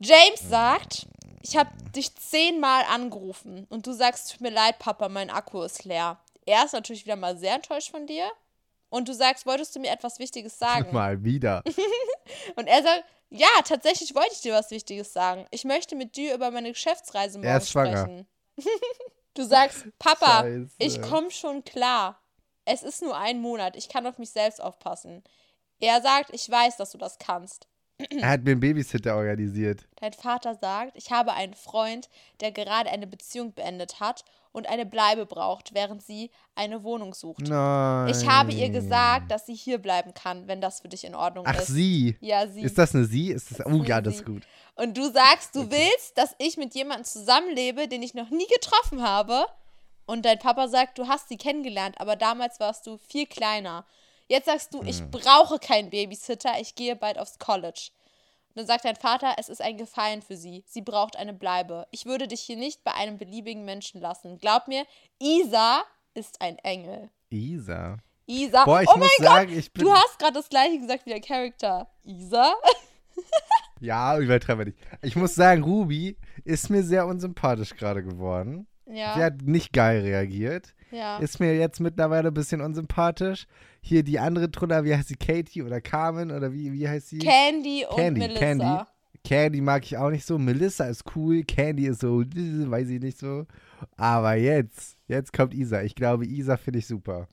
James 0.00 0.40
sagt, 0.48 1.06
ich 1.42 1.56
habe 1.56 1.70
dich 1.94 2.14
zehnmal 2.16 2.84
angerufen 2.84 3.66
und 3.70 3.86
du 3.86 3.92
sagst, 3.92 4.32
tut 4.32 4.40
mir 4.40 4.50
leid, 4.50 4.78
Papa, 4.78 5.08
mein 5.08 5.30
Akku 5.30 5.62
ist 5.62 5.84
leer. 5.84 6.18
Er 6.46 6.64
ist 6.64 6.72
natürlich 6.72 7.04
wieder 7.04 7.16
mal 7.16 7.36
sehr 7.36 7.54
enttäuscht 7.54 7.90
von 7.90 8.06
dir. 8.06 8.30
Und 8.90 9.06
du 9.08 9.12
sagst, 9.12 9.44
wolltest 9.44 9.76
du 9.76 9.80
mir 9.80 9.90
etwas 9.90 10.18
Wichtiges 10.18 10.58
sagen? 10.58 10.92
Mal 10.94 11.22
wieder. 11.22 11.62
Und 12.56 12.66
er 12.66 12.82
sagt, 12.82 13.04
ja, 13.28 13.48
tatsächlich 13.64 14.14
wollte 14.14 14.32
ich 14.32 14.40
dir 14.40 14.54
was 14.54 14.70
Wichtiges 14.70 15.12
sagen. 15.12 15.46
Ich 15.50 15.64
möchte 15.64 15.94
mit 15.94 16.16
dir 16.16 16.34
über 16.34 16.50
meine 16.50 16.72
Geschäftsreise 16.72 17.38
morgen 17.38 17.48
Er 17.48 17.58
ist 17.58 17.68
schwanger. 17.70 17.98
sprechen. 18.04 18.28
du 19.34 19.44
sagst, 19.44 19.86
Papa, 19.98 20.40
Scheiße. 20.40 20.70
ich 20.78 21.02
komme 21.02 21.30
schon 21.30 21.64
klar. 21.64 22.22
Es 22.64 22.82
ist 22.82 23.02
nur 23.02 23.16
ein 23.16 23.40
Monat. 23.40 23.76
Ich 23.76 23.88
kann 23.90 24.06
auf 24.06 24.16
mich 24.16 24.30
selbst 24.30 24.62
aufpassen. 24.62 25.22
Er 25.80 26.00
sagt, 26.00 26.30
ich 26.32 26.48
weiß, 26.50 26.78
dass 26.78 26.90
du 26.90 26.98
das 26.98 27.18
kannst. 27.18 27.68
Er 27.98 28.28
hat 28.28 28.44
mir 28.44 28.52
einen 28.52 28.60
Babysitter 28.60 29.16
organisiert. 29.16 29.80
Dein 29.96 30.12
Vater 30.12 30.54
sagt, 30.54 30.92
ich 30.94 31.10
habe 31.10 31.32
einen 31.32 31.54
Freund, 31.54 32.08
der 32.40 32.52
gerade 32.52 32.90
eine 32.90 33.08
Beziehung 33.08 33.52
beendet 33.54 33.98
hat 33.98 34.24
und 34.52 34.68
eine 34.68 34.86
Bleibe 34.86 35.26
braucht, 35.26 35.74
während 35.74 36.02
sie 36.02 36.30
eine 36.54 36.84
Wohnung 36.84 37.12
sucht. 37.12 37.48
Nein. 37.48 38.08
Ich 38.08 38.28
habe 38.28 38.52
ihr 38.52 38.70
gesagt, 38.70 39.32
dass 39.32 39.46
sie 39.46 39.54
hier 39.54 39.78
bleiben 39.78 40.14
kann, 40.14 40.46
wenn 40.46 40.60
das 40.60 40.80
für 40.80 40.88
dich 40.88 41.04
in 41.04 41.16
Ordnung 41.16 41.44
Ach, 41.46 41.58
ist. 41.58 41.66
sie. 41.66 42.16
Ja, 42.20 42.46
sie. 42.46 42.62
Ist 42.62 42.78
das 42.78 42.94
eine 42.94 43.04
sie? 43.04 43.32
Ist 43.32 43.50
das, 43.50 43.66
oh 43.66 43.82
ja, 43.82 44.00
das 44.00 44.16
ist 44.16 44.24
gut. 44.24 44.44
Und 44.76 44.96
du 44.96 45.10
sagst, 45.10 45.56
du 45.56 45.68
willst, 45.70 46.16
dass 46.16 46.36
ich 46.38 46.56
mit 46.56 46.74
jemandem 46.74 47.04
zusammenlebe, 47.04 47.88
den 47.88 48.02
ich 48.02 48.14
noch 48.14 48.30
nie 48.30 48.46
getroffen 48.46 49.02
habe. 49.02 49.44
Und 50.06 50.24
dein 50.24 50.38
Papa 50.38 50.68
sagt, 50.68 50.98
du 50.98 51.08
hast 51.08 51.28
sie 51.28 51.36
kennengelernt, 51.36 52.00
aber 52.00 52.14
damals 52.14 52.60
warst 52.60 52.86
du 52.86 52.96
viel 52.96 53.26
kleiner. 53.26 53.84
Jetzt 54.28 54.46
sagst 54.46 54.72
du, 54.74 54.80
Hm. 54.80 54.86
ich 54.86 55.02
brauche 55.10 55.58
keinen 55.58 55.90
Babysitter, 55.90 56.52
ich 56.60 56.74
gehe 56.74 56.94
bald 56.96 57.18
aufs 57.18 57.38
College. 57.38 57.90
Und 58.50 58.56
dann 58.58 58.66
sagt 58.66 58.84
dein 58.84 58.96
Vater, 58.96 59.34
es 59.38 59.48
ist 59.48 59.60
ein 59.62 59.76
Gefallen 59.76 60.22
für 60.22 60.36
sie. 60.36 60.64
Sie 60.66 60.82
braucht 60.82 61.16
eine 61.16 61.32
Bleibe. 61.32 61.86
Ich 61.90 62.06
würde 62.06 62.28
dich 62.28 62.40
hier 62.40 62.56
nicht 62.56 62.82
bei 62.84 62.92
einem 62.94 63.16
beliebigen 63.18 63.64
Menschen 63.64 64.00
lassen. 64.00 64.38
Glaub 64.38 64.68
mir, 64.68 64.84
Isa 65.18 65.82
ist 66.14 66.40
ein 66.40 66.58
Engel. 66.58 67.08
Isa. 67.30 67.98
Isa. 68.26 68.64
Boah, 68.64 68.82
ich 68.82 68.88
oh 68.88 68.98
muss 68.98 69.10
mein 69.18 69.26
sagen, 69.26 69.48
Gott, 69.50 69.58
ich 69.58 69.72
bin. 69.72 69.84
du 69.84 69.92
hast 69.92 70.18
gerade 70.18 70.34
das 70.34 70.48
gleiche 70.48 70.78
gesagt 70.78 71.06
wie 71.06 71.10
der 71.10 71.20
Charakter. 71.20 71.88
Isa? 72.04 72.52
Ja, 73.80 74.18
übertreibe 74.18 74.64
nicht. 74.64 74.78
Ich 75.02 75.14
muss 75.14 75.34
sagen, 75.36 75.62
Ruby 75.62 76.16
ist 76.44 76.68
mir 76.68 76.82
sehr 76.82 77.06
unsympathisch 77.06 77.76
gerade 77.76 78.02
geworden. 78.02 78.66
Ja. 78.86 79.14
Sie 79.14 79.22
hat 79.22 79.42
nicht 79.42 79.72
geil 79.72 80.00
reagiert. 80.00 80.74
Ja. 80.90 81.18
Ist 81.18 81.40
mir 81.40 81.56
jetzt 81.56 81.80
mittlerweile 81.80 82.28
ein 82.28 82.34
bisschen 82.34 82.60
unsympathisch. 82.60 83.46
Hier 83.80 84.02
die 84.02 84.18
andere 84.18 84.50
Truller, 84.50 84.84
wie 84.84 84.94
heißt 84.94 85.08
sie? 85.08 85.16
Katie 85.16 85.62
oder 85.62 85.80
Carmen 85.80 86.30
oder 86.30 86.52
wie, 86.52 86.72
wie 86.72 86.88
heißt 86.88 87.08
sie? 87.08 87.18
Candy 87.18 87.84
und 87.88 87.96
Candy, 87.96 88.20
Melissa. 88.20 88.40
Candy. 88.40 88.84
Candy 89.24 89.60
mag 89.60 89.84
ich 89.84 89.96
auch 89.96 90.10
nicht 90.10 90.24
so. 90.24 90.38
Melissa 90.38 90.86
ist 90.86 91.04
cool. 91.14 91.42
Candy 91.44 91.86
ist 91.86 92.00
so, 92.00 92.20
weiß 92.34 92.88
ich 92.88 93.00
nicht 93.00 93.18
so. 93.18 93.46
Aber 93.96 94.34
jetzt, 94.34 94.96
jetzt 95.06 95.32
kommt 95.32 95.54
Isa. 95.54 95.82
Ich 95.82 95.94
glaube, 95.94 96.26
Isa 96.26 96.56
finde 96.56 96.78
ich 96.78 96.86
super. 96.86 97.28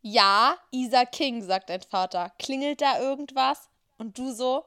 Ja, 0.00 0.56
Isa 0.70 1.04
King, 1.04 1.42
sagt 1.42 1.70
dein 1.70 1.82
Vater. 1.82 2.32
Klingelt 2.38 2.80
da 2.80 3.00
irgendwas? 3.00 3.68
Und 3.96 4.16
du 4.18 4.32
so? 4.32 4.64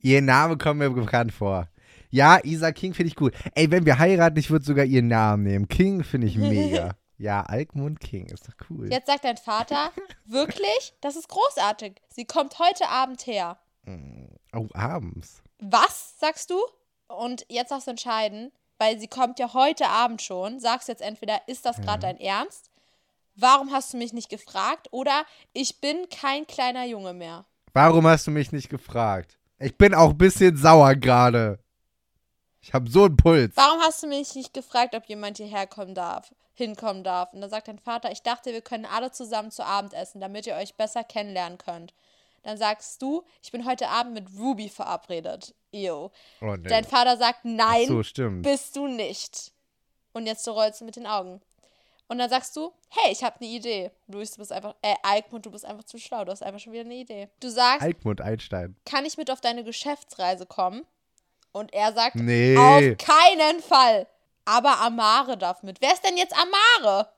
Ihr 0.00 0.20
Name 0.20 0.58
kommt 0.58 0.80
mir 0.80 0.90
bekannt 0.90 1.32
vor. 1.32 1.68
Ja, 2.10 2.38
Isa 2.44 2.70
King 2.72 2.94
finde 2.94 3.08
ich 3.08 3.16
gut. 3.16 3.32
Ey, 3.54 3.70
wenn 3.70 3.86
wir 3.86 3.98
heiraten, 3.98 4.38
ich 4.38 4.50
würde 4.50 4.64
sogar 4.64 4.84
ihren 4.84 5.08
Namen 5.08 5.42
nehmen. 5.42 5.68
King 5.68 6.04
finde 6.04 6.26
ich 6.26 6.36
mega. 6.36 6.94
ja, 7.18 7.42
Alkmund 7.42 8.00
King, 8.00 8.26
ist 8.26 8.48
doch 8.48 8.54
cool. 8.70 8.90
Jetzt 8.90 9.06
sagt 9.06 9.24
dein 9.24 9.36
Vater, 9.36 9.92
wirklich? 10.24 10.94
Das 11.00 11.16
ist 11.16 11.28
großartig. 11.28 12.00
Sie 12.08 12.24
kommt 12.24 12.58
heute 12.58 12.88
Abend 12.88 13.26
her. 13.26 13.58
Oh, 14.52 14.68
abends. 14.72 15.42
Was, 15.58 16.18
sagst 16.18 16.50
du? 16.50 16.58
Und 17.06 17.44
jetzt 17.48 17.70
darfst 17.70 17.86
du 17.86 17.92
entscheiden, 17.92 18.52
weil 18.78 18.98
sie 18.98 19.08
kommt 19.08 19.38
ja 19.38 19.52
heute 19.52 19.88
Abend 19.88 20.22
schon. 20.22 20.60
Sagst 20.60 20.88
jetzt 20.88 21.02
entweder, 21.02 21.40
ist 21.46 21.66
das 21.66 21.80
gerade 21.80 22.00
dein 22.00 22.20
Ernst? 22.20 22.70
Warum 23.36 23.72
hast 23.72 23.92
du 23.92 23.96
mich 23.96 24.12
nicht 24.12 24.28
gefragt? 24.28 24.88
Oder 24.90 25.24
ich 25.52 25.80
bin 25.80 26.08
kein 26.08 26.46
kleiner 26.46 26.84
Junge 26.84 27.14
mehr. 27.14 27.44
Warum 27.72 28.06
hast 28.06 28.26
du 28.26 28.30
mich 28.30 28.52
nicht 28.52 28.68
gefragt? 28.68 29.38
Ich 29.58 29.76
bin 29.76 29.94
auch 29.94 30.10
ein 30.10 30.18
bisschen 30.18 30.56
sauer 30.56 30.94
gerade. 30.94 31.58
Ich 32.66 32.72
habe 32.72 32.90
so 32.90 33.04
einen 33.04 33.18
Puls. 33.18 33.52
Warum 33.56 33.78
hast 33.80 34.02
du 34.02 34.06
mich 34.06 34.34
nicht 34.34 34.54
gefragt, 34.54 34.94
ob 34.94 35.04
jemand 35.04 35.36
hierher 35.36 35.66
kommen 35.66 35.94
darf, 35.94 36.34
hinkommen 36.54 37.04
darf? 37.04 37.30
Und 37.34 37.42
dann 37.42 37.50
sagt 37.50 37.68
dein 37.68 37.78
Vater, 37.78 38.10
ich 38.10 38.22
dachte, 38.22 38.52
wir 38.52 38.62
können 38.62 38.86
alle 38.86 39.12
zusammen 39.12 39.50
zu 39.50 39.66
Abend 39.66 39.92
essen, 39.92 40.18
damit 40.18 40.46
ihr 40.46 40.54
euch 40.54 40.74
besser 40.74 41.04
kennenlernen 41.04 41.58
könnt. 41.58 41.92
Dann 42.42 42.56
sagst 42.56 43.02
du, 43.02 43.22
ich 43.42 43.52
bin 43.52 43.66
heute 43.66 43.88
Abend 43.88 44.14
mit 44.14 44.28
Ruby 44.38 44.70
verabredet. 44.70 45.54
Ew. 45.72 46.08
Oh, 46.40 46.56
nee. 46.56 46.68
Dein 46.68 46.84
Vater 46.84 47.18
sagt, 47.18 47.44
nein, 47.44 47.86
so, 47.86 48.02
stimmt. 48.02 48.42
bist 48.42 48.74
du 48.76 48.86
nicht. 48.86 49.52
Und 50.14 50.26
jetzt 50.26 50.46
du 50.46 50.52
rollst 50.52 50.80
du 50.80 50.86
mit 50.86 50.96
den 50.96 51.06
Augen. 51.06 51.42
Und 52.08 52.16
dann 52.18 52.30
sagst 52.30 52.56
du, 52.56 52.72
hey, 52.88 53.12
ich 53.12 53.22
habe 53.24 53.36
eine 53.40 53.48
Idee. 53.48 53.90
Luis, 54.06 54.30
du 54.32 54.38
bist 54.38 54.52
einfach, 54.52 54.74
äh, 54.80 54.94
Alkmund, 55.02 55.44
du 55.44 55.50
bist 55.50 55.66
einfach 55.66 55.84
zu 55.84 55.98
schlau. 55.98 56.24
Du 56.24 56.32
hast 56.32 56.42
einfach 56.42 56.60
schon 56.60 56.72
wieder 56.72 56.84
eine 56.84 56.94
Idee. 56.94 57.28
Du 57.40 57.50
sagst, 57.50 57.82
Alkmund 57.82 58.22
Einstein. 58.22 58.74
kann 58.86 59.04
ich 59.04 59.18
mit 59.18 59.30
auf 59.30 59.42
deine 59.42 59.64
Geschäftsreise 59.64 60.46
kommen? 60.46 60.86
Und 61.54 61.72
er 61.72 61.92
sagt, 61.92 62.16
Nee. 62.16 62.56
auf 62.56 62.98
keinen 62.98 63.60
Fall. 63.62 64.06
Aber 64.44 64.80
Amare 64.80 65.38
darf 65.38 65.62
mit. 65.62 65.80
Wer 65.80 65.92
ist 65.94 66.04
denn 66.04 66.16
jetzt 66.16 66.34
Amare? 66.34 67.08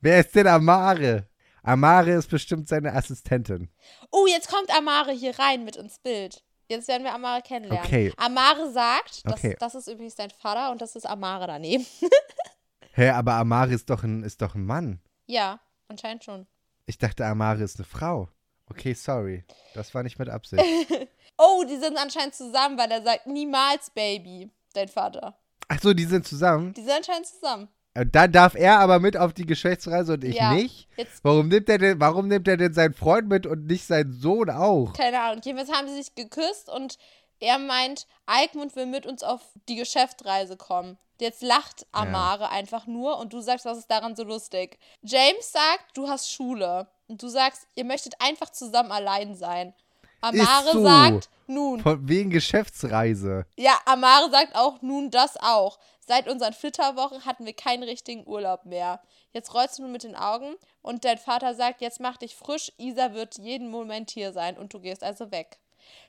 Wer 0.00 0.20
ist 0.20 0.34
denn 0.34 0.46
Amare? 0.46 1.28
Amare 1.62 2.12
ist 2.12 2.30
bestimmt 2.30 2.66
seine 2.66 2.92
Assistentin. 2.94 3.68
Oh, 4.10 4.26
jetzt 4.26 4.48
kommt 4.50 4.74
Amare 4.76 5.12
hier 5.12 5.38
rein 5.38 5.64
mit 5.64 5.76
ins 5.76 5.98
Bild. 6.00 6.42
Jetzt 6.68 6.88
werden 6.88 7.04
wir 7.04 7.14
Amare 7.14 7.42
kennenlernen. 7.42 7.84
Okay. 7.86 8.12
Amare 8.16 8.72
sagt, 8.72 9.24
das, 9.26 9.34
Okay. 9.34 9.56
das 9.60 9.74
ist 9.74 9.86
übrigens 9.86 10.14
dein 10.16 10.30
Vater 10.30 10.72
und 10.72 10.80
das 10.80 10.96
ist 10.96 11.04
Amare 11.06 11.46
daneben. 11.46 11.86
Hä, 12.94 13.10
aber 13.10 13.34
Amare 13.34 13.74
ist 13.74 13.90
doch 13.90 14.02
ein, 14.02 14.22
ist 14.24 14.40
doch 14.42 14.54
ein 14.54 14.64
Mann. 14.64 15.00
ja, 15.26 15.60
anscheinend 15.88 16.24
schon. 16.24 16.46
Ich 16.86 16.98
dachte, 16.98 17.24
Amare 17.26 17.62
ist 17.62 17.76
eine 17.78 17.84
Frau. 17.84 18.28
Okay, 18.70 18.94
sorry. 18.94 19.44
Das 19.74 19.94
war 19.94 20.02
nicht 20.02 20.18
mit 20.18 20.28
Absicht. 20.30 20.64
Oh, 21.44 21.64
die 21.64 21.76
sind 21.76 21.96
anscheinend 21.98 22.34
zusammen, 22.34 22.78
weil 22.78 22.90
er 22.90 23.02
sagt 23.02 23.26
niemals 23.26 23.90
Baby, 23.90 24.50
dein 24.74 24.88
Vater. 24.88 25.36
Ach 25.68 25.80
so, 25.80 25.92
die 25.92 26.04
sind 26.04 26.26
zusammen. 26.26 26.72
Die 26.74 26.82
sind 26.82 26.92
anscheinend 26.92 27.26
zusammen. 27.26 27.68
Äh, 27.94 28.06
Dann 28.06 28.30
darf 28.32 28.54
er 28.54 28.78
aber 28.78 29.00
mit 29.00 29.16
auf 29.16 29.32
die 29.32 29.46
Geschäftsreise 29.46 30.14
und 30.14 30.24
ich 30.24 30.36
Ja. 30.36 30.52
nicht. 30.52 30.88
Jetzt, 30.96 31.24
Warum 31.24 31.48
nimmt 31.48 31.68
er 31.68 31.78
denn, 31.78 32.00
warum 32.00 32.28
nimmt 32.28 32.46
er 32.48 32.56
denn 32.56 32.72
seinen 32.72 32.94
Freund 32.94 33.28
mit 33.28 33.46
und 33.46 33.66
nicht 33.66 33.86
seinen 33.86 34.12
Sohn 34.12 34.50
auch? 34.50 34.92
keine 34.92 35.20
Ahnung. 35.20 35.40
Jedenfalls 35.44 35.72
haben 35.72 35.88
sie 35.88 35.96
sich 35.96 36.14
geküsst 36.14 36.68
und 36.68 36.96
er 37.40 37.58
meint, 37.58 38.06
Alkmund 38.26 38.76
will 38.76 38.86
mit 38.86 39.04
uns 39.04 39.22
auf 39.22 39.40
die 39.68 39.76
Geschäftsreise 39.76 40.56
kommen. 40.56 40.96
Jetzt 41.20 41.42
lacht 41.42 41.86
Amare 41.92 42.50
einfach 42.50 42.86
nur 42.86 43.18
und 43.18 43.32
du 43.32 43.40
sagst, 43.40 43.64
was 43.64 43.78
ist 43.78 43.90
daran 43.90 44.16
so 44.16 44.24
lustig? 44.24 44.78
James 45.02 45.52
sagt, 45.52 45.96
du 45.96 46.08
hast 46.08 46.30
Schule. 46.32 46.86
Und 47.08 47.22
du 47.22 47.28
sagst, 47.28 47.66
ihr 47.74 47.84
möchtet 47.84 48.14
einfach 48.20 48.50
zusammen 48.50 48.90
allein 48.90 49.34
sein. 49.34 49.74
Amare 50.22 50.72
so. 50.72 50.82
sagt, 50.82 51.28
nun. 51.46 51.80
Von 51.80 52.08
wegen 52.08 52.30
Geschäftsreise. 52.30 53.44
Ja, 53.56 53.78
Amare 53.84 54.30
sagt 54.30 54.54
auch, 54.54 54.80
nun 54.80 55.10
das 55.10 55.36
auch. 55.36 55.78
Seit 56.06 56.28
unseren 56.28 56.52
Flitterwochen 56.52 57.24
hatten 57.24 57.46
wir 57.46 57.52
keinen 57.52 57.82
richtigen 57.82 58.26
Urlaub 58.26 58.64
mehr. 58.64 59.00
Jetzt 59.32 59.54
rollst 59.54 59.78
du 59.78 59.82
nur 59.82 59.90
mit 59.90 60.02
den 60.02 60.16
Augen 60.16 60.54
und 60.82 61.04
dein 61.04 61.18
Vater 61.18 61.54
sagt, 61.54 61.80
jetzt 61.80 62.00
mach 62.00 62.16
dich 62.16 62.34
frisch, 62.34 62.72
Isa 62.76 63.14
wird 63.14 63.38
jeden 63.38 63.70
Moment 63.70 64.10
hier 64.10 64.32
sein 64.32 64.58
und 64.58 64.74
du 64.74 64.80
gehst 64.80 65.02
also 65.02 65.30
weg. 65.30 65.58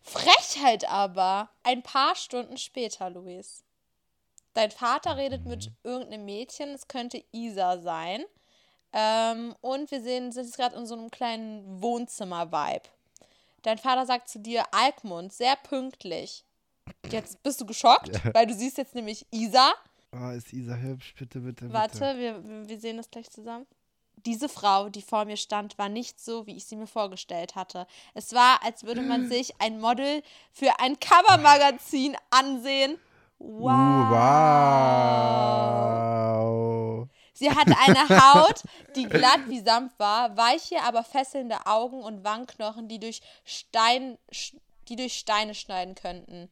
Frechheit 0.01 0.89
aber. 0.89 1.49
Ein 1.63 1.83
paar 1.83 2.15
Stunden 2.15 2.57
später, 2.57 3.09
Luis. 3.09 3.63
Dein 4.53 4.71
Vater 4.71 5.17
redet 5.17 5.45
mit 5.45 5.71
irgendeinem 5.83 6.25
Mädchen, 6.25 6.69
es 6.69 6.87
könnte 6.87 7.23
Isa 7.31 7.79
sein. 7.79 8.23
Ähm, 8.93 9.55
und 9.61 9.89
wir 9.89 10.01
sehen, 10.01 10.31
sind 10.31 10.45
jetzt 10.45 10.57
gerade 10.57 10.75
in 10.75 10.85
so 10.85 10.93
einem 10.93 11.09
kleinen 11.09 11.81
Wohnzimmer-Vibe. 11.81 12.89
Dein 13.63 13.77
Vater 13.77 14.05
sagt 14.05 14.29
zu 14.29 14.39
dir, 14.39 14.65
Alkmund, 14.71 15.33
sehr 15.33 15.55
pünktlich. 15.55 16.45
Jetzt 17.09 17.41
bist 17.43 17.59
du 17.61 17.65
geschockt, 17.65 18.21
weil 18.33 18.45
du 18.45 18.53
siehst 18.53 18.77
jetzt 18.77 18.93
nämlich 18.93 19.25
Isa. 19.31 19.73
Oh, 20.11 20.29
ist 20.29 20.53
Isa 20.53 20.75
hübsch? 20.75 21.15
Bitte, 21.17 21.39
bitte, 21.39 21.65
bitte. 21.65 21.73
Warte, 21.73 22.17
wir, 22.17 22.43
wir 22.67 22.79
sehen 22.79 22.97
das 22.97 23.09
gleich 23.09 23.31
zusammen. 23.31 23.65
Diese 24.25 24.47
Frau, 24.47 24.89
die 24.89 25.01
vor 25.01 25.25
mir 25.25 25.37
stand, 25.37 25.77
war 25.77 25.89
nicht 25.89 26.19
so, 26.19 26.45
wie 26.45 26.55
ich 26.55 26.65
sie 26.65 26.75
mir 26.75 26.87
vorgestellt 26.87 27.55
hatte. 27.55 27.87
Es 28.13 28.33
war, 28.33 28.63
als 28.63 28.83
würde 28.83 29.01
man 29.01 29.27
sich 29.29 29.59
ein 29.59 29.79
Model 29.79 30.21
für 30.51 30.79
ein 30.79 30.99
Covermagazin 30.99 32.15
ansehen. 32.29 32.97
Wow. 33.39 33.71
Uh, 33.71 34.09
wow. 34.11 35.23
Sie 37.33 37.49
hatte 37.49 37.75
eine 37.77 38.07
Haut, 38.09 38.61
die 38.95 39.05
glatt 39.05 39.41
wie 39.47 39.59
Samt 39.59 39.97
war, 39.97 40.37
weiche, 40.37 40.81
aber 40.83 41.03
fesselnde 41.03 41.65
Augen 41.65 42.01
und 42.01 42.23
Wangenknochen, 42.23 42.87
die 42.87 42.99
durch, 42.99 43.21
Stein, 43.43 44.17
die 44.87 44.95
durch 44.95 45.15
Steine 45.15 45.55
schneiden 45.55 45.95
könnten. 45.95 46.49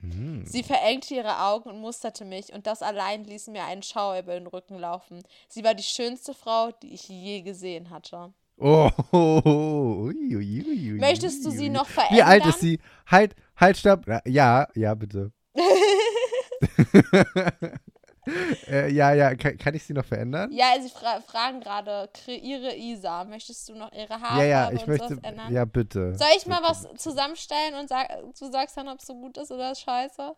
Hm. 0.00 0.46
Sie 0.46 0.62
verengte 0.62 1.14
ihre 1.14 1.40
Augen 1.40 1.70
und 1.70 1.80
musterte 1.80 2.24
mich, 2.24 2.52
und 2.52 2.66
das 2.66 2.82
allein 2.82 3.24
ließ 3.24 3.48
mir 3.48 3.64
einen 3.64 3.82
Schauer 3.82 4.20
über 4.20 4.34
den 4.34 4.46
Rücken 4.46 4.78
laufen. 4.78 5.22
Sie 5.48 5.64
war 5.64 5.74
die 5.74 5.82
schönste 5.82 6.32
Frau, 6.32 6.70
die 6.70 6.94
ich 6.94 7.08
je 7.08 7.42
gesehen 7.42 7.90
hatte. 7.90 8.32
Oh, 8.56 8.90
ui, 9.12 10.36
ui, 10.36 10.64
ui, 10.66 10.98
Möchtest 10.98 11.44
du 11.44 11.50
sie 11.50 11.70
noch 11.70 11.88
Wie 11.88 12.22
alt 12.22 12.42
verändern? 12.42 12.48
ist 12.50 12.60
sie? 12.60 12.78
Halt, 13.06 13.34
halt, 13.56 13.78
stopp. 13.78 14.06
Ja, 14.26 14.68
ja, 14.74 14.94
bitte. 14.94 15.32
äh, 18.68 18.90
ja, 18.92 19.12
ja, 19.14 19.34
kann, 19.34 19.56
kann 19.56 19.74
ich 19.74 19.82
sie 19.84 19.92
noch 19.94 20.04
verändern? 20.04 20.50
Ja, 20.52 20.66
sie 20.80 20.88
fra 20.90 21.20
fragen 21.20 21.60
gerade, 21.60 22.08
kreiere 22.12 22.74
Isa. 22.76 23.24
Möchtest 23.24 23.68
du 23.68 23.74
noch 23.74 23.92
ihre 23.92 24.14
Haarfarbe 24.14 24.40
Ja, 24.40 24.44
ja, 24.44 24.72
ich 24.72 24.82
und 24.82 24.88
möchte. 24.88 25.08
sowas 25.08 25.24
ändern? 25.24 25.52
Ja, 25.52 25.64
bitte. 25.64 26.14
Soll 26.16 26.28
ich 26.36 26.46
mal 26.46 26.60
bitte. 26.60 26.70
was 26.70 27.02
zusammenstellen 27.02 27.74
und 27.80 27.88
sag, 27.88 28.08
du 28.38 28.50
sagst 28.50 28.76
dann, 28.76 28.88
ob 28.88 28.98
es 28.98 29.06
so 29.06 29.14
gut 29.14 29.38
ist 29.38 29.50
oder 29.50 29.72
ist 29.72 29.80
scheiße? 29.80 30.32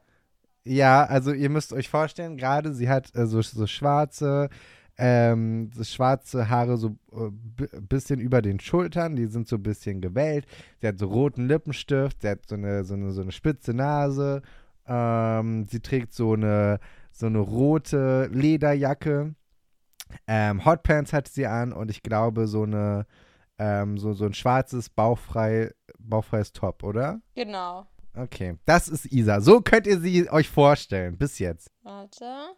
Ja, 0.65 1.05
also 1.05 1.33
ihr 1.33 1.51
müsst 1.51 1.73
euch 1.73 1.89
vorstellen, 1.89 2.37
gerade 2.37 2.73
sie 2.73 2.89
hat 2.89 3.15
äh, 3.17 3.27
so, 3.27 3.43
so 3.43 3.67
schwarze, 3.67 4.49
ähm, 4.97 5.71
so 5.75 5.83
schwarze 5.83 6.49
Haare 6.49 6.77
so 6.77 6.91
äh, 7.13 7.31
bi- 7.31 7.69
bisschen 7.89 8.21
über 8.21 8.43
den 8.43 8.61
Schultern, 8.61 9.17
die 9.17 9.27
sind 9.27 9.49
so 9.49 9.57
ein 9.57 9.63
bisschen 9.65 10.01
gewellt. 10.01 10.47
Sie 10.81 10.87
hat 10.87 10.99
so 11.01 11.07
roten 11.09 11.49
Lippenstift, 11.49 12.23
sie 12.23 12.29
hat 12.29 12.47
so 12.49 12.55
eine, 12.55 12.85
so 12.85 12.95
eine, 12.95 13.11
so 13.11 13.23
eine 13.23 13.33
spitze 13.33 13.75
Nase. 13.75 14.43
Ähm, 14.87 15.67
sie 15.69 15.81
trägt 15.81 16.13
so 16.13 16.35
eine, 16.35 16.79
so 17.13 17.27
eine 17.27 17.39
rote 17.39 18.27
Lederjacke. 18.33 19.35
Ähm, 20.27 20.65
Hotpants 20.65 21.13
hat 21.13 21.29
sie 21.29 21.47
an 21.47 21.73
und 21.73 21.91
ich 21.91 22.03
glaube 22.03 22.47
so 22.47 22.65
eine, 22.65 23.07
ähm, 23.59 23.99
so, 23.99 24.13
so 24.13 24.27
ein 24.27 24.35
schwarzes, 24.35 24.91
bauchfrei, 24.91 25.73
bauchfreies 25.99 26.53
Top, 26.53 26.83
oder? 26.83 27.21
Genau. 27.35 27.87
Okay, 28.15 28.59
das 28.67 28.89
ist 28.89 29.07
Isa. 29.11 29.41
So 29.41 29.61
könnt 29.61 29.87
ihr 29.87 29.99
sie 29.99 30.29
euch 30.31 30.49
vorstellen, 30.49 31.17
bis 31.17 31.39
jetzt. 31.39 31.71
Warte. 31.83 32.55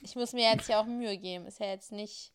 Ich 0.00 0.16
muss 0.16 0.32
mir 0.32 0.50
jetzt 0.50 0.68
ja 0.68 0.80
auch 0.80 0.86
Mühe 0.86 1.18
geben. 1.18 1.46
Ist 1.46 1.60
ja 1.60 1.66
jetzt 1.66 1.92
nicht. 1.92 2.32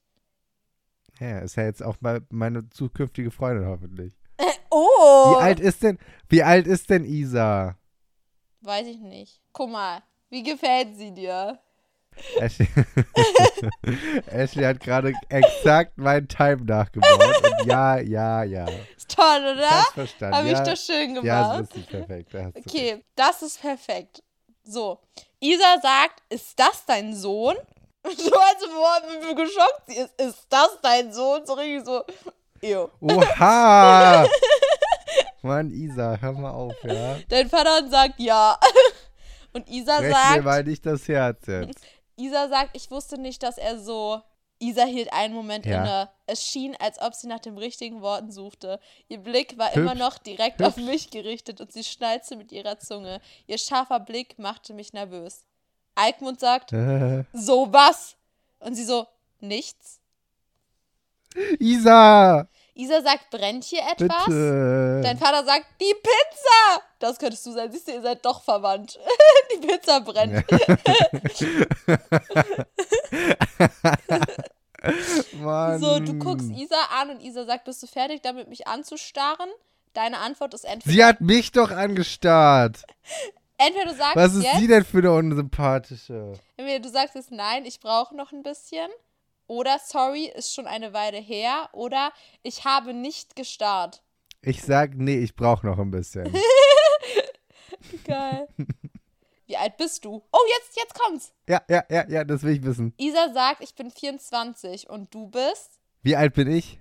Ja, 1.20 1.40
ist 1.40 1.56
ja 1.56 1.64
jetzt 1.64 1.82
auch 1.82 2.00
mal 2.02 2.22
meine 2.30 2.70
zukünftige 2.70 3.32
Freundin 3.32 3.68
hoffentlich. 3.68 4.18
Oh! 4.76 5.36
Wie 5.36 5.44
alt 5.44 5.60
ist 5.60 5.84
denn, 5.84 6.00
wie 6.30 6.42
alt 6.42 6.66
ist 6.66 6.90
denn 6.90 7.06
Isa? 7.06 7.78
Weiß 8.62 8.88
ich 8.88 9.00
nicht. 9.00 9.40
Guck 9.52 9.70
mal, 9.70 10.02
wie 10.34 10.42
gefällt 10.42 10.98
sie 10.98 11.12
dir? 11.12 11.60
Ashley, 12.40 12.68
Ashley 14.28 14.64
hat 14.64 14.80
gerade 14.80 15.14
exakt 15.30 15.98
meinen 15.98 16.28
Time 16.28 16.66
nachgebaut. 16.66 17.44
Und 17.44 17.68
ja, 17.68 18.00
ja, 18.00 18.44
ja. 18.44 18.66
Ist 18.98 19.16
toll, 19.16 19.56
oder? 19.56 19.86
Verstanden. 19.94 20.36
Habe 20.36 20.48
ich 20.48 20.58
ja, 20.58 20.64
doch 20.64 20.78
schön 20.78 21.14
gemacht. 21.14 21.26
ja, 21.26 21.64
so 21.72 21.80
ist 21.80 21.90
perfekt. 21.90 22.34
Da 22.34 22.46
hast 22.46 22.56
du 22.56 22.60
recht. 22.60 22.68
okay, 22.68 23.04
das 23.16 23.42
ist 23.44 23.62
perfekt. 23.62 24.24
So, 24.64 25.00
Isa 25.40 25.80
sagt, 25.82 26.24
ist 26.30 26.60
das 26.60 26.84
dein 26.86 27.16
Sohn? 27.16 27.56
So 28.06 28.38
als 28.38 28.62
wie 28.62 29.34
geschockt 29.34 29.84
sie 29.88 29.96
ist. 29.96 30.20
Ist 30.20 30.46
das 30.50 30.78
dein 30.82 31.14
Sohn? 31.14 31.46
So 31.46 31.54
richtig 31.54 31.86
so, 31.86 32.04
ew. 32.62 32.90
Oha! 33.00 34.28
Mann, 35.42 35.72
Isa, 35.72 36.18
hör 36.20 36.34
mal 36.34 36.52
auf, 36.52 36.76
ja. 36.84 37.18
Dein 37.30 37.50
Vater 37.50 37.88
sagt 37.88 38.20
ja. 38.20 38.58
Und 39.54 39.70
Isa 39.70 40.00
Brech 40.00 40.08
mir 40.10 40.14
sagt, 40.16 40.44
mal 40.44 40.64
nicht 40.64 40.86
das 40.86 41.08
Herz 41.08 41.46
jetzt. 41.48 41.84
Isa 42.16 42.48
sagt, 42.50 42.76
ich 42.76 42.90
wusste 42.92 43.18
nicht, 43.18 43.42
dass 43.44 43.58
er 43.58 43.80
so. 43.80 44.22
Isa 44.60 44.86
hielt 44.86 45.12
einen 45.12 45.34
Moment 45.34 45.66
Ja. 45.66 45.82
inne. 45.84 46.10
Es 46.26 46.44
schien, 46.46 46.76
als 46.80 47.00
ob 47.02 47.14
sie 47.16 47.28
nach 47.28 47.40
den 47.40 47.58
richtigen 47.58 48.02
Worten 48.02 48.32
suchte. 48.32 48.80
Ihr 49.10 49.18
Blick 49.18 49.58
war 49.58 49.74
immer 49.74 49.92
Hübsch. 49.92 50.00
noch 50.00 50.18
direkt 50.20 50.62
auf 50.64 50.78
Hübsch. 50.78 50.86
mich 50.86 51.10
gerichtet 51.12 51.60
und 51.60 51.72
sie 51.72 51.84
schnalzte 51.84 52.36
mit 52.38 52.52
ihrer 52.52 52.80
Zunge. 52.80 53.20
Ihr 53.48 53.58
scharfer 53.58 54.00
Blick 54.00 54.40
machte 54.40 54.74
mich 54.74 54.94
nervös. 54.94 55.46
Alkmund 55.96 56.40
sagt, 56.40 56.72
Äh, 56.72 57.24
so 57.34 57.72
was? 57.74 58.16
Und 58.60 58.76
sie 58.76 58.86
so, 58.86 59.06
nichts. 59.42 60.00
Isa, 61.60 62.48
Isa 62.76 63.02
sagt, 63.02 63.30
brennt 63.30 63.64
hier 63.64 63.82
etwas? 63.82 64.26
bitte. 64.26 65.02
Dein 65.04 65.18
Vater 65.18 65.46
sagt, 65.46 65.66
die 65.80 65.94
Pizza! 65.94 66.82
Das 67.00 67.20
könntest 67.20 67.46
du 67.46 67.52
sein. 67.52 67.72
Siehst 67.72 67.88
du, 67.88 67.92
ihr 67.92 68.02
seid 68.02 68.26
doch 68.26 68.44
verwandt. 68.44 69.00
die 69.54 69.68
Pizza 69.68 70.00
brennt. 70.02 70.44
Mann. 75.34 75.80
So, 75.80 76.00
du 76.00 76.14
guckst 76.16 76.50
Isa 76.50 76.76
an 77.00 77.12
und 77.12 77.22
Isa 77.22 77.46
sagt, 77.46 77.66
bist 77.66 77.82
du 77.84 77.88
fertig 77.88 78.22
damit, 78.22 78.50
mich 78.50 78.68
anzustarren? 78.68 79.50
Deine 79.94 80.18
Antwort 80.20 80.54
ist 80.54 80.66
entweder, 80.66 80.94
Sie 80.94 81.06
hat 81.06 81.22
mich 81.22 81.52
doch 81.52 81.72
angestarrt. 81.72 82.84
entweder 83.58 83.92
du 83.92 83.96
sagst 83.96 84.16
Was 84.16 84.34
ist 84.34 84.44
jetzt, 84.44 84.58
sie 84.58 84.68
denn 84.68 84.84
für 84.84 84.98
eine 84.98 85.12
unsympathische? 85.14 86.34
entweder 86.58 86.80
du 86.80 86.90
sagst 86.90 87.16
jetzt 87.16 87.32
nein, 87.32 87.66
ich 87.66 87.80
brauche 87.80 88.16
noch 88.16 88.32
ein 88.32 88.44
bisschen, 88.44 88.90
oder 89.48 89.80
sorry, 89.84 90.26
ist 90.26 90.54
schon 90.54 90.68
eine 90.68 90.94
Weile 90.94 91.18
her, 91.18 91.70
oder 91.74 92.12
ich 92.42 92.66
habe 92.66 92.94
nicht 92.94 93.36
gestarrt. 93.36 94.02
Ich 94.42 94.62
sag, 94.64 94.96
nee, 94.96 95.20
ich 95.20 95.36
brauche 95.36 95.66
noch 95.66 95.80
ein 95.80 95.92
bisschen. 95.92 96.34
Geil. 98.06 98.48
Wie 99.46 99.58
alt 99.58 99.78
bist 99.78 100.04
du? 100.06 100.24
Oh, 100.32 100.40
jetzt, 100.58 100.78
jetzt 100.78 100.94
kommt's. 101.00 101.34
Ja, 101.48 101.62
ja, 101.70 101.84
ja, 101.90 102.08
ja, 102.10 102.24
das 102.24 102.44
will 102.44 102.56
ich 102.56 102.64
wissen. 102.64 102.94
Isa 102.98 103.32
sagt, 103.34 103.62
ich 103.62 103.76
bin 103.76 103.92
24 103.92 104.90
und 104.90 105.14
du 105.14 105.28
bist? 105.28 105.80
Wie 106.02 106.16
alt 106.16 106.34
bin 106.34 106.50
ich? 106.52 106.80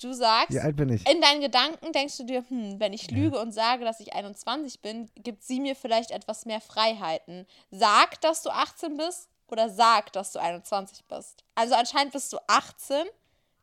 Du 0.00 0.12
sagst, 0.12 0.50
Wie 0.50 0.60
alt 0.60 0.76
bin 0.76 0.88
ich? 0.88 1.08
in 1.08 1.20
deinen 1.20 1.40
Gedanken 1.40 1.92
denkst 1.92 2.16
du 2.18 2.24
dir, 2.24 2.44
hm, 2.48 2.80
wenn 2.80 2.92
ich 2.92 3.10
lüge 3.10 3.38
und 3.38 3.52
sage, 3.52 3.84
dass 3.84 4.00
ich 4.00 4.12
21 4.12 4.80
bin, 4.80 5.08
gibt 5.16 5.42
sie 5.44 5.60
mir 5.60 5.76
vielleicht 5.76 6.10
etwas 6.10 6.46
mehr 6.46 6.60
Freiheiten. 6.60 7.46
Sag, 7.70 8.20
dass 8.20 8.42
du 8.42 8.50
18 8.50 8.96
bist 8.96 9.28
oder 9.48 9.68
sag, 9.70 10.12
dass 10.12 10.32
du 10.32 10.38
21 10.40 11.04
bist. 11.06 11.44
Also 11.54 11.74
anscheinend 11.74 12.12
bist 12.12 12.32
du 12.32 12.38
18, 12.48 13.04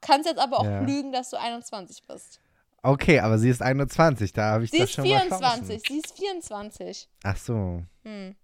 kannst 0.01 0.27
jetzt 0.29 0.39
aber 0.39 0.59
auch 0.59 0.65
Ja. 0.65 0.81
lügen, 0.81 1.11
dass 1.11 1.29
du 1.31 1.37
21 1.39 2.03
bist. 2.07 2.39
Okay, 2.83 3.19
aber 3.19 3.37
sie 3.37 3.49
ist 3.49 3.61
21, 3.61 4.33
da 4.33 4.53
habe 4.53 4.63
ich 4.63 4.71
Sie 4.71 4.79
das 4.79 4.89
ist 4.89 4.95
schon 4.95 5.07
mal 5.07 5.19
24, 5.21 5.39
Chancen. 5.49 5.81
sie 5.87 5.99
ist 5.99 6.17
24. 6.17 7.09
Ach 7.23 7.37
so. 7.37 7.83
Hm. 8.03 8.35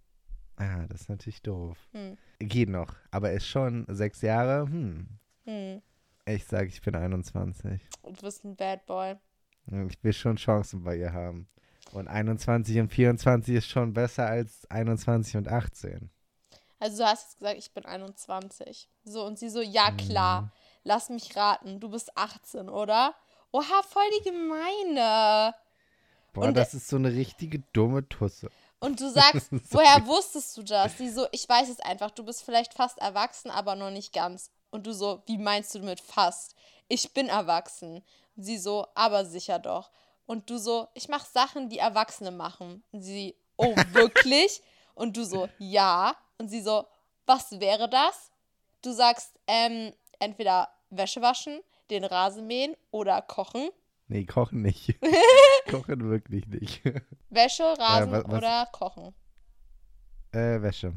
Ah, 0.58 0.86
das 0.88 1.02
ist 1.02 1.10
natürlich 1.10 1.42
doof. 1.42 1.78
Hm. 1.92 2.18
Geht 2.40 2.70
noch, 2.70 2.94
aber 3.12 3.32
ist 3.32 3.48
schon 3.48 3.86
sechs 3.90 4.22
Jahre. 4.22 4.68
Hm. 4.68 5.08
Hm. 5.46 5.82
Ich 6.26 6.46
sage, 6.46 6.68
ich 6.68 6.82
bin 6.82 6.96
21. 6.96 7.82
Und 8.02 8.20
du 8.20 8.26
bist 8.26 8.44
ein 8.44 8.56
Bad 8.56 8.86
Boy. 8.86 9.16
Ich 9.90 10.04
will 10.04 10.14
schon 10.14 10.36
Chancen 10.36 10.84
bei 10.84 10.98
ihr 10.98 11.14
haben. 11.14 11.48
Und 11.94 12.08
21 12.08 12.80
und 12.80 12.90
24 12.92 13.56
ist 13.56 13.68
schon 13.70 13.94
besser 13.94 14.28
als 14.28 14.70
21 14.70 15.38
und 15.38 15.48
18. 15.48 16.10
Also 16.80 16.98
du 17.04 17.06
hast 17.10 17.24
jetzt 17.24 17.40
gesagt, 17.40 17.58
ich 17.58 17.72
bin 17.72 17.86
21. 17.86 18.88
So, 19.04 19.24
und 19.26 19.40
sie 19.40 19.50
so, 19.50 19.62
ja 19.62 19.92
klar, 19.92 20.52
lass 20.84 21.10
mich 21.10 21.36
raten, 21.36 21.80
du 21.80 21.90
bist 21.90 22.16
18, 22.18 22.70
oder? 22.70 23.16
Oha, 23.52 23.82
voll 23.84 24.04
die 24.20 24.30
gemeine. 24.30 25.54
Boah, 26.34 26.46
Und- 26.46 26.56
das 26.58 26.74
ist 26.74 26.88
so 26.88 26.98
eine 26.98 27.12
richtige 27.14 27.60
dumme 27.74 28.08
Tusse. 28.08 28.50
Und 28.80 29.00
du 29.02 29.10
sagst, 29.12 29.50
woher 29.72 30.06
wusstest 30.06 30.56
du 30.58 30.64
das? 30.64 30.98
Sie 30.98 31.10
so, 31.10 31.26
ich 31.32 31.50
weiß 31.50 31.68
es 31.70 31.80
einfach, 31.80 32.12
du 32.12 32.24
bist 32.24 32.44
vielleicht 32.44 32.74
fast 32.76 33.00
erwachsen, 33.00 33.50
aber 33.50 33.76
noch 33.76 33.90
nicht 33.90 34.14
ganz. 34.14 34.52
Und 34.70 34.86
du 34.86 34.94
so, 34.94 35.24
wie 35.26 35.38
meinst 35.40 35.74
du 35.74 35.80
mit 35.80 36.00
fast? 36.00 36.54
Ich 36.88 37.12
bin 37.14 37.28
erwachsen. 37.30 38.04
Und 38.36 38.44
sie 38.44 38.58
so, 38.60 38.86
aber 38.94 39.26
sicher 39.26 39.58
doch. 39.58 39.90
Und 40.28 40.50
du 40.50 40.58
so, 40.60 40.88
ich 40.94 41.08
mache 41.10 41.26
Sachen, 41.34 41.70
die 41.70 41.80
Erwachsene 41.80 42.30
machen. 42.32 42.84
Und 42.92 43.02
sie, 43.02 43.36
oh, 43.56 43.74
wirklich? 43.94 44.62
Und 44.94 45.18
du 45.18 45.24
so, 45.24 45.50
ja. 45.58 46.16
Und 46.38 46.50
sie 46.50 46.62
so, 46.62 46.86
was 47.26 47.60
wäre 47.60 47.90
das? 47.90 48.32
Du 48.82 48.92
sagst, 48.92 49.34
ähm, 49.48 49.94
entweder 50.20 50.70
Wäsche 50.90 51.22
waschen, 51.22 51.60
den 51.90 52.04
Rasen 52.04 52.48
mähen 52.48 52.76
oder 52.92 53.22
kochen. 53.22 53.70
Nee, 54.08 54.26
kochen 54.26 54.62
nicht. 54.62 54.96
kochen 55.70 56.10
wirklich 56.10 56.48
nicht. 56.48 56.82
Wäsche, 57.30 57.64
Rasen 57.78 58.12
wa- 58.12 58.24
was- 58.26 58.38
oder 58.38 58.66
kochen. 58.72 59.14
äh, 60.32 60.62
Wäsche. 60.62 60.94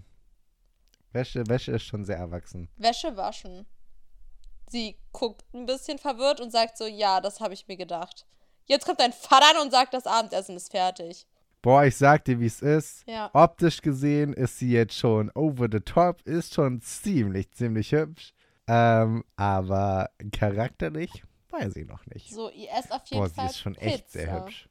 Wäsche. 1.12 1.44
Wäsche 1.48 1.72
ist 1.72 1.82
schon 1.84 2.04
sehr 2.04 2.18
erwachsen. 2.18 2.68
Wäsche 2.76 3.16
waschen. 3.16 3.66
Sie 4.68 4.96
guckt 5.10 5.44
ein 5.52 5.66
bisschen 5.66 5.98
verwirrt 5.98 6.40
und 6.40 6.52
sagt 6.52 6.78
so, 6.78 6.86
ja, 6.86 7.20
das 7.20 7.40
habe 7.40 7.54
ich 7.54 7.66
mir 7.66 7.76
gedacht. 7.76 8.26
Jetzt 8.66 8.86
kommt 8.86 9.00
dein 9.00 9.12
Vater 9.12 9.60
und 9.60 9.72
sagt, 9.72 9.92
das 9.94 10.06
Abendessen 10.06 10.54
ist 10.56 10.70
fertig. 10.70 11.26
Boah, 11.62 11.84
ich 11.84 11.96
sag 11.96 12.24
dir, 12.24 12.40
wie 12.40 12.46
es 12.46 12.62
ist. 12.62 13.06
Ja. 13.06 13.30
Optisch 13.34 13.82
gesehen 13.82 14.32
ist 14.32 14.58
sie 14.58 14.70
jetzt 14.70 14.94
schon 14.94 15.30
over 15.34 15.68
the 15.70 15.80
top, 15.80 16.22
ist 16.22 16.54
schon 16.54 16.80
ziemlich, 16.80 17.50
ziemlich 17.52 17.92
hübsch. 17.92 18.32
Ähm, 18.66 19.24
aber 19.36 20.10
charakterlich 20.32 21.22
weiß 21.50 21.76
ich 21.76 21.86
noch 21.86 22.06
nicht. 22.06 22.30
So, 22.32 22.50
ihr 22.50 22.70
esst 22.72 22.92
auf 22.92 23.04
jeden 23.06 23.22
Boah, 23.22 23.28
sie 23.28 23.34
Fall 23.34 23.46
ist 23.46 23.58
schon 23.58 23.74
Pizza. 23.74 23.86
echt 23.86 24.10
sehr 24.10 24.32
hübsch. 24.32 24.68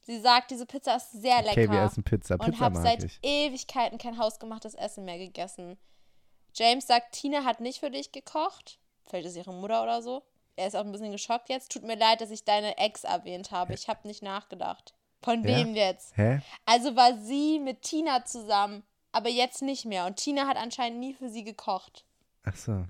Sie 0.00 0.18
sagt, 0.20 0.50
diese 0.50 0.66
Pizza 0.66 0.96
ist 0.96 1.12
sehr 1.12 1.42
lecker. 1.42 1.52
Okay, 1.52 1.70
wir 1.70 1.82
essen 1.82 2.02
Pizza. 2.02 2.34
und 2.34 2.50
Pizza 2.50 2.58
habe 2.58 2.74
mag 2.74 2.82
seit 2.82 3.04
ich. 3.04 3.20
Ewigkeiten 3.22 3.98
kein 3.98 4.18
hausgemachtes 4.18 4.74
Essen 4.74 5.04
mehr 5.04 5.18
gegessen. 5.18 5.78
James 6.54 6.86
sagt, 6.86 7.12
Tina 7.12 7.44
hat 7.44 7.60
nicht 7.60 7.78
für 7.78 7.90
dich 7.90 8.10
gekocht. 8.10 8.80
Vielleicht 9.04 9.26
ist 9.26 9.36
ihre 9.36 9.52
Mutter 9.54 9.82
oder 9.82 10.02
so. 10.02 10.24
Er 10.56 10.66
ist 10.66 10.74
auch 10.74 10.84
ein 10.84 10.92
bisschen 10.92 11.12
geschockt 11.12 11.48
jetzt. 11.48 11.70
Tut 11.72 11.84
mir 11.84 11.96
leid, 11.96 12.20
dass 12.20 12.30
ich 12.30 12.44
deine 12.44 12.76
Ex 12.78 13.04
erwähnt 13.04 13.52
habe. 13.52 13.74
Ich 13.74 13.88
habe 13.88 14.06
nicht 14.08 14.22
nachgedacht. 14.22 14.94
Von 15.22 15.44
Ja? 15.44 15.56
wem 15.58 15.74
jetzt? 15.74 16.16
Hä? 16.16 16.40
Also 16.66 16.96
war 16.96 17.16
sie 17.18 17.58
mit 17.58 17.82
Tina 17.82 18.24
zusammen, 18.24 18.82
aber 19.12 19.28
jetzt 19.28 19.62
nicht 19.62 19.84
mehr. 19.84 20.06
Und 20.06 20.16
Tina 20.16 20.46
hat 20.46 20.56
anscheinend 20.56 20.98
nie 21.00 21.14
für 21.14 21.28
sie 21.28 21.44
gekocht. 21.44 22.04
Ach 22.44 22.56
so. 22.56 22.84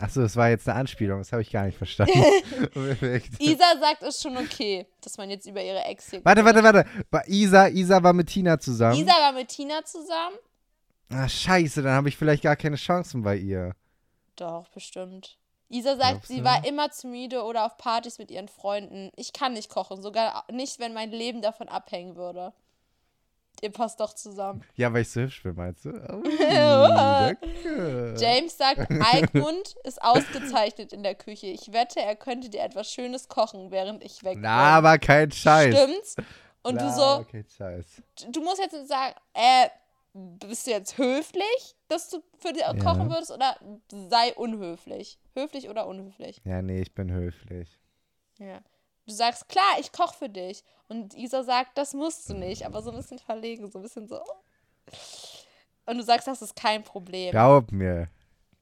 Ach 0.00 0.08
so, 0.10 0.20
das 0.20 0.36
war 0.36 0.48
jetzt 0.48 0.68
eine 0.68 0.78
Anspielung. 0.78 1.18
Das 1.18 1.32
habe 1.32 1.42
ich 1.42 1.50
gar 1.50 1.64
nicht 1.66 1.76
verstanden. 1.76 2.12
Isa 3.40 3.78
sagt, 3.80 4.02
es 4.02 4.16
ist 4.16 4.22
schon 4.22 4.36
okay, 4.36 4.86
dass 5.00 5.16
man 5.16 5.28
jetzt 5.28 5.46
über 5.46 5.62
ihre 5.62 5.82
Ex 5.84 6.10
hier. 6.10 6.24
Warte, 6.24 6.44
warte, 6.44 6.62
warte. 6.62 6.84
War 7.10 7.26
Isa, 7.26 7.66
Isa 7.68 8.00
war 8.02 8.12
mit 8.12 8.28
Tina 8.28 8.60
zusammen. 8.60 8.96
Isa 9.00 9.12
war 9.12 9.32
mit 9.32 9.48
Tina 9.48 9.84
zusammen? 9.84 10.36
Ah, 11.10 11.28
scheiße, 11.28 11.82
dann 11.82 11.94
habe 11.94 12.08
ich 12.10 12.16
vielleicht 12.16 12.42
gar 12.44 12.54
keine 12.54 12.76
Chancen 12.76 13.22
bei 13.22 13.36
ihr. 13.36 13.74
Doch, 14.36 14.68
bestimmt. 14.68 15.36
Isa 15.70 15.96
sagt, 15.96 16.10
Glaubst 16.12 16.28
sie 16.28 16.38
du? 16.38 16.44
war 16.44 16.64
immer 16.66 16.90
zu 16.90 17.08
müde 17.08 17.42
oder 17.42 17.66
auf 17.66 17.76
Partys 17.76 18.18
mit 18.18 18.30
ihren 18.30 18.48
Freunden. 18.48 19.10
Ich 19.16 19.32
kann 19.32 19.52
nicht 19.52 19.68
kochen, 19.68 20.00
sogar 20.00 20.44
nicht, 20.50 20.78
wenn 20.78 20.94
mein 20.94 21.10
Leben 21.10 21.42
davon 21.42 21.68
abhängen 21.68 22.16
würde. 22.16 22.52
Ihr 23.60 23.72
passt 23.72 23.98
doch 23.98 24.12
zusammen. 24.14 24.64
Ja, 24.76 24.92
weil 24.92 25.02
ich 25.02 25.10
so 25.10 25.20
hübsch 25.22 25.42
bin, 25.42 25.56
meinst 25.56 25.84
du? 25.84 25.90
Oh. 25.90 26.22
James 28.16 28.56
sagt, 28.56 28.88
Alkmund 28.90 29.74
ist 29.82 30.00
ausgezeichnet 30.00 30.92
in 30.92 31.02
der 31.02 31.16
Küche. 31.16 31.48
Ich 31.48 31.72
wette, 31.72 32.00
er 32.00 32.14
könnte 32.14 32.48
dir 32.50 32.62
etwas 32.62 32.90
Schönes 32.92 33.28
kochen, 33.28 33.70
während 33.72 34.04
ich 34.04 34.22
weg 34.22 34.34
bin. 34.34 34.42
Na, 34.42 34.76
aber 34.78 34.98
kein 34.98 35.32
Scheiß. 35.32 35.74
Stimmt's? 35.76 36.16
Und 36.62 36.76
Na, 36.76 36.82
du 36.86 36.92
so, 36.92 37.26
kein 37.30 37.46
Scheiß. 37.56 37.86
du 38.30 38.40
musst 38.42 38.58
jetzt 38.60 38.74
nicht 38.74 38.88
sagen, 38.88 39.14
äh, 39.34 39.68
bist 40.14 40.66
du 40.66 40.70
jetzt 40.70 40.98
höflich, 40.98 41.76
dass 41.88 42.10
du 42.10 42.22
für 42.38 42.52
dich 42.52 42.62
kochen 42.82 43.10
würdest 43.10 43.30
oder 43.30 43.56
sei 43.90 44.34
unhöflich? 44.34 45.18
Höflich 45.34 45.68
oder 45.68 45.86
unhöflich? 45.86 46.40
Ja, 46.44 46.62
nee, 46.62 46.80
ich 46.80 46.94
bin 46.94 47.12
höflich. 47.12 47.78
Ja. 48.38 48.60
Du 49.06 49.14
sagst, 49.14 49.48
klar, 49.48 49.78
ich 49.80 49.92
koche 49.92 50.16
für 50.16 50.28
dich. 50.28 50.62
Und 50.88 51.14
Isa 51.14 51.42
sagt, 51.42 51.78
das 51.78 51.94
musst 51.94 52.28
du 52.28 52.34
nicht, 52.34 52.66
aber 52.66 52.82
so 52.82 52.90
ein 52.90 52.96
bisschen 52.96 53.18
verlegen, 53.18 53.70
so 53.70 53.78
ein 53.78 53.82
bisschen 53.82 54.06
so. 54.06 54.20
Und 55.86 55.96
du 55.96 56.02
sagst, 56.02 56.26
das 56.26 56.42
ist 56.42 56.54
kein 56.54 56.84
Problem. 56.84 57.30
Glaub 57.30 57.72
mir. 57.72 58.08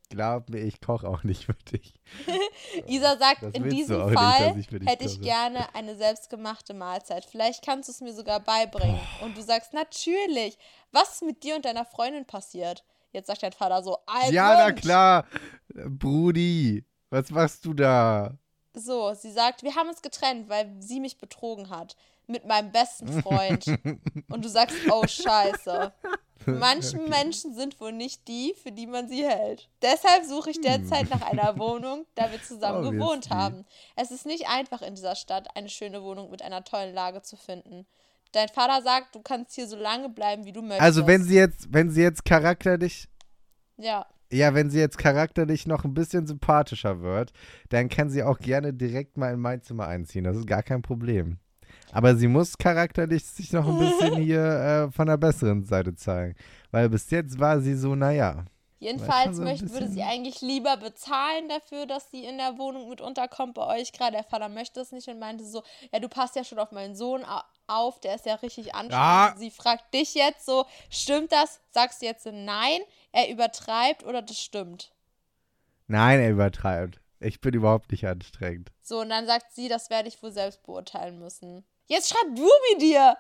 Glaub 0.09 0.49
mir, 0.51 0.61
ich 0.61 0.81
koche 0.81 1.09
auch 1.09 1.25
nicht 1.25 1.47
für 1.47 1.55
dich. 1.55 1.95
Isa 2.87 3.17
sagt, 3.17 3.43
Das 3.43 3.55
in 3.55 3.69
diesem 3.69 4.07
nicht, 4.07 4.19
Fall 4.19 4.55
dass 4.55 4.57
ich 4.57 4.89
hätte 4.89 5.05
ich 5.05 5.21
gerne 5.21 5.75
eine 5.75 5.97
selbstgemachte 5.97 6.75
Mahlzeit. 6.75 7.25
Vielleicht 7.25 7.65
kannst 7.65 7.89
du 7.89 7.93
es 7.93 8.01
mir 8.01 8.15
sogar 8.15 8.39
beibringen. 8.39 9.01
Und 9.23 9.37
du 9.37 9.43
sagst, 9.43 9.75
natürlich. 9.75 10.59
Was 10.93 11.15
ist 11.15 11.23
mit 11.23 11.43
dir 11.43 11.57
und 11.57 11.65
deiner 11.65 11.85
Freundin 11.85 12.25
passiert? 12.25 12.85
Jetzt 13.11 13.27
sagt 13.27 13.43
dein 13.43 13.53
Vater 13.53 13.83
so, 13.83 13.99
Alter. 14.07 14.33
Ja, 14.33 14.55
na 14.57 14.73
klar. 14.73 15.27
Brudi, 15.75 16.85
was 17.11 17.31
machst 17.31 17.65
du 17.65 17.75
da? 17.75 18.39
So, 18.75 19.15
sie 19.15 19.33
sagt, 19.33 19.63
wir 19.63 19.75
haben 19.75 19.89
uns 19.89 20.03
getrennt, 20.03 20.49
weil 20.49 20.71
sie 20.81 21.01
mich 21.01 21.19
betrogen 21.19 21.71
hat. 21.71 21.97
Mit 22.29 22.47
meinem 22.47 22.71
besten 22.71 23.23
Freund. 23.23 23.67
und 24.29 24.45
du 24.45 24.49
sagst, 24.49 24.77
oh 24.91 25.07
Scheiße. 25.07 25.93
Manche 26.47 26.99
Menschen 26.99 27.55
sind 27.55 27.81
wohl 27.81 27.93
nicht 27.93 28.29
die, 28.29 28.55
für 28.63 28.73
die 28.73 28.87
man 28.87 29.09
sie 29.09 29.25
hält. 29.25 29.69
Deshalb 29.83 30.25
suche 30.25 30.51
ich 30.51 30.61
derzeit 30.61 31.11
nach 31.11 31.23
einer 31.23 31.59
Wohnung, 31.59 32.07
da 32.15 32.31
wir 32.31 32.43
zusammen 32.43 32.83
gewohnt 32.83 33.27
Obviously. 33.27 33.37
haben. 33.37 33.65
Es 33.97 34.11
ist 34.11 34.27
nicht 34.27 34.49
einfach 34.49 34.83
in 34.83 34.95
dieser 34.95 35.17
Stadt, 35.17 35.49
eine 35.57 35.69
schöne 35.69 36.03
Wohnung 36.03 36.31
mit 36.31 36.43
einer 36.43 36.63
tollen 36.65 36.95
Lage 36.95 37.23
zu 37.23 37.37
finden. 37.37 37.87
Dein 38.33 38.49
Vater 38.49 38.83
sagt, 38.83 39.15
du 39.15 39.21
kannst 39.21 39.55
hier 39.55 39.67
so 39.67 39.77
lange 39.77 40.09
bleiben, 40.09 40.45
wie 40.45 40.53
du 40.53 40.61
möchtest. 40.61 40.83
Also 40.83 41.07
wenn 41.07 41.23
sie 41.23 41.37
jetzt, 41.37 41.73
wenn 41.73 41.91
sie 41.91 42.03
jetzt 42.03 42.25
charakterlich, 42.25 43.09
Ja, 43.77 44.07
ja, 44.31 44.55
wenn 44.55 44.71
sie 44.71 44.79
jetzt 44.81 44.99
charakterlich 44.99 45.67
noch 45.67 45.85
ein 45.85 45.95
bisschen 45.95 46.27
sympathischer 46.27 47.01
wird, 47.01 47.33
dann 47.69 47.89
kann 47.89 48.11
sie 48.11 48.23
auch 48.23 48.39
gerne 48.39 48.73
direkt 48.73 49.17
mal 49.17 49.33
in 49.33 49.41
mein 49.41 49.63
Zimmer 49.63 49.87
einziehen. 49.87 50.25
Das 50.25 50.37
ist 50.37 50.47
gar 50.47 50.63
kein 50.63 50.83
Problem. 50.83 51.39
Aber 51.93 52.17
sie 52.17 52.29
muss 52.29 52.59
charakterlich 52.59 53.25
sich 53.25 53.53
noch 53.53 53.67
ein 53.67 53.79
bisschen 53.79 54.17
hier 54.23 54.43
äh, 54.89 54.91
von 54.93 55.07
der 55.07 55.17
besseren 55.17 55.65
Seite 55.65 55.95
zeigen. 55.95 56.35
Weil 56.71 56.89
bis 56.89 57.11
jetzt 57.11 57.39
war 57.39 57.61
sie 57.61 57.75
so, 57.75 57.95
naja. 57.95 58.45
Jedenfalls 58.79 59.39
so 59.39 59.43
möchte, 59.43 59.71
würde 59.73 59.89
sie 59.89 60.03
eigentlich 60.03 60.43
lieber 60.43 60.77
bezahlen 60.77 61.49
dafür, 61.49 61.87
dass 61.87 62.11
sie 62.11 62.25
in 62.25 62.37
der 62.37 62.59
Wohnung 62.59 62.91
mit 62.91 63.01
unterkommt 63.01 63.55
bei 63.55 63.81
euch. 63.81 63.91
Gerade 63.93 64.13
der 64.13 64.25
Vater 64.25 64.51
möchte 64.51 64.81
es 64.81 64.93
nicht 64.93 65.09
und 65.09 65.19
meinte 65.19 65.45
so, 65.47 65.63
ja, 65.93 65.99
du 65.99 66.09
passt 66.11 66.37
ja 66.37 66.45
schon 66.45 66.59
auf 66.59 66.73
meinen 66.73 66.95
Sohn 66.95 67.25
au- 67.25 67.41
auf, 67.69 68.01
der 68.01 68.17
ist 68.17 68.27
ja 68.27 68.35
richtig 68.35 68.75
anstrengend. 68.75 68.93
Ja. 68.93 69.35
Sie 69.39 69.51
fragt 69.51 69.95
dich 69.95 70.15
jetzt 70.15 70.45
so, 70.45 70.67
stimmt 70.91 71.33
das? 71.33 71.61
Sagst 71.71 72.03
du 72.03 72.07
jetzt 72.07 72.27
nein, 72.31 72.81
er 73.13 73.31
übertreibt 73.31 74.05
oder 74.05 74.21
das 74.21 74.39
stimmt? 74.39 74.93
Nein, 75.87 76.21
er 76.21 76.31
übertreibt. 76.31 77.01
Ich 77.19 77.41
bin 77.41 77.55
überhaupt 77.55 77.91
nicht 77.91 78.07
anstrengend. 78.07 78.73
So, 78.83 79.01
und 79.01 79.09
dann 79.09 79.27
sagt 79.27 79.53
sie, 79.55 79.69
das 79.69 79.89
werde 79.89 80.09
ich 80.09 80.23
wohl 80.23 80.33
selbst 80.33 80.63
beurteilen 80.65 81.19
müssen. 81.19 81.65
Jetzt 81.87 82.11
schreibt 82.11 82.39
Ruby 82.39 82.79
dir. 82.81 83.17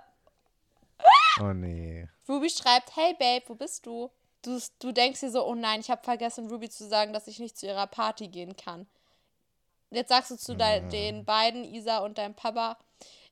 Oh 1.40 1.52
nee. 1.52 2.08
Ruby 2.28 2.50
schreibt, 2.50 2.96
hey 2.96 3.14
Babe, 3.18 3.44
wo 3.48 3.54
bist 3.54 3.86
du? 3.86 4.10
Du, 4.42 4.60
du 4.80 4.92
denkst 4.92 5.20
dir 5.20 5.30
so, 5.30 5.46
oh 5.46 5.54
nein, 5.54 5.80
ich 5.80 5.90
habe 5.90 6.02
vergessen, 6.02 6.48
Ruby 6.48 6.68
zu 6.68 6.86
sagen, 6.88 7.12
dass 7.12 7.26
ich 7.26 7.38
nicht 7.38 7.58
zu 7.58 7.66
ihrer 7.66 7.86
Party 7.86 8.28
gehen 8.28 8.56
kann. 8.56 8.86
Jetzt 9.90 10.08
sagst 10.08 10.30
du 10.30 10.36
zu 10.36 10.56
dei- 10.56 10.80
den 10.80 11.24
beiden, 11.24 11.64
Isa 11.64 11.98
und 11.98 12.18
deinem 12.18 12.34
Papa, 12.34 12.76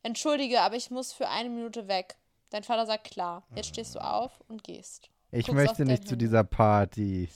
entschuldige, 0.03 0.61
aber 0.61 0.76
ich 0.76 0.91
muss 0.91 1.12
für 1.12 1.28
eine 1.28 1.49
Minute 1.49 1.89
weg. 1.89 2.16
Dein 2.51 2.62
Vater 2.62 2.87
sagt, 2.87 3.11
klar. 3.11 3.43
Jetzt 3.55 3.68
stehst 3.68 3.95
du 3.95 3.99
auf 3.99 4.32
und 4.49 4.62
gehst. 4.62 5.09
Ich 5.32 5.47
guckst 5.47 5.55
möchte 5.55 5.85
nicht 5.85 6.07
zu 6.07 6.16
dieser 6.16 6.45
Party. 6.45 7.28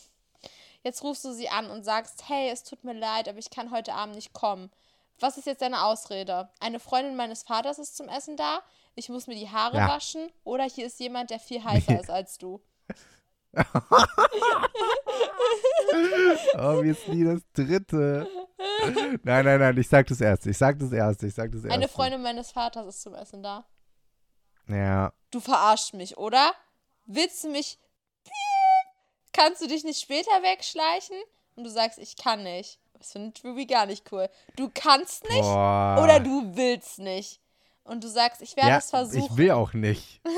Jetzt 0.84 1.02
rufst 1.02 1.24
du 1.24 1.32
sie 1.32 1.48
an 1.48 1.68
und 1.70 1.82
sagst, 1.84 2.28
hey, 2.28 2.50
es 2.50 2.62
tut 2.62 2.84
mir 2.84 2.92
leid, 2.94 3.28
aber 3.28 3.38
ich 3.38 3.50
kann 3.50 3.72
heute 3.72 3.94
Abend 3.94 4.14
nicht 4.14 4.32
kommen. 4.32 4.70
Was 5.20 5.36
ist 5.36 5.46
jetzt 5.46 5.62
deine 5.62 5.84
Ausrede? 5.84 6.48
Eine 6.60 6.78
Freundin 6.80 7.16
meines 7.16 7.42
Vaters 7.42 7.78
ist 7.78 7.96
zum 7.96 8.08
Essen 8.08 8.36
da, 8.36 8.60
ich 8.94 9.08
muss 9.08 9.26
mir 9.26 9.34
die 9.34 9.48
Haare 9.50 9.78
Ja. 9.78 9.88
waschen 9.88 10.30
oder 10.44 10.64
hier 10.64 10.86
ist 10.86 10.98
jemand, 11.00 11.30
der 11.30 11.38
viel 11.40 11.62
heißer 11.64 12.00
ist 12.00 12.10
als 12.10 12.38
du. 12.38 12.60
Oh, 16.58 16.80
ist 16.82 17.08
nie 17.08 17.24
das 17.24 17.40
dritte. 17.52 18.28
Nein, 19.22 19.44
nein, 19.44 19.60
nein, 19.60 19.78
ich 19.78 19.88
sag 19.88 20.06
das 20.06 20.20
erste. 20.20 20.50
Ich 20.50 20.58
sag 20.58 20.78
das 20.78 20.92
erste. 20.92 21.26
Ich 21.26 21.34
sag 21.34 21.50
das 21.52 21.62
erste. 21.62 21.72
Eine 21.74 21.88
Freundin 21.88 22.22
meines 22.22 22.50
Vaters 22.52 22.86
ist 22.86 23.02
zum 23.02 23.14
Essen 23.14 23.42
da. 23.42 23.66
Ja. 24.68 25.12
Du 25.30 25.40
verarschst 25.40 25.94
mich, 25.94 26.16
oder? 26.18 26.52
Willst 27.06 27.44
du 27.44 27.48
mich. 27.50 27.78
Kannst 29.32 29.62
du 29.62 29.66
dich 29.66 29.84
nicht 29.84 30.00
später 30.00 30.30
wegschleichen? 30.42 31.16
Und 31.56 31.64
du 31.64 31.70
sagst, 31.70 31.98
ich 31.98 32.16
kann 32.16 32.42
nicht. 32.42 32.78
Das 32.98 33.12
findet 33.12 33.42
Ruby 33.44 33.66
gar 33.66 33.86
nicht 33.86 34.10
cool. 34.12 34.28
Du 34.56 34.70
kannst 34.74 35.24
nicht 35.28 35.40
Boah. 35.42 36.00
oder 36.02 36.20
du 36.20 36.56
willst 36.56 36.98
nicht. 36.98 37.40
Und 37.84 38.04
du 38.04 38.08
sagst, 38.08 38.42
ich 38.42 38.56
werde 38.56 38.70
ja, 38.70 38.78
es 38.78 38.90
versuchen. 38.90 39.24
Ich 39.30 39.36
will 39.36 39.50
auch 39.50 39.72
nicht. 39.72 40.20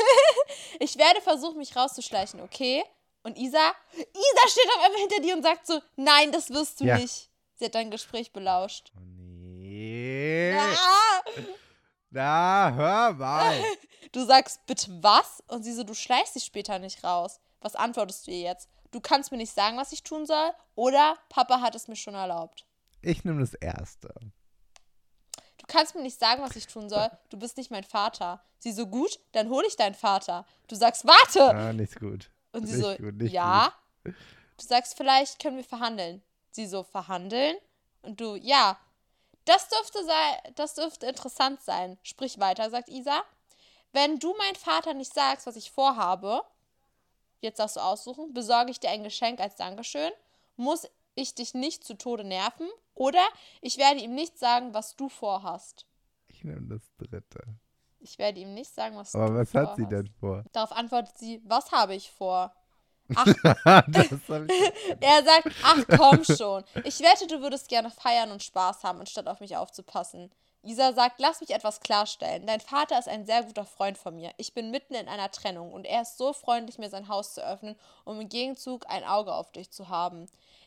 Ich 0.83 0.97
werde 0.97 1.21
versuchen, 1.21 1.59
mich 1.59 1.77
rauszuschleichen, 1.77 2.41
okay? 2.41 2.83
Und 3.23 3.37
Isa, 3.37 3.73
Isa 3.93 4.49
steht 4.49 4.67
auf 4.77 4.83
einmal 4.85 5.01
hinter 5.01 5.21
dir 5.21 5.37
und 5.37 5.43
sagt 5.43 5.67
so, 5.67 5.79
nein, 5.97 6.33
das 6.33 6.49
wirst 6.51 6.81
du 6.81 6.85
Ja. 6.87 6.97
nicht. 6.97 7.29
Sie 7.57 7.67
hat 7.67 7.75
dein 7.75 7.91
Gespräch 7.91 8.33
belauscht. 8.33 8.91
Oh, 8.97 9.01
nee. 9.59 10.55
Ah! 10.59 11.23
Na, 12.11 12.73
hör 12.75 13.13
mal. 13.13 13.63
Du 14.13 14.25
sagst, 14.25 14.65
bitte 14.67 14.87
was? 15.03 15.41
Und 15.47 15.63
sie 15.63 15.73
so, 15.73 15.85
du 15.85 15.95
schleichst 15.95 16.35
dich 16.35 16.43
später 16.45 16.79
nicht 16.81 17.05
raus. 17.05 17.39
Was 17.61 17.77
antwortest 17.77 18.27
du 18.27 18.33
ihr 18.33 18.41
jetzt? 18.41 18.69
Du 18.91 19.01
kannst 19.01 19.31
mir 19.31 19.39
nicht 19.39 19.55
sagen, 19.55 19.77
was 19.77 19.93
ich 19.93 20.03
tun 20.03 20.27
soll? 20.27 20.51
Oder 20.75 21.17
Papa 21.29 21.61
hat 21.61 21.75
es 21.75 21.89
mir 21.89 21.97
schon 21.97 22.15
erlaubt. 22.15 22.67
Ich 23.03 23.25
nehme 23.25 23.41
das 23.41 23.55
erste. 23.55 24.13
Du 25.59 25.67
kannst 25.67 25.95
mir 25.95 26.03
nicht 26.03 26.19
sagen, 26.19 26.43
was 26.43 26.57
ich 26.57 26.67
tun 26.67 26.89
soll. 26.89 27.09
Du 27.29 27.39
bist 27.39 27.57
nicht 27.57 27.71
mein 27.71 27.85
Vater. 27.85 28.43
Sie 28.59 28.73
so, 28.73 28.87
gut, 28.87 29.21
dann 29.33 29.49
hole 29.49 29.67
ich 29.67 29.77
deinen 29.77 29.95
Vater. 29.95 30.45
Du 30.69 30.75
sagst, 30.75 31.07
warte! 31.07 31.55
Ah, 31.55 31.73
nicht 31.73 31.99
gut. 31.99 32.31
Und 32.53 32.67
sie 32.67 32.77
nicht 32.77 32.85
so, 32.85 32.97
gut, 32.97 33.23
ja. 33.31 33.73
Du 34.05 34.13
sagst, 34.59 34.97
vielleicht 34.97 35.41
können 35.41 35.57
wir 35.57 35.65
verhandeln. 35.65 36.23
Sie 36.51 36.67
so, 36.67 36.83
verhandeln? 36.83 37.57
Und 38.03 38.21
du, 38.21 38.35
ja. 38.35 38.79
Das 39.45 39.69
dürfte, 39.69 40.05
sei, 40.05 40.53
das 40.57 40.75
dürfte 40.75 41.07
interessant 41.07 41.63
sein. 41.63 41.99
Sprich 42.03 42.39
weiter, 42.39 42.69
sagt 42.71 42.89
Isa. 42.89 43.23
Wenn 43.93 44.19
du 44.19 44.35
mein 44.37 44.55
Vater 44.57 44.95
nicht 44.95 45.15
sagst, 45.15 45.47
was 45.47 45.57
ich 45.57 45.71
vorhabe, 45.71 46.43
jetzt 47.41 47.59
darfst 47.59 47.77
du 47.77 47.81
aussuchen, 47.81 48.33
besorge 48.33 48.71
ich 48.71 48.81
dir 48.81 48.91
ein 48.91 49.03
Geschenk 49.03 49.41
als 49.41 49.57
Dankeschön, 49.57 50.11
muss 50.57 50.87
ich 51.15 51.35
dich 51.35 51.55
nicht 51.55 51.85
zu 51.85 51.95
Tode 51.95 52.25
nerven 52.25 52.69
oder 52.95 53.25
ich 53.61 53.79
werde 53.79 54.01
ihm 54.01 54.15
nicht 54.15 54.39
sagen, 54.39 54.75
was 54.75 54.97
du 54.97 55.09
vorhast. 55.09 55.87
Ich 56.29 56.45
nehme 56.45 56.69
das 56.69 56.83
dritte. 56.97 57.41
Ich 57.99 58.19
werde 58.19 58.41
ihm 58.41 58.55
nicht 58.55 58.75
sagen, 58.75 58.97
was 58.97 59.15
Aber 59.15 59.29
du 59.29 59.35
was 59.35 59.51
vorhast. 59.51 59.71
hat 59.71 59.77
sie 59.77 59.87
denn 59.87 60.09
vor? 60.21 60.45
Darauf 60.53 60.73
antwortet 60.73 61.19
sie, 61.19 61.43
was 61.45 61.71
habe 61.73 61.95
ich 61.95 62.11
vor? 62.11 62.55
ich, 63.09 63.17
Er 65.01 65.25
sagt, 65.25 65.51
ach 65.65 65.85
komm 65.97 66.25
schon. 66.25 66.65
Ich 66.85 67.01
wette, 67.01 67.27
du 67.27 67.41
würdest 67.43 67.69
gerne 67.69 67.91
feiern 67.91 68.31
und 68.31 68.43
Spaß 68.43 68.85
haben, 68.85 69.01
anstatt 69.01 69.27
auf 69.27 69.41
mich 69.41 69.57
aufzupassen. 69.57 70.31
Isa 70.63 70.93
sagt, 70.93 71.21
lass 71.21 71.41
mich 71.41 71.51
etwas 71.51 71.81
klarstellen. 71.81 72.47
Dein 72.47 72.61
Vater 72.61 72.99
ist 72.99 73.09
ein 73.09 73.25
sehr 73.25 73.43
guter 73.45 73.65
Freund 73.65 73.97
von 73.97 74.15
mir. 74.15 74.33
Ich 74.37 74.53
bin 74.53 74.71
mitten 74.71 74.95
in 74.95 75.09
einer 75.09 75.31
Trennung 75.31 75.73
und 75.73 75.87
er 75.87 76.03
ist 76.03 76.19
so 76.19 76.33
freundlich, 76.33 76.79
mir 76.79 76.91
sein 76.91 77.09
Haus 77.09 77.35
zu 77.35 77.45
öffnen, 77.45 77.77
um 78.05 78.21
im 78.21 78.29
Gegenzug 78.29 78.85
ein 78.89 79.05
Auge 79.05 79.33
auf 79.33 79.53
dich 79.53 79.71
zu 79.71 79.89
haben. 79.89 80.27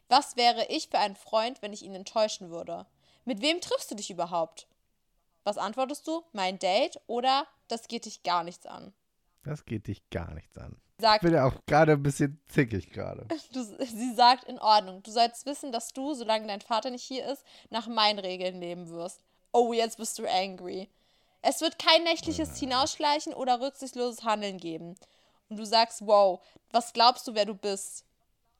Was 0.09 0.35
wäre 0.35 0.65
ich 0.65 0.89
für 0.89 0.97
ein 0.97 1.15
Freund, 1.15 1.61
wenn 1.61 1.73
ich 1.73 1.83
ihn 1.83 1.95
enttäuschen 1.95 2.49
würde? 2.49 2.87
Mit 3.25 3.41
wem 3.41 3.61
triffst 3.61 3.91
du 3.91 3.95
dich 3.95 4.09
überhaupt? 4.09 4.67
Was 5.43 5.57
antwortest 5.57 6.07
du? 6.07 6.23
Mein 6.31 6.57
Date 6.57 6.99
oder 7.05 7.45
das 7.67 7.87
geht 7.87 8.05
dich 8.05 8.23
gar 8.23 8.43
nichts 8.43 8.65
an? 8.65 8.93
das 9.43 9.65
geht 9.65 9.87
dich 9.87 10.09
gar 10.09 10.33
nichts 10.33 10.57
an. 10.57 10.77
Ich 10.97 11.01
Sagt, 11.01 11.23
bin 11.23 11.33
ja 11.33 11.45
auch 11.45 11.65
gerade 11.65 11.93
ein 11.93 12.03
bisschen 12.03 12.39
zickig 12.47 12.91
gerade. 12.91 13.27
Sie 13.51 14.13
sagt, 14.13 14.45
in 14.45 14.59
Ordnung. 14.59 15.03
Du 15.03 15.11
sollst 15.11 15.45
wissen, 15.45 15.71
dass 15.71 15.91
du, 15.91 16.13
solange 16.13 16.47
dein 16.47 16.61
Vater 16.61 16.91
nicht 16.91 17.03
hier 17.03 17.25
ist, 17.25 17.43
nach 17.69 17.87
meinen 17.87 18.19
Regeln 18.19 18.59
leben 18.59 18.89
wirst. 18.89 19.21
Oh, 19.53 19.71
jetzt 19.71 19.97
bist 19.97 20.19
du 20.19 20.29
angry. 20.29 20.89
Es 21.43 21.61
wird 21.61 21.77
kein 21.77 22.03
nächtliches 22.03 22.57
Hinausschleichen 22.57 23.33
oder 23.33 23.61
rücksichtsloses 23.61 24.23
Handeln 24.23 24.57
geben. 24.57 24.95
Und 25.49 25.57
du 25.57 25.65
sagst, 25.65 26.05
wow, 26.05 26.39
was 26.71 26.93
glaubst 26.93 27.27
du, 27.27 27.35
wer 27.35 27.45
du 27.45 27.53
bist? 27.53 28.05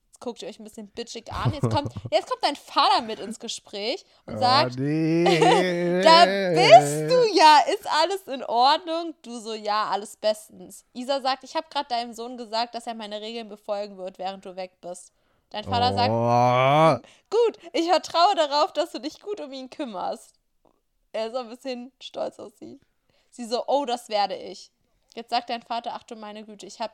Jetzt 0.08 0.20
guckt 0.20 0.41
ihr 0.44 0.50
euch 0.50 0.60
ein 0.60 0.66
bisschen 0.66 0.89
bitchig 0.89 1.32
an. 1.34 1.54
Jetzt 1.54 1.70
kommt, 1.70 1.94
jetzt 2.12 2.30
kommt 2.30 2.44
dein 2.44 2.56
Vater 2.56 3.02
mit 3.02 3.20
ins 3.20 3.39
Gespräch 3.39 4.06
und 4.28 4.38
sagt, 4.38 4.76
oh, 4.78 4.82
nee. 4.82 5.24
da 6.04 6.26
bist 6.26 7.10
du 7.10 7.26
ja. 7.34 7.60
Ist 7.74 7.88
alles 7.89 8.28
in 8.28 8.44
Ordnung? 8.44 9.16
Du 9.24 9.39
so, 9.39 9.54
ja, 9.54 9.89
alles 9.89 10.18
bestens. 10.18 10.86
Isa 10.94 11.22
sagt, 11.22 11.44
ich 11.44 11.56
habe 11.56 11.66
gerade 11.72 11.88
deinem 11.88 12.14
Sohn 12.14 12.38
gesagt, 12.38 12.76
dass 12.76 12.86
er 12.86 12.94
meine 12.94 13.22
Regeln 13.22 13.50
befolgen 13.50 13.98
wird, 13.98 14.20
während 14.20 14.46
du 14.46 14.56
weg 14.56 14.80
bist. 14.82 15.12
Dein 15.50 15.64
Vater 15.64 15.94
sagt, 15.94 16.12
oh. 16.12 17.08
gut, 17.30 17.58
ich 17.74 17.88
vertraue 17.88 18.36
darauf, 18.36 18.74
dass 18.74 18.91
du 18.91 19.00
dich 19.00 19.22
gut 19.22 19.39
um 19.39 19.52
ihn 19.52 19.70
kümmerst. 19.70 20.34
Er 21.14 21.28
ist 21.28 21.36
ein 21.36 21.49
bisschen 21.49 21.91
stolz 22.01 22.39
auf 22.39 22.53
sie. 22.59 22.80
Sie 23.30 23.45
so, 23.45 23.64
oh, 23.68 23.86
das 23.86 24.09
werde 24.09 24.36
ich. 24.36 24.72
Jetzt 25.16 25.30
sagt 25.30 25.49
dein 25.49 25.61
Vater, 25.61 25.91
ach 25.93 26.03
du 26.03 26.16
meine 26.16 26.43
Güte, 26.43 26.66
ich 26.66 26.80
habe 26.82 26.93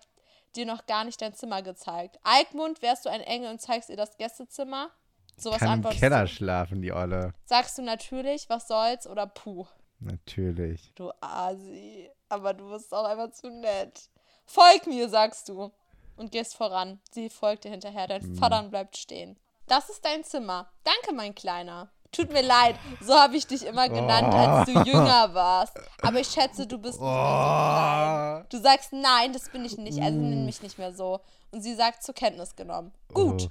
dir 0.56 0.66
noch 0.66 0.86
gar 0.86 1.04
nicht 1.04 1.22
dein 1.22 1.34
Zimmer 1.34 1.62
gezeigt. 1.62 2.20
Alkmund, 2.24 2.82
wärst 2.82 3.06
du 3.06 3.10
ein 3.10 3.22
Engel 3.22 3.50
und 3.50 3.62
zeigst 3.62 3.90
ihr 3.90 3.98
das 3.98 4.18
Gästezimmer? 4.18 4.90
Sowas 5.38 5.60
Kann 5.60 5.84
im 5.84 5.90
Keller 5.92 6.22
du. 6.22 6.28
schlafen, 6.28 6.82
die 6.82 6.92
Olle. 6.92 7.34
Sagst 7.46 7.78
du 7.78 7.82
natürlich, 7.82 8.50
was 8.50 8.68
soll's 8.68 9.08
oder 9.08 9.26
puh. 9.26 9.66
Natürlich. 10.00 10.94
Du 10.96 11.12
Asi. 11.22 12.10
Aber 12.28 12.54
du 12.54 12.70
bist 12.70 12.94
auch 12.94 13.06
einfach 13.06 13.32
zu 13.32 13.50
nett. 13.50 14.10
Folg 14.46 14.88
mir, 14.88 15.08
sagst 15.10 15.50
du. 15.50 15.72
Und 16.18 16.32
gehst 16.32 16.56
voran. 16.56 17.00
Sie 17.12 17.30
folgt 17.30 17.64
dir 17.64 17.72
hinterher. 17.72 18.08
Dein 18.08 18.36
Vater 18.36 18.62
bleibt 18.64 18.98
stehen. 18.98 19.38
Das 19.68 19.90
ist 19.90 20.04
dein 20.04 20.24
Zimmer. 20.26 20.70
Danke, 20.84 21.14
mein 21.14 21.34
Kleiner. 21.34 21.90
Tut 22.12 22.32
mir 22.32 22.42
leid, 22.42 22.76
so 23.02 23.14
habe 23.14 23.38
ich 23.38 23.46
dich 23.46 23.66
immer 23.66 23.88
genannt, 23.88 24.34
als 24.34 24.66
du 24.66 24.82
jünger 24.82 25.34
warst. 25.34 25.78
Aber 26.02 26.20
ich 26.20 26.28
schätze, 26.28 26.66
du 26.66 26.80
bist 26.80 27.00
nicht 27.00 27.10
mehr 27.10 27.22
so 27.22 27.70
klein. 27.70 28.42
Oh. 28.42 28.46
Du 28.50 28.60
sagst, 28.60 28.94
nein, 28.94 29.32
das 29.32 29.50
bin 29.50 29.64
ich 29.64 29.78
nicht, 29.78 30.02
also 30.02 30.18
nenn 30.18 30.46
mich 30.46 30.62
nicht 30.64 30.80
mehr 30.80 30.92
so. 30.92 31.20
Und 31.52 31.62
sie 31.62 31.76
sagt, 31.76 32.04
zur 32.04 32.16
Kenntnis 32.16 32.56
genommen. 32.56 32.92
Gut. 33.14 33.44
Oh. 33.44 33.50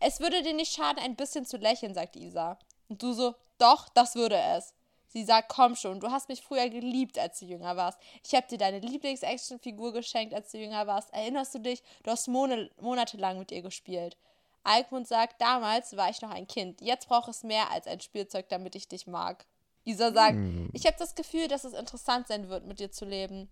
Es 0.00 0.20
würde 0.20 0.42
dir 0.42 0.54
nicht 0.54 0.72
schaden, 0.72 1.02
ein 1.02 1.16
bisschen 1.16 1.44
zu 1.44 1.58
lächeln, 1.58 1.94
sagt 1.94 2.16
Isa. 2.16 2.58
Und 2.88 3.02
du 3.02 3.12
so, 3.12 3.34
doch, 3.58 3.88
das 3.90 4.14
würde 4.14 4.36
es. 4.36 4.74
Sie 5.06 5.24
sagt, 5.24 5.50
komm 5.50 5.76
schon, 5.76 6.00
du 6.00 6.10
hast 6.10 6.30
mich 6.30 6.40
früher 6.40 6.70
geliebt, 6.70 7.18
als 7.18 7.38
du 7.38 7.44
jünger 7.44 7.76
warst. 7.76 7.98
Ich 8.26 8.34
habe 8.34 8.46
dir 8.48 8.56
deine 8.56 8.78
Lieblings-Action-Figur 8.78 9.92
geschenkt, 9.92 10.32
als 10.34 10.50
du 10.50 10.58
jünger 10.58 10.86
warst. 10.86 11.12
Erinnerst 11.12 11.54
du 11.54 11.58
dich? 11.58 11.82
Du 12.02 12.10
hast 12.10 12.28
Mon 12.28 12.70
monatelang 12.80 13.38
mit 13.38 13.52
ihr 13.52 13.60
gespielt. 13.60 14.16
Alkmund 14.64 15.08
sagt, 15.08 15.40
damals 15.40 15.96
war 15.96 16.10
ich 16.10 16.22
noch 16.22 16.30
ein 16.30 16.46
Kind. 16.46 16.80
Jetzt 16.80 17.08
braucht 17.08 17.28
es 17.28 17.42
mehr 17.42 17.70
als 17.70 17.86
ein 17.86 18.00
Spielzeug, 18.00 18.48
damit 18.48 18.74
ich 18.74 18.88
dich 18.88 19.06
mag. 19.06 19.46
Isa 19.84 20.12
sagt, 20.12 20.38
ich 20.72 20.86
habe 20.86 20.96
das 20.98 21.14
Gefühl, 21.14 21.48
dass 21.48 21.64
es 21.64 21.72
interessant 21.72 22.28
sein 22.28 22.48
wird, 22.48 22.66
mit 22.66 22.78
dir 22.78 22.90
zu 22.90 23.04
leben. 23.04 23.48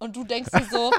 Und 0.00 0.16
du 0.16 0.24
denkst 0.24 0.50
dir 0.50 0.64
so, 0.64 0.90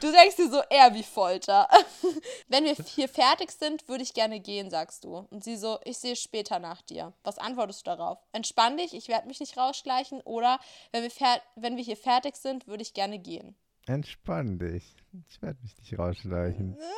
du 0.00 0.12
denkst 0.12 0.36
dir 0.36 0.50
so 0.50 0.60
eher 0.68 0.94
wie 0.94 1.02
Folter. 1.02 1.66
Wenn 2.48 2.64
wir 2.64 2.74
hier 2.74 3.08
fertig 3.08 3.50
sind, 3.50 3.88
würde 3.88 4.02
ich 4.02 4.12
gerne 4.12 4.38
gehen, 4.38 4.70
sagst 4.70 5.04
du. 5.04 5.26
Und 5.30 5.42
sie 5.42 5.56
so, 5.56 5.78
ich 5.84 5.98
sehe 5.98 6.14
später 6.14 6.58
nach 6.58 6.82
dir. 6.82 7.14
Was 7.24 7.38
antwortest 7.38 7.80
du 7.80 7.90
darauf? 7.90 8.18
Entspann 8.32 8.76
dich, 8.76 8.94
ich 8.94 9.08
werde 9.08 9.26
mich 9.26 9.40
nicht 9.40 9.56
rausschleichen. 9.56 10.20
Oder 10.22 10.60
wenn 10.92 11.02
wir, 11.02 11.10
wenn 11.56 11.76
wir 11.76 11.84
hier 11.84 11.96
fertig 11.96 12.36
sind, 12.36 12.66
würde 12.66 12.82
ich 12.82 12.92
gerne 12.92 13.18
gehen. 13.18 13.56
Entspann 13.86 14.58
dich. 14.58 14.94
Ich 15.28 15.40
werde 15.40 15.58
mich 15.62 15.76
nicht 15.78 15.98
rausschleichen. 15.98 16.76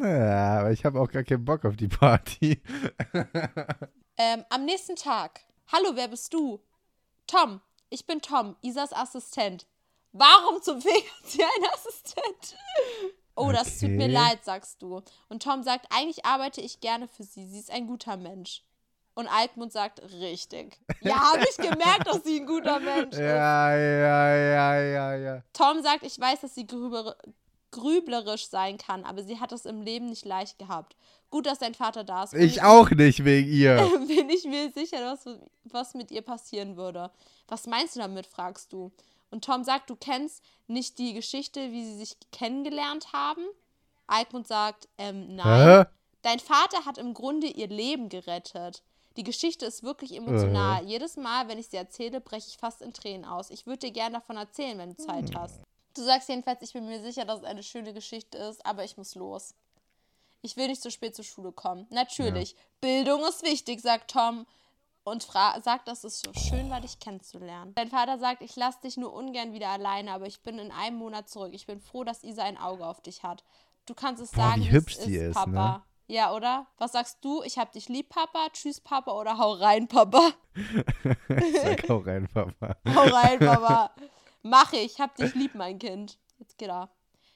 Ja, 0.00 0.60
aber 0.60 0.70
ich 0.70 0.84
habe 0.84 1.00
auch 1.00 1.10
gar 1.10 1.24
keinen 1.24 1.44
Bock 1.44 1.64
auf 1.64 1.76
die 1.76 1.88
Party. 1.88 2.60
Ähm, 4.16 4.44
am 4.50 4.64
nächsten 4.64 4.96
Tag. 4.96 5.40
Hallo, 5.72 5.90
wer 5.94 6.08
bist 6.08 6.32
du? 6.34 6.60
Tom. 7.26 7.60
Ich 7.90 8.06
bin 8.06 8.20
Tom, 8.22 8.56
Isas 8.62 8.92
Assistent. 8.92 9.66
Warum 10.12 10.62
zum 10.62 10.80
Finger 10.80 10.96
hat 11.22 11.26
sie 11.30 11.42
einen 11.42 11.64
Assistent? 11.74 12.56
Oh, 13.34 13.50
das 13.52 13.80
tut 13.80 13.90
mir 13.90 14.04
Okay. 14.04 14.12
leid, 14.12 14.44
sagst 14.44 14.80
du. 14.82 15.02
Und 15.28 15.42
Tom 15.42 15.62
sagt, 15.62 15.86
eigentlich 15.90 16.24
arbeite 16.24 16.60
ich 16.60 16.80
gerne 16.80 17.08
für 17.08 17.22
sie. 17.22 17.46
Sie 17.46 17.58
ist 17.58 17.70
ein 17.70 17.86
guter 17.86 18.16
Mensch. 18.16 18.62
Und 19.14 19.26
Altmund 19.28 19.72
sagt, 19.72 20.00
richtig. 20.20 20.78
Ja, 21.00 21.32
habe 21.32 21.44
ich 21.50 21.56
gemerkt, 21.56 22.06
dass 22.06 22.22
sie 22.24 22.40
ein 22.40 22.46
guter 22.46 22.80
Mensch 22.80 23.12
ist. 23.14 23.18
Ja, 23.20 23.76
ja, 23.76 24.36
ja, 24.36 24.80
ja, 24.80 25.14
ja. 25.16 25.42
Tom 25.52 25.82
sagt, 25.82 26.02
ich 26.04 26.18
weiß, 26.18 26.40
dass 26.42 26.54
sie 26.54 26.66
grüber, 26.66 27.16
grüblerisch 27.72 28.46
sein 28.48 28.78
kann, 28.78 29.04
aber 29.04 29.24
sie 29.24 29.40
hat 29.40 29.50
es 29.50 29.66
im 29.66 29.82
Leben 29.82 30.06
nicht 30.06 30.24
leicht 30.24 30.58
gehabt. 30.58 30.94
Gut, 31.30 31.46
dass 31.46 31.58
dein 31.58 31.74
Vater 31.74 32.04
da 32.04 32.24
ist. 32.24 32.34
Ich 32.34 32.62
auch 32.62 32.90
nicht 32.90 33.24
wegen 33.24 33.50
ihr. 33.50 33.76
bin 34.06 34.30
ich 34.30 34.44
mir 34.44 34.70
sicher, 34.70 34.98
was, 35.04 35.26
was 35.64 35.94
mit 35.94 36.10
ihr 36.10 36.22
passieren 36.22 36.76
würde. 36.76 37.10
Was 37.48 37.66
meinst 37.66 37.96
du 37.96 38.00
damit, 38.00 38.26
fragst 38.26 38.72
du. 38.72 38.92
Und 39.30 39.44
Tom 39.44 39.64
sagt, 39.64 39.88
du 39.88 39.96
kennst 39.96 40.44
nicht 40.66 40.98
die 40.98 41.14
Geschichte, 41.14 41.72
wie 41.72 41.84
sie 41.84 41.96
sich 41.96 42.16
kennengelernt 42.30 43.14
haben. 43.14 43.42
Alkmund 44.06 44.46
sagt, 44.46 44.88
ähm, 44.98 45.34
nein. 45.36 45.84
Hä? 45.84 45.90
Dein 46.20 46.38
Vater 46.38 46.84
hat 46.84 46.98
im 46.98 47.14
Grunde 47.14 47.46
ihr 47.46 47.66
Leben 47.66 48.08
gerettet. 48.10 48.82
Die 49.16 49.24
Geschichte 49.24 49.66
ist 49.66 49.82
wirklich 49.82 50.14
emotional. 50.14 50.84
Jedes 50.84 51.16
Mal, 51.16 51.48
wenn 51.48 51.58
ich 51.58 51.68
sie 51.68 51.76
erzähle, 51.76 52.20
breche 52.20 52.48
ich 52.48 52.58
fast 52.58 52.82
in 52.82 52.92
Tränen 52.92 53.24
aus. 53.24 53.50
Ich 53.50 53.66
würde 53.66 53.86
dir 53.86 53.92
gerne 53.92 54.16
davon 54.16 54.36
erzählen, 54.36 54.78
wenn 54.78 54.90
du 54.90 54.96
Zeit 54.96 55.34
hast. 55.34 55.60
Du 55.94 56.02
sagst 56.02 56.28
jedenfalls, 56.28 56.62
ich 56.62 56.72
bin 56.72 56.86
mir 56.86 57.02
sicher, 57.02 57.24
dass 57.24 57.40
es 57.40 57.44
eine 57.44 57.62
schöne 57.62 57.92
Geschichte 57.92 58.38
ist, 58.38 58.64
aber 58.64 58.84
ich 58.84 58.96
muss 58.96 59.14
los. 59.14 59.54
Ich 60.40 60.56
will 60.56 60.68
nicht 60.68 60.82
zu 60.82 60.90
spät 60.90 61.14
zur 61.14 61.24
Schule 61.24 61.52
kommen. 61.52 61.86
Natürlich. 61.90 62.56
Bildung 62.80 63.22
ist 63.24 63.42
wichtig, 63.44 63.80
sagt 63.80 64.10
Tom 64.10 64.46
und 65.04 65.22
sagt, 65.22 65.88
dass 65.88 66.04
es 66.04 66.20
so 66.20 66.32
schön 66.32 66.70
war, 66.70 66.80
dich 66.80 66.98
kennenzulernen. 66.98 67.74
Dein 67.74 67.88
Vater 67.88 68.18
sagt, 68.18 68.42
ich 68.42 68.56
lasse 68.56 68.80
dich 68.82 68.96
nur 68.96 69.12
ungern 69.12 69.52
wieder 69.52 69.68
alleine, 69.68 70.12
aber 70.12 70.26
ich 70.26 70.40
bin 70.42 70.58
in 70.58 70.72
einem 70.72 70.96
Monat 70.96 71.28
zurück. 71.28 71.52
Ich 71.52 71.66
bin 71.66 71.80
froh, 71.80 72.04
dass 72.04 72.24
Isa 72.24 72.42
ein 72.42 72.58
Auge 72.58 72.86
auf 72.86 73.00
dich 73.00 73.22
hat. 73.22 73.44
Du 73.86 73.94
kannst 73.94 74.22
es 74.22 74.30
Boah, 74.30 74.42
sagen, 74.42 74.62
wie 74.62 74.70
hübsch 74.70 74.96
sie 74.96 75.16
ist, 75.16 75.34
Papa. 75.34 75.50
ne? 75.50 75.82
Ja, 76.08 76.32
oder? 76.34 76.66
Was 76.78 76.92
sagst 76.92 77.18
du? 77.22 77.42
Ich 77.42 77.58
hab 77.58 77.72
dich 77.72 77.88
lieb, 77.88 78.08
Papa. 78.10 78.48
Tschüss, 78.52 78.80
Papa. 78.80 79.12
Oder 79.12 79.38
hau 79.38 79.52
rein, 79.52 79.88
Papa. 79.88 80.32
Sag 81.62 81.88
auch 81.90 82.04
rein, 82.04 82.28
Papa. 82.32 82.76
Hau 82.94 83.02
rein, 83.02 83.38
Papa. 83.38 83.94
Mach 84.42 84.72
ich. 84.72 85.00
Hab 85.00 85.16
dich 85.16 85.34
lieb, 85.34 85.54
mein 85.54 85.78
Kind. 85.78 86.18
Jetzt 86.38 86.58
geht 86.58 86.68
er. 86.68 86.90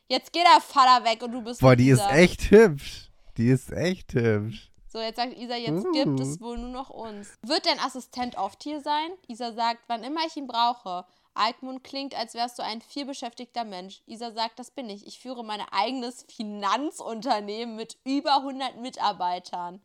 Jetzt 0.08 0.32
geht 0.32 0.44
der 0.44 0.60
Vater 0.60 1.04
weg 1.04 1.22
und 1.22 1.32
du 1.32 1.42
bist 1.42 1.60
Boah, 1.60 1.74
die 1.76 1.88
ist 1.90 1.98
Isa. 2.00 2.10
echt 2.10 2.50
hübsch. 2.50 3.10
Die 3.36 3.48
ist 3.48 3.70
echt 3.72 4.12
hübsch. 4.14 4.70
So, 4.88 5.00
jetzt 5.00 5.16
sagt 5.16 5.36
Isa, 5.36 5.56
jetzt 5.56 5.84
Uh. 5.84 5.92
gibt 5.92 6.20
es 6.20 6.40
wohl 6.40 6.56
nur 6.58 6.70
noch 6.70 6.90
uns. 6.90 7.34
Wird 7.42 7.66
dein 7.66 7.78
Assistent 7.80 8.38
oft 8.38 8.62
hier 8.62 8.80
sein? 8.80 9.10
Isa 9.26 9.52
sagt, 9.52 9.80
wann 9.88 10.02
immer 10.04 10.20
ich 10.26 10.36
ihn 10.36 10.46
brauche. 10.46 11.04
Altmund 11.34 11.84
klingt, 11.84 12.16
als 12.18 12.32
wärst 12.34 12.58
du 12.58 12.62
ein 12.62 12.80
vielbeschäftigter 12.80 13.64
Mensch. 13.64 14.00
Isa 14.06 14.32
sagt, 14.32 14.58
das 14.58 14.70
bin 14.70 14.88
ich. 14.88 15.06
Ich 15.06 15.18
führe 15.18 15.44
mein 15.44 15.60
eigenes 15.70 16.24
Finanzunternehmen 16.34 17.76
mit 17.76 17.98
über 18.04 18.36
100 18.38 18.80
Mitarbeitern. 18.80 19.80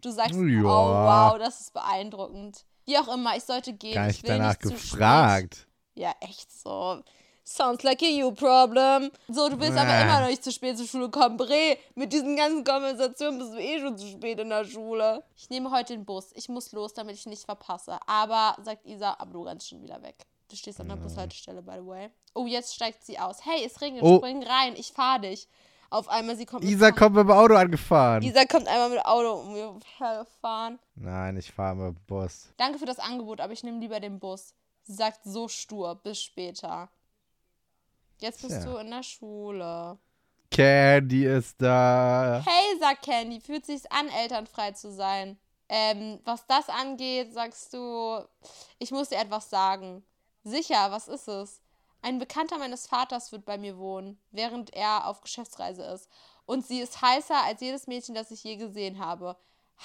Du 0.00 0.10
sagst, 0.10 0.34
Ja. 0.34 0.62
oh 0.64 1.32
wow, 1.32 1.38
das 1.38 1.60
ist 1.60 1.72
beeindruckend. 1.74 2.64
Wie 2.84 2.98
auch 2.98 3.12
immer, 3.12 3.36
ich 3.36 3.44
sollte 3.44 3.72
gehen. 3.72 3.94
Gar 3.94 4.08
ich 4.10 4.16
nicht 4.18 4.22
will 4.24 4.38
danach 4.38 4.50
nicht 4.50 4.62
zu 4.62 4.68
gefragt. 4.70 5.54
Spät. 5.56 5.66
Ja, 5.94 6.12
echt 6.20 6.50
so. 6.52 7.02
Sounds 7.44 7.82
like 7.82 8.00
a 8.02 8.06
you 8.06 8.30
problem. 8.32 9.10
So, 9.28 9.48
du 9.48 9.58
willst 9.58 9.76
aber 9.76 9.90
Äh. 9.90 10.02
immer 10.02 10.20
noch 10.20 10.28
nicht 10.28 10.44
zu 10.44 10.52
spät 10.52 10.78
zur 10.78 10.86
Schule 10.86 11.10
kommen. 11.10 11.36
Bre, 11.36 11.76
mit 11.96 12.12
diesen 12.12 12.36
ganzen 12.36 12.62
Konversationen 12.62 13.38
bist 13.40 13.52
du 13.52 13.58
eh 13.58 13.80
schon 13.80 13.98
zu 13.98 14.06
spät 14.06 14.38
in 14.38 14.48
der 14.48 14.64
Schule. 14.64 15.24
Ich 15.36 15.50
nehme 15.50 15.70
heute 15.72 15.94
den 15.94 16.04
Bus. 16.04 16.30
Ich 16.34 16.48
muss 16.48 16.70
los, 16.70 16.94
damit 16.94 17.16
ich 17.16 17.26
nicht 17.26 17.44
verpasse. 17.44 17.98
Aber, 18.06 18.56
sagt 18.62 18.86
Isa, 18.86 19.16
aber 19.18 19.32
du 19.32 19.42
rennst 19.42 19.68
schon 19.68 19.82
wieder 19.82 20.00
weg. 20.02 20.24
Du 20.48 20.56
stehst 20.56 20.80
an 20.80 20.88
der 20.88 20.96
Bushaltestelle, 20.96 21.62
by 21.62 21.78
the 21.80 21.86
way. 21.86 22.10
Oh, 22.34 22.46
jetzt 22.46 22.74
steigt 22.74 23.04
sie 23.04 23.18
aus. 23.18 23.44
Hey, 23.44 23.64
es 23.66 23.80
regnet, 23.80 24.02
Oh. 24.04 24.18
spring 24.18 24.44
rein. 24.44 24.74
Ich 24.76 24.92
fahr 24.92 25.18
dich. 25.18 25.48
Auf 25.90 26.08
einmal, 26.08 26.36
sie 26.36 26.46
kommt 26.46 26.62
mit 26.62 26.72
Isa 26.72 26.86
Fahr- 26.88 26.94
kommt 26.96 27.16
mit 27.16 27.24
dem 27.24 27.30
Auto 27.32 27.54
angefahren. 27.54 28.22
Isa 28.22 28.44
kommt 28.44 28.68
einmal 28.68 28.88
mit 28.90 29.04
Auto 29.04 29.32
um 29.40 29.52
mir 29.52 29.74
hergefahren. 29.98 30.78
Nein, 30.94 31.36
ich 31.36 31.50
fahre 31.52 31.74
mit 31.74 31.96
dem 31.96 32.04
Bus. 32.06 32.48
Danke 32.56 32.78
für 32.78 32.86
das 32.86 32.98
Angebot, 32.98 33.40
aber 33.40 33.52
ich 33.52 33.64
nehme 33.64 33.80
lieber 33.80 33.98
den 33.98 34.18
Bus. 34.20 34.54
Sie 34.82 34.94
sagt 34.94 35.20
so 35.24 35.48
stur, 35.48 35.94
bis 35.94 36.22
später. 36.22 36.90
Jetzt 38.18 38.42
bist 38.42 38.62
Tja. 38.62 38.72
du 38.72 38.76
in 38.78 38.90
der 38.90 39.02
Schule. 39.02 39.98
Candy 40.50 41.26
ist 41.26 41.60
da. 41.60 42.42
Hey, 42.44 42.78
sagt 42.78 43.02
Candy, 43.02 43.40
fühlt 43.40 43.64
sich's 43.64 43.86
an, 43.86 44.08
elternfrei 44.08 44.72
zu 44.72 44.92
sein. 44.92 45.38
Ähm, 45.68 46.20
was 46.24 46.46
das 46.46 46.68
angeht, 46.68 47.32
sagst 47.32 47.72
du, 47.72 48.22
ich 48.78 48.90
muss 48.90 49.08
dir 49.08 49.18
etwas 49.18 49.48
sagen. 49.48 50.04
Sicher, 50.44 50.90
was 50.90 51.08
ist 51.08 51.28
es? 51.28 51.62
Ein 52.02 52.18
Bekannter 52.18 52.58
meines 52.58 52.86
Vaters 52.86 53.32
wird 53.32 53.44
bei 53.44 53.56
mir 53.56 53.78
wohnen, 53.78 54.20
während 54.32 54.74
er 54.74 55.06
auf 55.06 55.20
Geschäftsreise 55.20 55.82
ist. 55.84 56.08
Und 56.44 56.66
sie 56.66 56.80
ist 56.80 57.00
heißer 57.00 57.44
als 57.44 57.60
jedes 57.60 57.86
Mädchen, 57.86 58.14
das 58.14 58.30
ich 58.30 58.44
je 58.44 58.56
gesehen 58.56 58.98
habe. 58.98 59.36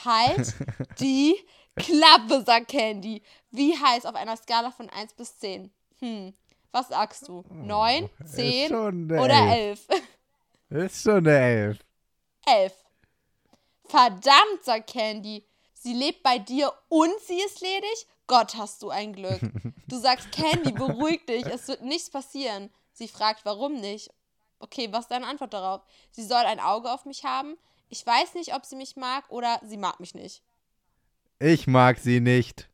Halt 0.05 0.53
die 0.99 1.35
Klappe, 1.75 2.43
sagt 2.45 2.69
Candy. 2.69 3.21
Wie 3.51 3.77
heiß 3.77 4.05
auf 4.05 4.15
einer 4.15 4.37
Skala 4.37 4.71
von 4.71 4.89
1 4.89 5.13
bis 5.13 5.37
10? 5.39 5.71
Hm, 5.99 6.33
was 6.71 6.89
sagst 6.89 7.27
du? 7.27 7.43
9, 7.49 8.09
ist 8.23 8.35
10 8.35 8.69
schon 8.69 9.11
eine 9.11 9.21
oder 9.21 9.55
11? 9.55 9.87
Ist 10.69 11.03
schon 11.03 11.25
eine 11.25 11.39
Elf. 11.39 11.79
11. 12.45 12.73
Verdammt, 13.85 14.63
sagt 14.63 14.89
Candy. 14.91 15.45
Sie 15.73 15.93
lebt 15.93 16.23
bei 16.23 16.39
dir 16.39 16.73
und 16.89 17.13
sie 17.25 17.39
ist 17.39 17.61
ledig? 17.61 18.05
Gott, 18.27 18.55
hast 18.57 18.81
du 18.83 18.89
ein 18.89 19.13
Glück. 19.13 19.39
Du 19.87 19.97
sagst, 19.97 20.33
Candy, 20.33 20.73
beruhig 20.73 21.25
dich, 21.25 21.45
es 21.45 21.69
wird 21.69 21.81
nichts 21.81 22.09
passieren. 22.09 22.69
Sie 22.91 23.07
fragt, 23.07 23.45
warum 23.45 23.75
nicht? 23.75 24.09
Okay, 24.59 24.89
was 24.91 25.05
ist 25.05 25.11
deine 25.11 25.25
Antwort 25.27 25.53
darauf? 25.53 25.81
Sie 26.11 26.25
soll 26.25 26.43
ein 26.43 26.59
Auge 26.59 26.91
auf 26.91 27.05
mich 27.05 27.23
haben? 27.23 27.57
Ich 27.89 28.05
weiß 28.05 28.33
nicht, 28.33 28.53
ob 28.53 28.65
sie 28.65 28.75
mich 28.75 28.95
mag 28.95 29.29
oder 29.29 29.59
sie 29.63 29.77
mag 29.77 29.99
mich 29.99 30.13
nicht. 30.13 30.43
Ich 31.39 31.67
mag 31.67 31.99
sie 31.99 32.19
nicht. 32.19 32.69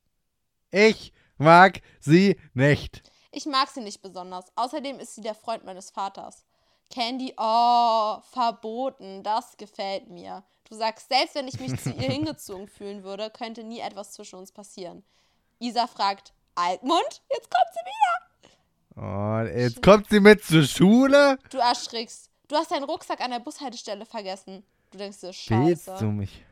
Ich 0.72 1.14
mag 1.38 1.82
sie 2.00 2.40
nicht. 2.54 3.04
Ich 3.32 3.46
mag 3.46 3.70
sie 3.70 3.82
nicht 3.82 4.02
besonders. 4.02 4.46
Außerdem 4.56 5.00
ist 5.00 5.16
sie 5.16 5.22
der 5.22 5.36
Freund 5.36 5.66
meines 5.66 5.90
Vaters. 5.90 6.46
Candy, 6.90 7.34
oh, 7.38 8.20
verboten, 8.32 9.24
das 9.24 9.58
gefällt 9.58 10.10
mir. 10.10 10.44
Du 10.70 10.76
sagst, 10.76 11.10
selbst 11.10 11.36
wenn 11.36 11.48
ich 11.48 11.60
mich 11.60 11.82
zu 11.82 11.90
ihr 11.92 12.10
hingezogen 12.12 12.68
fühlen 12.68 13.04
würde, 13.04 13.30
könnte 13.32 13.64
nie 13.64 13.80
etwas 13.80 14.12
zwischen 14.14 14.38
uns 14.38 14.52
passieren. 14.52 15.04
Isa 15.60 15.88
fragt, 15.88 16.34
Altmund? 16.56 17.22
Jetzt 17.32 17.50
kommt 17.50 17.74
sie 17.74 17.80
wieder. 17.86 19.42
Und 19.42 19.58
jetzt 19.58 19.82
kommt 19.82 20.10
sie 20.10 20.20
mit 20.20 20.44
zur 20.44 20.64
Schule. 20.64 21.40
Du 21.50 21.58
erschrickst. 21.58 22.30
Du 22.48 22.56
hast 22.56 22.72
deinen 22.72 22.84
Rucksack 22.84 23.22
an 23.22 23.32
der 23.32 23.40
Bushaltestelle 23.40 24.06
vergessen. 24.06 24.64
Du 24.94 25.00
denkst 25.00 25.20
dir, 25.22 25.28
Willst 25.28 25.42
scheiße. 25.42 25.96
du 26.00 26.06
mich? 26.06 26.46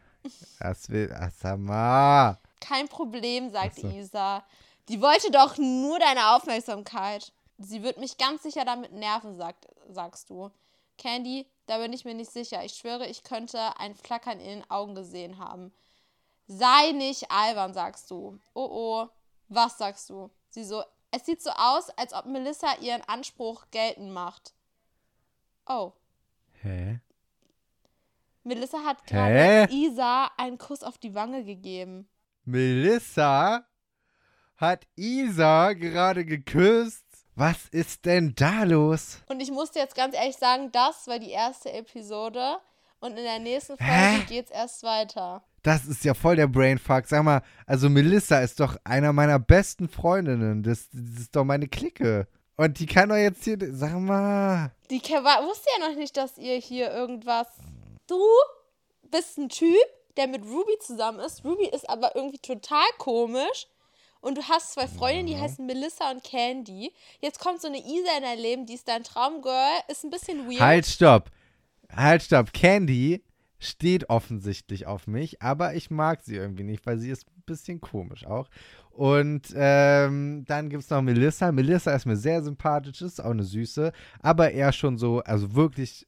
Das 0.60 0.89
will. 0.89 1.16
Sag 1.39 1.60
mal. 1.60 2.38
Kein 2.60 2.88
Problem, 2.88 3.50
sagt 3.52 3.76
so. 3.76 3.88
Isa. 3.88 4.44
Die 4.89 5.00
wollte 5.02 5.30
doch 5.32 5.58
nur 5.58 6.00
deine 6.00 6.36
Aufmerksamkeit. 6.36 7.32
Sie 7.60 7.84
wird 7.84 8.00
mich 8.00 8.18
ganz 8.18 8.42
sicher 8.44 8.66
damit 8.66 8.92
nerven, 8.94 9.38
sagt, 9.38 9.68
sagst 9.89 10.30
du. 10.32 10.50
Candy, 10.98 11.48
da 11.68 11.78
bin 11.78 11.94
ich 11.94 12.04
mir 12.04 12.16
nicht 12.16 12.32
sicher. 12.32 12.64
Ich 12.66 12.74
schwöre, 12.74 13.08
ich 13.08 13.24
könnte 13.24 13.60
ein 13.80 13.96
Flackern 13.96 14.39
in 14.39 14.60
den 14.62 14.70
Augen 14.72 14.96
gesehen 14.96 15.38
haben. 15.38 15.72
Sei 16.48 16.92
nicht 16.94 17.30
albern, 17.32 17.74
sagst 17.74 18.10
du. 18.10 18.39
Oh 18.56 18.68
oh, 18.72 19.10
was 19.50 19.78
sagst 19.78 20.10
du? 20.10 20.32
Sie 20.50 20.64
so, 20.64 20.84
es 21.12 21.26
sieht 21.26 21.42
so 21.44 21.52
aus, 21.52 21.89
als 21.92 22.14
ob 22.14 22.26
Melissa 22.26 22.74
ihren 22.82 23.02
Anspruch 23.04 23.66
geltend 23.72 24.12
macht. 24.12 24.54
Oh, 25.68 25.94
Hä? 26.64 27.00
Melissa 28.44 28.80
hat 28.86 29.06
gerade 29.06 29.72
Isa 29.72 30.32
einen 30.38 30.58
Kuss 30.58 30.84
auf 30.84 30.98
die 30.98 31.14
Wange 31.14 31.44
gegeben. 31.44 32.08
Melissa 32.44 33.66
hat 34.58 34.88
Isa 34.96 35.74
gerade 35.74 36.26
geküsst. 36.26 37.06
Was 37.36 37.68
ist 37.72 38.06
denn 38.06 38.34
da 38.36 38.64
los? 38.64 39.22
Und 39.28 39.39
ich 39.39 39.52
musste 39.52 39.80
jetzt 39.80 39.96
ganz 39.96 40.16
ehrlich 40.16 40.36
sagen, 40.38 40.72
das 40.72 41.08
war 41.08 41.20
die 41.20 41.32
erste 41.32 41.72
Episode. 41.72 42.58
Und 43.00 43.18
in 43.18 43.24
der 43.24 43.39
nächsten 43.39 43.78
Folge 43.78 43.92
Hä? 43.92 44.24
geht's 44.28 44.52
erst 44.52 44.84
weiter. 44.84 45.44
Das 45.64 45.86
ist 45.86 46.04
ja 46.04 46.14
voll 46.14 46.36
der 46.36 46.48
Brainfuck. 46.48 47.08
Sag 47.08 47.24
mal, 47.24 47.42
also 47.66 47.89
Melissa 47.89 48.39
ist 48.39 48.60
doch 48.60 48.78
einer 48.84 49.14
meiner 49.14 49.39
besten 49.39 49.89
Freundinnen. 49.89 50.62
Das, 50.62 50.89
das 50.92 51.22
ist 51.22 51.36
doch 51.36 51.44
meine 51.44 51.68
Clique. 51.68 52.28
Und 52.58 52.80
die 52.80 52.86
kann 52.86 53.10
doch 53.10 53.16
jetzt 53.16 53.44
hier. 53.44 53.58
Sag 53.72 53.94
mal. 53.94 54.72
Die 54.89 55.00
wusste 55.00 55.68
ja 55.80 55.88
noch 55.89 55.96
nicht, 55.96 56.16
dass 56.18 56.38
ihr 56.38 56.58
hier 56.58 56.92
irgendwas. 56.92 57.48
Du 58.12 58.20
bist 59.09 59.38
ein 59.38 59.47
Typ, 59.47 59.78
der 60.18 60.28
mit 60.28 60.43
Ruby 60.43 60.78
zusammen 60.82 61.20
ist. 61.22 61.45
Ruby 61.45 61.70
ist 61.74 61.89
aber 61.89 62.14
irgendwie 62.14 62.39
total 62.39 62.84
komisch. 62.97 63.68
Und 64.20 64.38
du 64.38 64.41
hast 64.49 64.74
zwei 64.74 64.89
Freundinnen, 64.89 65.28
die 65.28 65.38
heißen 65.38 65.66
Melissa 65.66 66.12
und 66.12 66.22
Candy. 66.22 66.91
Jetzt 67.22 67.39
kommt 67.39 67.62
so 67.62 67.70
eine 67.70 67.78
Isa 67.78 68.18
in 68.18 68.24
dein 68.24 68.38
Leben, 68.38 68.66
die 68.66 68.74
ist 68.74 68.89
dein 68.89 69.05
Traumgirl. 69.05 69.80
Ist 69.88 70.03
ein 70.03 70.09
bisschen 70.09 70.45
weird. 70.49 70.59
Halt, 70.59 70.86
stopp. 70.88 71.32
Halt, 71.89 72.24
stopp. 72.24 72.51
Candy 72.51 73.24
steht 73.59 74.09
offensichtlich 74.09 74.88
auf 74.88 75.07
mich, 75.07 75.41
aber 75.41 75.76
ich 75.76 75.89
mag 75.89 76.22
sie 76.22 76.36
irgendwie 76.36 76.64
nicht, 76.64 76.86
weil 76.86 76.97
sie 76.97 77.12
ist 77.12 77.26
ein 77.28 77.43
bisschen 77.45 77.80
komisch 77.80 78.26
auch. 78.26 78.49
Und 78.89 79.53
ähm, 79.55 80.43
dann 80.49 80.70
gibt 80.70 80.84
es 80.84 80.89
noch 80.89 81.01
Melissa. 81.01 81.53
Melissa 81.53 81.95
ist 81.95 82.05
mir 82.05 82.18
sehr 82.18 82.43
sympathisch, 82.43 83.01
ist 83.01 83.24
auch 83.24 83.32
eine 83.32 83.45
Süße, 83.45 83.93
aber 84.22 84.51
eher 84.51 84.74
schon 84.74 84.97
so, 84.97 85.20
also 85.20 85.55
wirklich 85.55 86.07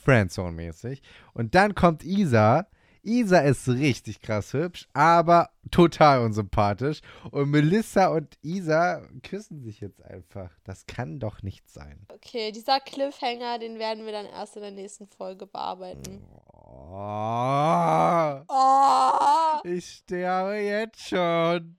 Friendzone-mäßig. 0.00 1.00
Und 1.34 1.54
dann 1.54 1.74
kommt 1.74 2.04
Isa. 2.04 2.66
Isa 3.02 3.38
ist 3.38 3.68
richtig 3.68 4.20
krass 4.20 4.52
hübsch, 4.52 4.88
aber 4.92 5.50
total 5.70 6.22
unsympathisch. 6.22 7.00
Und 7.30 7.50
Melissa 7.50 8.08
und 8.08 8.36
Isa 8.42 9.02
küssen 9.22 9.62
sich 9.62 9.80
jetzt 9.80 10.02
einfach. 10.02 10.50
Das 10.64 10.86
kann 10.86 11.20
doch 11.20 11.42
nicht 11.42 11.70
sein. 11.70 12.04
Okay, 12.08 12.50
dieser 12.50 12.80
Cliffhanger, 12.80 13.60
den 13.60 13.78
werden 13.78 14.04
wir 14.04 14.12
dann 14.12 14.26
erst 14.26 14.56
in 14.56 14.62
der 14.62 14.72
nächsten 14.72 15.06
Folge 15.06 15.46
bearbeiten. 15.46 16.24
Oh. 16.28 18.42
Oh! 18.48 19.60
Ich 19.62 19.88
sterbe 19.88 20.56
jetzt 20.56 21.08
schon. 21.08 21.76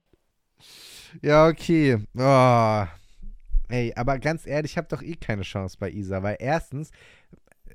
Ja, 1.20 1.46
okay. 1.46 1.98
Oh. 2.16 2.86
Ey, 3.70 3.92
aber 3.96 4.18
ganz 4.18 4.46
ehrlich, 4.46 4.72
ich 4.72 4.78
habe 4.78 4.88
doch 4.88 5.02
eh 5.02 5.14
keine 5.14 5.42
Chance 5.42 5.76
bei 5.78 5.90
Isa, 5.90 6.22
weil 6.22 6.36
erstens 6.38 6.90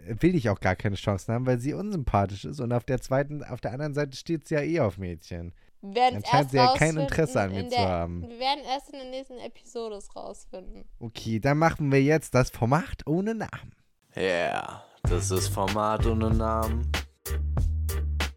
will 0.07 0.35
ich 0.35 0.49
auch 0.49 0.59
gar 0.59 0.75
keine 0.75 0.95
Chancen 0.95 1.33
haben, 1.33 1.45
weil 1.45 1.59
sie 1.59 1.73
unsympathisch 1.73 2.45
ist 2.45 2.59
und 2.59 2.71
auf 2.71 2.83
der 2.83 3.01
zweiten, 3.01 3.43
auf 3.43 3.61
der 3.61 3.71
anderen 3.71 3.93
Seite 3.93 4.17
steht 4.17 4.47
sie 4.47 4.55
ja 4.55 4.61
eh 4.61 4.79
auf 4.79 4.97
Mädchen. 4.97 5.53
Wir 5.81 5.95
werden 5.95 6.17
es 6.17 6.23
Dann 6.23 6.31
scheint 6.31 6.51
sie 6.51 6.57
ja 6.57 6.73
kein 6.77 6.97
Interesse 6.97 7.41
an 7.41 7.51
mir 7.51 7.59
in 7.59 7.69
zu 7.69 7.75
der, 7.75 7.89
haben. 7.89 8.21
Wir 8.21 8.39
werden 8.39 8.63
erst 8.65 8.89
in 8.89 8.99
der 8.99 9.09
nächsten 9.09 9.37
Episode 9.39 9.95
es 9.97 10.15
rausfinden. 10.15 10.85
Okay, 10.99 11.39
dann 11.39 11.57
machen 11.57 11.91
wir 11.91 12.01
jetzt 12.01 12.33
das 12.33 12.49
Format 12.49 13.05
ohne 13.05 13.35
Namen. 13.35 13.75
Ja, 14.15 14.21
yeah, 14.21 14.83
das 15.03 15.31
ist 15.31 15.49
Format 15.49 16.05
ohne 16.05 16.29
Namen. 16.29 16.89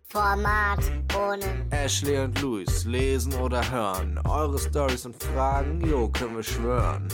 Format 0.09 0.81
ohne 1.15 1.67
Ashley 1.71 2.19
und 2.19 2.41
Luis 2.41 2.85
lesen 2.85 3.35
oder 3.35 3.71
hören. 3.71 4.19
Eure 4.27 4.59
Stories 4.59 5.05
und 5.05 5.23
Fragen, 5.23 5.81
jo, 5.87 6.09
können 6.09 6.37
wir 6.37 6.43
schwören. 6.43 7.07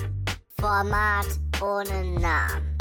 Format 0.61 1.27
ohne 1.61 2.21
Namen. 2.21 2.72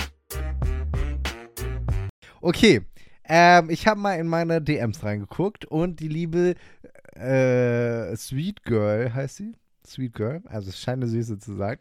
Okay, 2.44 2.82
ähm, 3.24 3.70
ich 3.70 3.86
habe 3.86 4.00
mal 4.00 4.16
in 4.16 4.26
meine 4.26 4.64
DMs 4.64 5.04
reingeguckt 5.04 5.66
und 5.66 6.00
die 6.00 6.08
liebe 6.08 6.56
äh, 7.14 8.16
Sweet 8.16 8.64
Girl, 8.64 9.14
heißt 9.14 9.36
sie? 9.36 9.54
Sweet 9.86 10.16
Girl, 10.16 10.42
also 10.48 10.70
es 10.70 10.80
scheint 10.80 11.04
eine 11.04 11.08
Süße 11.12 11.38
zu 11.38 11.54
sein. 11.54 11.78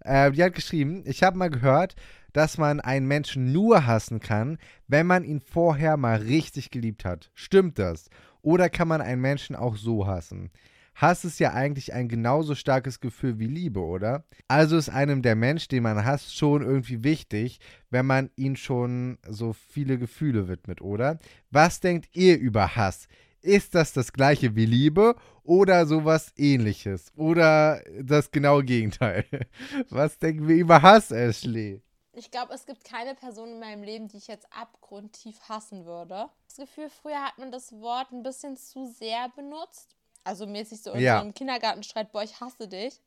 Äh, 0.00 0.32
die 0.32 0.42
hat 0.42 0.54
geschrieben, 0.54 1.04
ich 1.06 1.22
habe 1.22 1.38
mal 1.38 1.50
gehört, 1.50 1.94
dass 2.32 2.58
man 2.58 2.80
einen 2.80 3.06
Menschen 3.06 3.52
nur 3.52 3.86
hassen 3.86 4.18
kann, 4.18 4.58
wenn 4.88 5.06
man 5.06 5.22
ihn 5.22 5.40
vorher 5.40 5.96
mal 5.96 6.16
richtig 6.16 6.72
geliebt 6.72 7.04
hat. 7.04 7.30
Stimmt 7.34 7.78
das? 7.78 8.10
Oder 8.42 8.68
kann 8.68 8.88
man 8.88 9.00
einen 9.00 9.22
Menschen 9.22 9.54
auch 9.54 9.76
so 9.76 10.08
hassen? 10.08 10.50
Hass 10.96 11.26
ist 11.26 11.38
ja 11.40 11.52
eigentlich 11.52 11.92
ein 11.92 12.08
genauso 12.08 12.54
starkes 12.54 13.00
Gefühl 13.00 13.38
wie 13.38 13.46
Liebe, 13.46 13.80
oder? 13.80 14.24
Also 14.48 14.78
ist 14.78 14.88
einem 14.88 15.20
der 15.20 15.36
Mensch, 15.36 15.68
den 15.68 15.82
man 15.82 16.02
hasst, 16.02 16.34
schon 16.34 16.62
irgendwie 16.62 17.04
wichtig, 17.04 17.60
wenn 17.90 18.06
man 18.06 18.30
ihm 18.34 18.56
schon 18.56 19.18
so 19.28 19.52
viele 19.52 19.98
Gefühle 19.98 20.48
widmet, 20.48 20.80
oder? 20.80 21.18
Was 21.50 21.80
denkt 21.80 22.08
ihr 22.14 22.38
über 22.38 22.76
Hass? 22.76 23.08
Ist 23.42 23.74
das 23.74 23.92
das 23.92 24.10
gleiche 24.10 24.56
wie 24.56 24.64
Liebe 24.64 25.16
oder 25.42 25.84
sowas 25.84 26.32
ähnliches? 26.36 27.12
Oder 27.14 27.82
das 28.00 28.30
genaue 28.30 28.64
Gegenteil? 28.64 29.24
Was 29.90 30.18
denken 30.18 30.48
wir 30.48 30.56
über 30.56 30.82
Hass, 30.82 31.12
Ashley? 31.12 31.80
Ich 32.12 32.30
glaube, 32.30 32.54
es 32.54 32.64
gibt 32.64 32.82
keine 32.82 33.14
Person 33.14 33.50
in 33.50 33.60
meinem 33.60 33.82
Leben, 33.82 34.08
die 34.08 34.16
ich 34.16 34.26
jetzt 34.26 34.48
abgrundtief 34.50 35.38
hassen 35.50 35.84
würde. 35.84 36.30
Das 36.48 36.56
Gefühl, 36.56 36.88
früher 36.88 37.22
hat 37.22 37.36
man 37.36 37.52
das 37.52 37.72
Wort 37.72 38.10
ein 38.10 38.22
bisschen 38.22 38.56
zu 38.56 38.86
sehr 38.86 39.28
benutzt. 39.36 39.95
Also 40.26 40.46
mäßig 40.46 40.82
so 40.82 40.92
in 40.92 41.00
Ja. 41.00 41.16
so 41.18 41.22
einem 41.22 41.34
Kindergartenstreit, 41.34 42.10
boah, 42.12 42.22
ich 42.22 42.40
hasse 42.40 42.66
dich. 42.68 43.00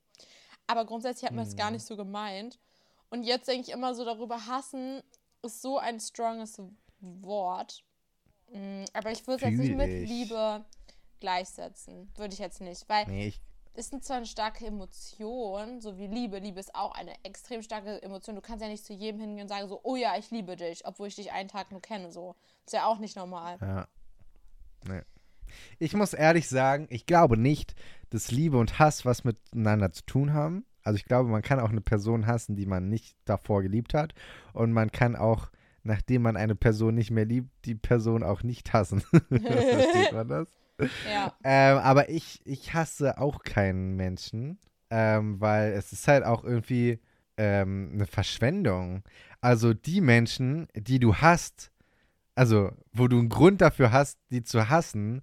Aber 0.68 0.86
grundsätzlich 0.86 1.26
hat 1.30 1.36
man 1.36 1.46
es 1.46 1.56
gar 1.56 1.72
nicht 1.72 1.84
so 1.86 1.98
gemeint. 1.98 2.60
Und 3.10 3.24
jetzt 3.24 3.48
denke 3.48 3.68
ich 3.68 3.74
immer 3.74 3.94
so 3.96 4.06
darüber, 4.06 4.46
hassen 4.46 5.02
ist 5.42 5.62
so 5.62 5.78
ein 5.80 6.00
stronges 6.00 6.62
Wort. 7.00 7.84
Mm, 8.52 8.84
Aber 8.94 9.12
ich 9.12 9.26
würde 9.28 9.46
es 9.46 9.52
jetzt 9.52 9.60
nicht 9.60 9.76
mit. 9.76 10.08
Liebe 10.08 10.64
gleichsetzen. 11.20 12.12
Würde 12.16 12.34
ich 12.34 12.40
jetzt 12.40 12.62
nicht. 12.62 12.88
Weil 12.88 13.06
Nee, 13.08 13.28
ich, 13.28 13.42
ist 13.74 14.04
zwar 14.04 14.18
eine 14.18 14.26
starke 14.26 14.66
Emotion, 14.66 15.82
so 15.82 15.98
wie 15.98 16.08
Liebe. 16.08 16.40
Liebe 16.40 16.60
ist 16.60 16.76
auch 16.76 16.94
eine 16.94 17.14
extrem 17.24 17.62
starke 17.62 18.02
Emotion. 18.02 18.36
Du 18.36 18.42
kannst 18.42 18.62
ja 18.62 18.68
nicht 18.70 18.86
zu 18.86 18.94
jedem 18.94 19.20
hingehen 19.22 19.44
und 19.44 19.50
sagen 19.50 19.68
so, 19.68 19.80
oh 19.84 19.96
ja, 19.96 20.18
ich 20.18 20.32
liebe 20.32 20.56
dich, 20.56 20.86
obwohl 20.86 21.08
ich 21.08 21.16
dich 21.16 21.32
einen 21.32 21.50
Tag 21.50 21.72
nur 21.72 21.82
kenne. 21.82 22.12
So. 22.12 22.36
Ist 22.66 22.74
ja 22.74 22.86
auch 22.86 23.00
nicht 23.00 23.16
normal. 23.16 23.58
Ja. 23.62 23.88
Nee. 24.86 25.02
Ich 25.80 25.94
muss 25.94 26.14
ehrlich 26.14 26.48
sagen, 26.48 26.88
ich 26.90 27.06
glaube 27.06 27.38
nicht, 27.38 27.76
dass 28.10 28.32
Liebe 28.32 28.58
und 28.58 28.80
Hass 28.80 29.06
was 29.06 29.24
miteinander 29.24 29.92
zu 29.92 30.06
tun 30.06 30.34
haben. 30.34 30.66
Also 30.84 30.98
ich 30.98 31.06
glaube, 31.06 31.30
man 31.30 31.42
kann 31.42 31.60
auch 31.60 31.70
eine 31.70 31.82
Person 31.82 32.26
hassen, 32.26 32.56
die 32.56 32.66
man 32.66 32.90
nicht 32.90 33.16
davor 33.26 33.62
geliebt 33.62 33.94
hat. 33.94 34.14
Und 34.54 34.72
man 34.72 34.92
kann 34.92 35.16
auch, 35.16 35.50
nachdem 35.84 36.24
man 36.24 36.38
eine 36.38 36.56
Person 36.56 36.96
nicht 36.96 37.12
mehr 37.12 37.26
liebt, 37.26 37.50
die 37.66 37.76
Person 37.76 38.24
auch 38.24 38.44
nicht 38.44 38.74
hassen. 38.74 39.02
Versteht 39.30 40.14
man 40.14 40.28
das? 40.28 40.48
Ja. 41.12 41.36
Ähm, 41.44 41.78
aber 41.80 42.08
ich, 42.08 42.40
ich 42.46 42.74
hasse 42.74 43.18
auch 43.18 43.44
keinen 43.44 43.98
Menschen, 43.98 44.60
ähm, 44.90 45.42
weil 45.42 45.74
es 45.74 45.92
ist 45.92 46.08
halt 46.08 46.24
auch 46.24 46.46
irgendwie 46.46 47.00
ähm, 47.36 47.92
eine 47.94 48.06
Verschwendung. 48.06 49.04
Also 49.42 49.74
die 49.74 50.00
Menschen, 50.00 50.68
die 50.76 51.00
du 51.00 51.16
hast, 51.16 51.72
also 52.40 52.72
wo 52.94 53.10
du 53.10 53.20
einen 53.20 53.28
Grund 53.28 53.60
dafür 53.60 53.92
hast, 53.92 54.18
die 54.32 54.44
zu 54.44 54.70
hassen, 54.70 55.22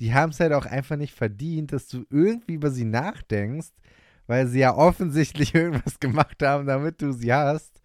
die 0.00 0.12
haben 0.12 0.32
es 0.32 0.38
halt 0.38 0.52
auch 0.52 0.66
einfach 0.66 0.96
nicht 0.96 1.14
verdient, 1.14 1.72
dass 1.72 1.88
du 1.88 2.04
irgendwie 2.10 2.52
über 2.52 2.70
sie 2.70 2.84
nachdenkst, 2.84 3.72
weil 4.26 4.46
sie 4.48 4.58
ja 4.58 4.76
offensichtlich 4.76 5.54
irgendwas 5.54 5.98
gemacht 5.98 6.42
haben, 6.42 6.66
damit 6.66 7.00
du 7.00 7.12
sie 7.12 7.32
hast. 7.32 7.80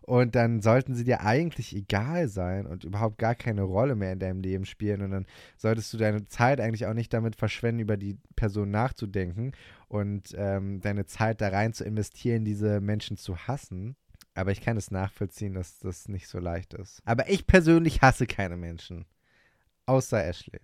Und 0.00 0.34
dann 0.34 0.62
sollten 0.62 0.94
sie 0.94 1.04
dir 1.04 1.20
eigentlich 1.20 1.76
egal 1.76 2.26
sein 2.28 2.66
und 2.66 2.84
überhaupt 2.84 3.18
gar 3.18 3.34
keine 3.34 3.64
Rolle 3.64 3.96
mehr 3.96 4.14
in 4.14 4.18
deinem 4.18 4.40
Leben 4.40 4.64
spielen. 4.64 5.02
Und 5.02 5.10
dann 5.10 5.26
solltest 5.58 5.92
du 5.92 5.98
deine 5.98 6.26
Zeit 6.26 6.58
eigentlich 6.58 6.86
auch 6.86 6.94
nicht 6.94 7.12
damit 7.12 7.36
verschwenden, 7.36 7.80
über 7.80 7.98
die 7.98 8.16
Person 8.34 8.70
nachzudenken 8.70 9.52
und 9.88 10.34
ähm, 10.38 10.80
deine 10.80 11.04
Zeit 11.04 11.42
da 11.42 11.50
rein 11.50 11.74
zu 11.74 11.84
investieren, 11.84 12.46
diese 12.46 12.80
Menschen 12.80 13.18
zu 13.18 13.36
hassen. 13.36 13.94
Aber 14.34 14.50
ich 14.50 14.60
kann 14.62 14.76
es 14.76 14.90
nachvollziehen, 14.90 15.54
dass 15.54 15.78
das 15.78 16.08
nicht 16.08 16.26
so 16.28 16.38
leicht 16.38 16.74
ist. 16.74 17.02
Aber 17.04 17.28
ich 17.28 17.46
persönlich 17.46 18.00
hasse 18.00 18.26
keine 18.26 18.56
Menschen. 18.56 19.04
Außer 19.86 20.24
Ashley. 20.24 20.60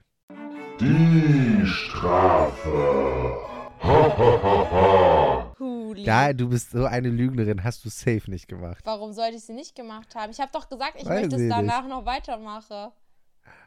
Die 0.81 1.67
Strafe. 1.67 3.37
Ha, 3.83 4.19
ha, 4.19 4.43
ha, 4.43 4.71
ha. 4.71 5.55
Huli. 5.59 6.05
Da, 6.05 6.33
du 6.33 6.49
bist 6.49 6.71
so 6.71 6.87
eine 6.87 7.11
Lügnerin, 7.11 7.63
hast 7.63 7.85
du 7.85 7.89
safe 7.91 8.31
nicht 8.31 8.49
gemacht. 8.49 8.81
Warum 8.85 9.13
sollte 9.13 9.37
ich 9.37 9.45
sie 9.45 9.53
nicht 9.53 9.75
gemacht 9.75 10.15
haben? 10.15 10.31
Ich 10.31 10.41
habe 10.41 10.51
doch 10.53 10.69
gesagt, 10.69 10.95
ich 10.97 11.07
Weiß 11.07 11.23
möchte 11.23 11.37
es 11.37 11.43
nicht. 11.43 11.53
danach 11.53 11.87
noch 11.87 12.07
weitermachen. 12.07 12.93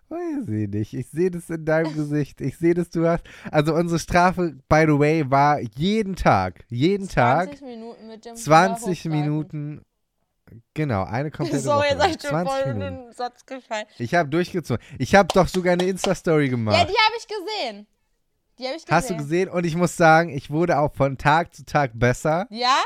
Weiß 0.09 0.47
ich 0.49 0.67
nicht. 0.69 0.93
Ich 0.93 1.07
sehe 1.09 1.31
das 1.31 1.49
in 1.49 1.63
deinem 1.63 1.93
Gesicht. 1.93 2.41
Ich 2.41 2.57
sehe, 2.57 2.73
dass 2.73 2.89
du 2.89 3.07
hast. 3.07 3.23
Also 3.49 3.73
unsere 3.73 3.99
Strafe, 3.99 4.57
by 4.67 4.83
the 4.87 4.99
way, 4.99 5.29
war 5.29 5.59
jeden 5.59 6.15
Tag. 6.15 6.65
Jeden 6.69 7.07
20 7.07 7.13
Tag. 7.59 7.61
Minuten 7.61 8.07
mit 8.07 8.25
dem 8.25 8.35
20 8.35 9.05
Hula-Hochreiten. 9.05 9.11
Minuten. 9.11 9.81
Genau, 10.73 11.03
eine 11.03 11.31
komplette 11.31 11.59
Sorry, 11.61 11.79
Woche. 11.79 11.87
jetzt 11.87 11.97
lang. 11.97 12.01
habe 12.01 12.11
ich 12.11 12.17
dir 12.17 12.29
20 12.29 12.63
voll 12.63 12.73
den 12.79 13.11
Satz 13.13 13.45
gefallen. 13.45 13.85
Ich 13.97 14.13
habe 14.15 14.29
durchgezogen. 14.29 14.83
Ich 14.99 15.15
habe 15.15 15.29
doch 15.33 15.47
sogar 15.47 15.73
eine 15.73 15.83
Insta-Story 15.85 16.45
Ja, 16.45 16.49
gemacht. 16.51 16.75
die 16.75 16.79
habe 16.93 17.15
ich 17.17 17.27
gesehen. 17.27 17.87
Die 18.59 18.65
habe 18.67 18.75
ich 18.75 18.83
gesehen. 18.85 18.95
Hast 18.95 19.09
du 19.09 19.17
gesehen? 19.17 19.49
Und 19.49 19.65
ich 19.65 19.75
muss 19.75 19.95
sagen, 19.97 20.29
ich 20.29 20.49
wurde 20.49 20.77
auch 20.79 20.93
von 20.93 21.17
Tag 21.17 21.53
zu 21.55 21.65
Tag 21.65 21.91
besser. 21.95 22.47
Ja? 22.49 22.77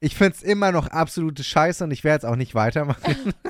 Ich 0.00 0.16
finde 0.16 0.34
es 0.36 0.42
immer 0.42 0.72
noch 0.72 0.88
absolute 0.88 1.44
Scheiße 1.44 1.84
und 1.84 1.90
ich 1.92 2.02
werde 2.02 2.26
es 2.26 2.32
auch 2.32 2.36
nicht 2.36 2.54
weitermachen. 2.54 3.34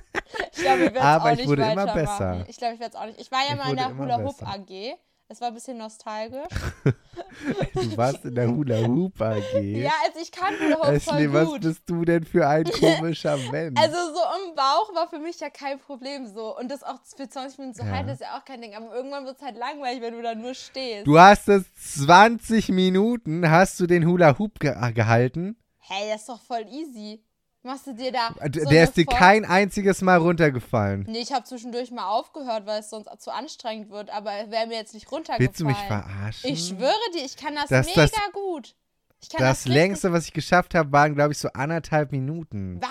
Ich 0.55 0.63
glaube, 0.63 0.79
ich 0.85 0.95
werde 0.95 0.99
es 0.99 1.03
Aber 1.05 1.25
auch 1.25 1.31
ich 1.33 1.37
nicht 1.39 1.49
wurde 1.49 1.63
immer 1.63 1.87
weitermachen. 1.87 2.01
besser. 2.01 2.45
Ich 2.49 2.57
glaube, 2.57 2.75
ich 2.75 2.81
werde 2.81 2.95
es 2.95 3.01
auch 3.01 3.07
nicht. 3.07 3.21
Ich 3.21 3.31
war 3.31 3.41
ja 3.47 3.53
Ich 3.55 3.59
mal 3.59 3.71
in 3.71 3.77
der 3.77 3.97
Hula 3.99 4.19
Hoop. 4.23 4.43
AG. 4.43 4.95
Es 5.33 5.41
war 5.41 5.49
ein 5.49 5.55
bisschen 5.55 5.78
nostalgisch. 5.78 6.47
du 6.85 7.97
warst 7.97 8.22
in 8.26 8.35
der 8.35 8.49
Hula 8.49 8.87
Hoop 8.87 9.18
AG. 9.18 9.59
Ja, 9.62 9.91
also 10.05 10.20
ich 10.20 10.30
kann 10.30 10.55
Hula 10.61 10.76
Hoop 10.76 10.85
voll 10.85 10.95
Ashley, 10.95 11.33
was 11.33 11.49
gut. 11.49 11.61
bist 11.62 11.83
du 11.87 12.05
denn 12.05 12.22
für 12.22 12.47
ein 12.47 12.64
komischer 12.64 13.39
Mensch? 13.51 13.80
Also 13.80 13.97
so 13.97 14.20
im 14.47 14.55
Bauch 14.55 14.95
war 14.95 15.09
für 15.09 15.18
mich 15.18 15.41
ja 15.41 15.49
kein 15.49 15.78
Problem 15.78 16.26
so. 16.26 16.55
Und 16.59 16.70
das 16.70 16.83
auch 16.83 16.99
für 17.16 17.26
20 17.26 17.59
Minuten 17.61 17.78
zu 17.78 17.87
Ja. 17.87 17.93
halten, 17.93 18.11
ist 18.11 18.20
ja 18.20 18.37
auch 18.39 18.45
kein 18.45 18.61
Ding. 18.61 18.74
Aber 18.74 18.95
irgendwann 18.95 19.24
wird 19.24 19.39
es 19.39 19.43
halt 19.43 19.57
langweilig, 19.57 20.03
wenn 20.03 20.12
du 20.12 20.20
da 20.20 20.35
nur 20.35 20.53
stehst. 20.53 21.07
Du 21.07 21.18
hast 21.18 21.49
es 21.49 21.64
20 22.05 22.68
Minuten, 22.68 23.51
hast 23.51 23.80
du 23.80 23.87
den 23.87 24.07
Hula 24.07 24.39
Hoop 24.39 24.61
ge 24.61 24.74
gehalten. 24.93 25.57
Hey, 25.78 26.11
das 26.11 26.20
ist 26.20 26.28
doch 26.28 26.43
voll 26.43 26.66
easy. 26.70 27.24
Machst 27.65 27.87
du 27.87 27.95
dir 27.95 28.11
da. 28.11 28.31
D- 28.49 28.61
so 28.61 28.69
Der 28.69 28.85
ist 28.85 28.97
dir 28.97 29.05
voll- 29.05 29.15
kein 29.17 29.45
einziges 29.45 30.03
Mal 30.03 30.19
runtergefallen. 30.19 31.05
Nee, 31.09 31.21
ich 31.21 31.33
habe 31.33 31.45
zwischendurch 31.45 31.93
mal 31.93 32.09
aufgehört, 32.09 32.67
weil 32.67 32.81
es 32.81 32.91
sonst 32.91 33.09
zu 33.21 33.31
anstrengend 33.33 33.91
wird. 33.91 34.11
Aber 34.11 34.31
wäre 34.51 34.67
mir 34.67 34.75
jetzt 34.79 34.95
nicht 34.95 35.11
runtergefallen. 35.13 35.49
Willst 35.49 35.61
du 35.61 35.67
mich 35.67 35.77
verarschen? 35.79 36.51
Ich 36.51 36.67
schwöre 36.69 36.93
dir, 37.15 37.25
ich 37.25 37.37
kann 37.37 37.55
das, 37.55 37.69
Das- 37.69 37.87
mega 37.87 38.03
das- 38.03 38.13
gut. 38.33 38.75
Ich 39.21 39.29
kann 39.29 39.39
Das 39.41 39.59
richtig- 39.59 39.75
längste, 39.75 40.13
was 40.13 40.25
ich 40.27 40.33
geschafft 40.33 40.75
habe, 40.75 40.91
waren, 40.91 41.15
glaube 41.15 41.31
ich, 41.33 41.39
so 41.39 41.49
anderthalb 41.53 42.11
Minuten. 42.11 42.81
Was? 42.83 42.91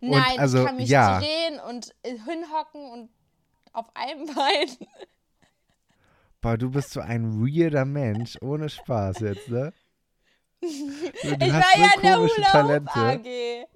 Nein, 0.00 0.38
also, 0.38 0.60
ich 0.60 0.66
kann 0.66 0.76
mich 0.76 0.88
ja. 0.88 1.18
drehen 1.18 1.58
und 1.68 1.92
äh, 2.04 2.10
hinhocken 2.10 2.88
und 2.92 3.08
auf 3.72 3.86
einem 3.94 4.26
Bein. 4.26 4.68
Boah, 6.40 6.56
du 6.58 6.70
bist 6.70 6.90
so 6.92 7.00
ein 7.00 7.40
weirder 7.40 7.84
Mensch, 7.86 8.36
ohne 8.42 8.68
Spaß 8.68 9.20
jetzt, 9.20 9.48
ne? 9.48 9.72
Du 10.60 10.68
ich 10.68 11.52
war 11.52 11.76
ja 11.76 11.90
in 11.96 12.02
der 12.02 12.14
komische 12.16 12.36
Hula 12.36 12.52
Hoop 12.78 12.86
Talente. 12.92 13.00
AG. 13.00 13.66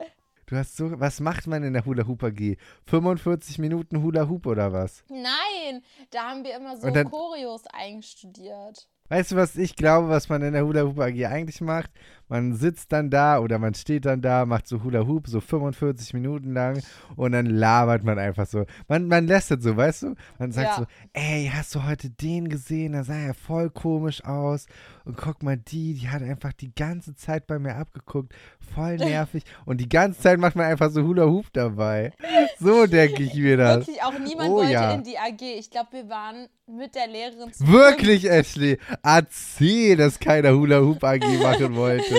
Du 0.48 0.56
hast 0.56 0.78
so, 0.78 0.98
was 0.98 1.20
macht 1.20 1.46
man 1.46 1.62
in 1.62 1.74
der 1.74 1.84
Hula 1.84 2.06
Hoop 2.06 2.22
AG? 2.24 2.56
45 2.86 3.58
Minuten 3.58 4.02
Hula 4.02 4.28
Hoop 4.30 4.46
oder 4.46 4.72
was? 4.72 5.04
Nein, 5.10 5.82
da 6.10 6.30
haben 6.30 6.42
wir 6.42 6.56
immer 6.56 6.74
so 6.78 6.88
dann- 6.90 7.10
Choreos 7.10 7.64
einstudiert. 7.70 8.88
Weißt 9.10 9.32
du, 9.32 9.36
was 9.36 9.56
ich 9.56 9.76
glaube, 9.76 10.08
was 10.08 10.30
man 10.30 10.40
in 10.42 10.54
der 10.54 10.64
Hula 10.64 10.82
Hoop 10.84 10.98
AG 11.00 11.26
eigentlich 11.26 11.60
macht? 11.60 11.90
Man 12.28 12.54
sitzt 12.54 12.92
dann 12.92 13.10
da 13.10 13.38
oder 13.38 13.58
man 13.58 13.74
steht 13.74 14.04
dann 14.04 14.20
da, 14.20 14.44
macht 14.46 14.68
so 14.68 14.82
Hula 14.82 15.06
Hoop, 15.06 15.28
so 15.28 15.40
45 15.40 16.14
Minuten 16.14 16.52
lang 16.52 16.80
und 17.16 17.32
dann 17.32 17.46
labert 17.46 18.04
man 18.04 18.18
einfach 18.18 18.46
so. 18.46 18.64
Man, 18.88 19.08
man 19.08 19.26
lässt 19.26 19.50
es 19.50 19.62
so, 19.62 19.76
weißt 19.76 20.02
du? 20.02 20.14
Man 20.38 20.52
sagt 20.52 20.68
Ja. 20.68 20.76
so, 20.76 20.86
ey, 21.12 21.50
hast 21.54 21.74
du 21.74 21.84
heute 21.84 22.10
den 22.10 22.48
gesehen? 22.48 22.92
Da 22.92 23.02
sah 23.04 23.14
er 23.16 23.34
voll 23.34 23.70
komisch 23.70 24.24
aus. 24.24 24.66
Und 25.04 25.16
guck 25.16 25.42
mal, 25.42 25.56
die, 25.56 25.94
die 25.94 26.08
hat 26.10 26.22
einfach 26.22 26.52
die 26.52 26.74
ganze 26.74 27.14
Zeit 27.14 27.46
bei 27.46 27.58
mir 27.58 27.76
abgeguckt. 27.76 28.34
Voll 28.74 28.96
nervig. 28.98 29.44
Und 29.64 29.80
die 29.80 29.88
ganze 29.88 30.20
Zeit 30.20 30.38
macht 30.38 30.54
man 30.56 30.66
einfach 30.66 30.90
so 30.90 31.02
Hula 31.02 31.24
Hoop 31.24 31.46
dabei. 31.52 32.12
So 32.60 32.86
denke 32.86 33.22
ich 33.22 33.34
mir 33.34 33.56
das. 33.56 33.78
Wirklich, 33.86 34.02
auch 34.02 34.18
niemand 34.18 34.50
Oh 34.50 34.56
wollte 34.56 34.72
ja. 34.72 34.92
in 34.92 35.02
die 35.04 35.18
AG. 35.18 35.40
Ich 35.58 35.70
glaube, 35.70 35.88
wir 35.92 36.08
waren 36.08 36.46
mit 36.66 36.94
der 36.94 37.06
Lehrerin 37.06 37.50
zu 37.52 37.64
fünft. 37.64 37.72
Wirklich, 37.72 38.28
Ashley. 38.28 38.78
Erzähl, 39.02 39.96
dass 39.96 40.18
keiner 40.18 40.52
Hula 40.52 40.80
Hoop 40.80 41.02
AG 41.02 41.20
machen 41.42 41.74
wollte. 41.76 42.17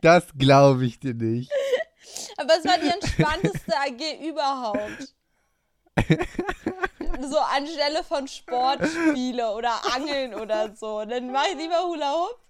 Das 0.00 0.26
glaube 0.36 0.84
ich 0.84 0.98
dir 0.98 1.14
nicht. 1.14 1.50
Aber 2.36 2.54
es 2.58 2.64
war 2.64 2.78
die 2.78 2.88
entspannteste 2.88 3.72
AG 3.76 4.28
überhaupt. 4.28 5.14
so 7.28 7.38
anstelle 7.38 8.02
von 8.02 8.26
Sportspiele 8.26 9.50
oder 9.52 9.72
Angeln 9.94 10.34
oder 10.34 10.74
so. 10.74 11.04
Dann 11.04 11.30
mach 11.30 11.44
ich 11.52 11.58
lieber 11.58 11.82
Hula 11.86 12.12
Hoop. 12.12 12.40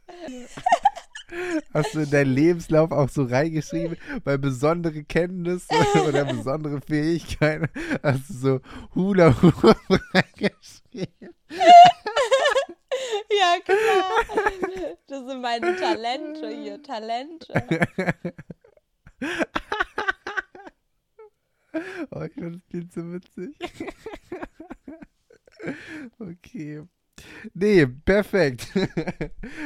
Hast 1.72 1.94
du 1.94 2.00
in 2.00 2.10
deinen 2.10 2.34
Lebenslauf 2.34 2.90
auch 2.90 3.08
so 3.08 3.24
reingeschrieben, 3.24 3.96
bei 4.24 4.36
besondere 4.36 5.04
Kenntnisse 5.04 5.68
oder 6.08 6.24
besondere 6.24 6.80
Fähigkeiten 6.80 7.68
hast 8.02 8.28
du 8.30 8.34
so 8.34 8.60
Hula 8.94 9.34
Hoop 9.42 9.76
reingeschrieben. 10.14 11.34
Ja, 13.30 13.56
klar. 13.64 14.90
Das 15.06 15.26
sind 15.26 15.40
meine 15.40 15.76
Talente 15.76 16.48
hier. 16.48 16.82
Talente. 16.82 17.52
Oh, 22.10 22.22
ich 22.22 22.32
finde 22.32 22.58
das 22.58 22.66
klingt 22.68 22.92
so 22.92 23.12
witzig. 23.12 23.56
okay. 26.18 26.82
Nee, 27.54 27.86
perfekt. 27.86 28.68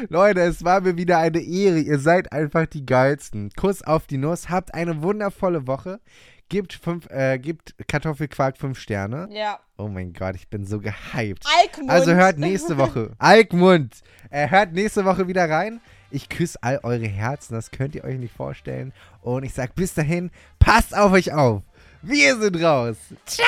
Leute, 0.08 0.40
es 0.40 0.64
war 0.64 0.80
mir 0.80 0.96
wieder 0.96 1.18
eine 1.18 1.40
Ehre. 1.40 1.78
Ihr 1.78 1.98
seid 1.98 2.32
einfach 2.32 2.66
die 2.66 2.84
geilsten. 2.84 3.50
Kuss 3.56 3.82
auf 3.82 4.06
die 4.06 4.18
Nuss. 4.18 4.50
Habt 4.50 4.74
eine 4.74 5.02
wundervolle 5.02 5.66
Woche. 5.66 6.00
Gebt, 6.48 6.74
fünf, 6.74 7.10
äh, 7.10 7.38
gebt 7.38 7.74
Kartoffelquark 7.88 8.58
5 8.58 8.78
Sterne. 8.78 9.28
Ja. 9.30 9.58
Oh 9.76 9.88
mein 9.88 10.12
Gott, 10.12 10.36
ich 10.36 10.48
bin 10.48 10.64
so 10.66 10.78
gehypt. 10.78 11.44
Alkmund. 11.60 11.90
Also 11.90 12.12
hört 12.12 12.38
nächste 12.38 12.76
Woche. 12.76 13.12
Alkmund. 13.18 13.94
Äh, 14.30 14.48
hört 14.48 14.72
nächste 14.72 15.04
Woche 15.04 15.26
wieder 15.26 15.48
rein. 15.48 15.80
Ich 16.10 16.28
küsse 16.28 16.58
all 16.62 16.78
eure 16.82 17.06
Herzen, 17.08 17.54
das 17.54 17.70
könnt 17.70 17.94
ihr 17.94 18.04
euch 18.04 18.18
nicht 18.18 18.34
vorstellen. 18.34 18.92
Und 19.22 19.42
ich 19.42 19.52
sag 19.52 19.74
bis 19.74 19.94
dahin, 19.94 20.30
passt 20.58 20.96
auf 20.96 21.12
euch 21.12 21.32
auf. 21.32 21.62
Wir 22.02 22.36
sind 22.36 22.62
raus. 22.62 22.96
Ciao. 23.24 23.46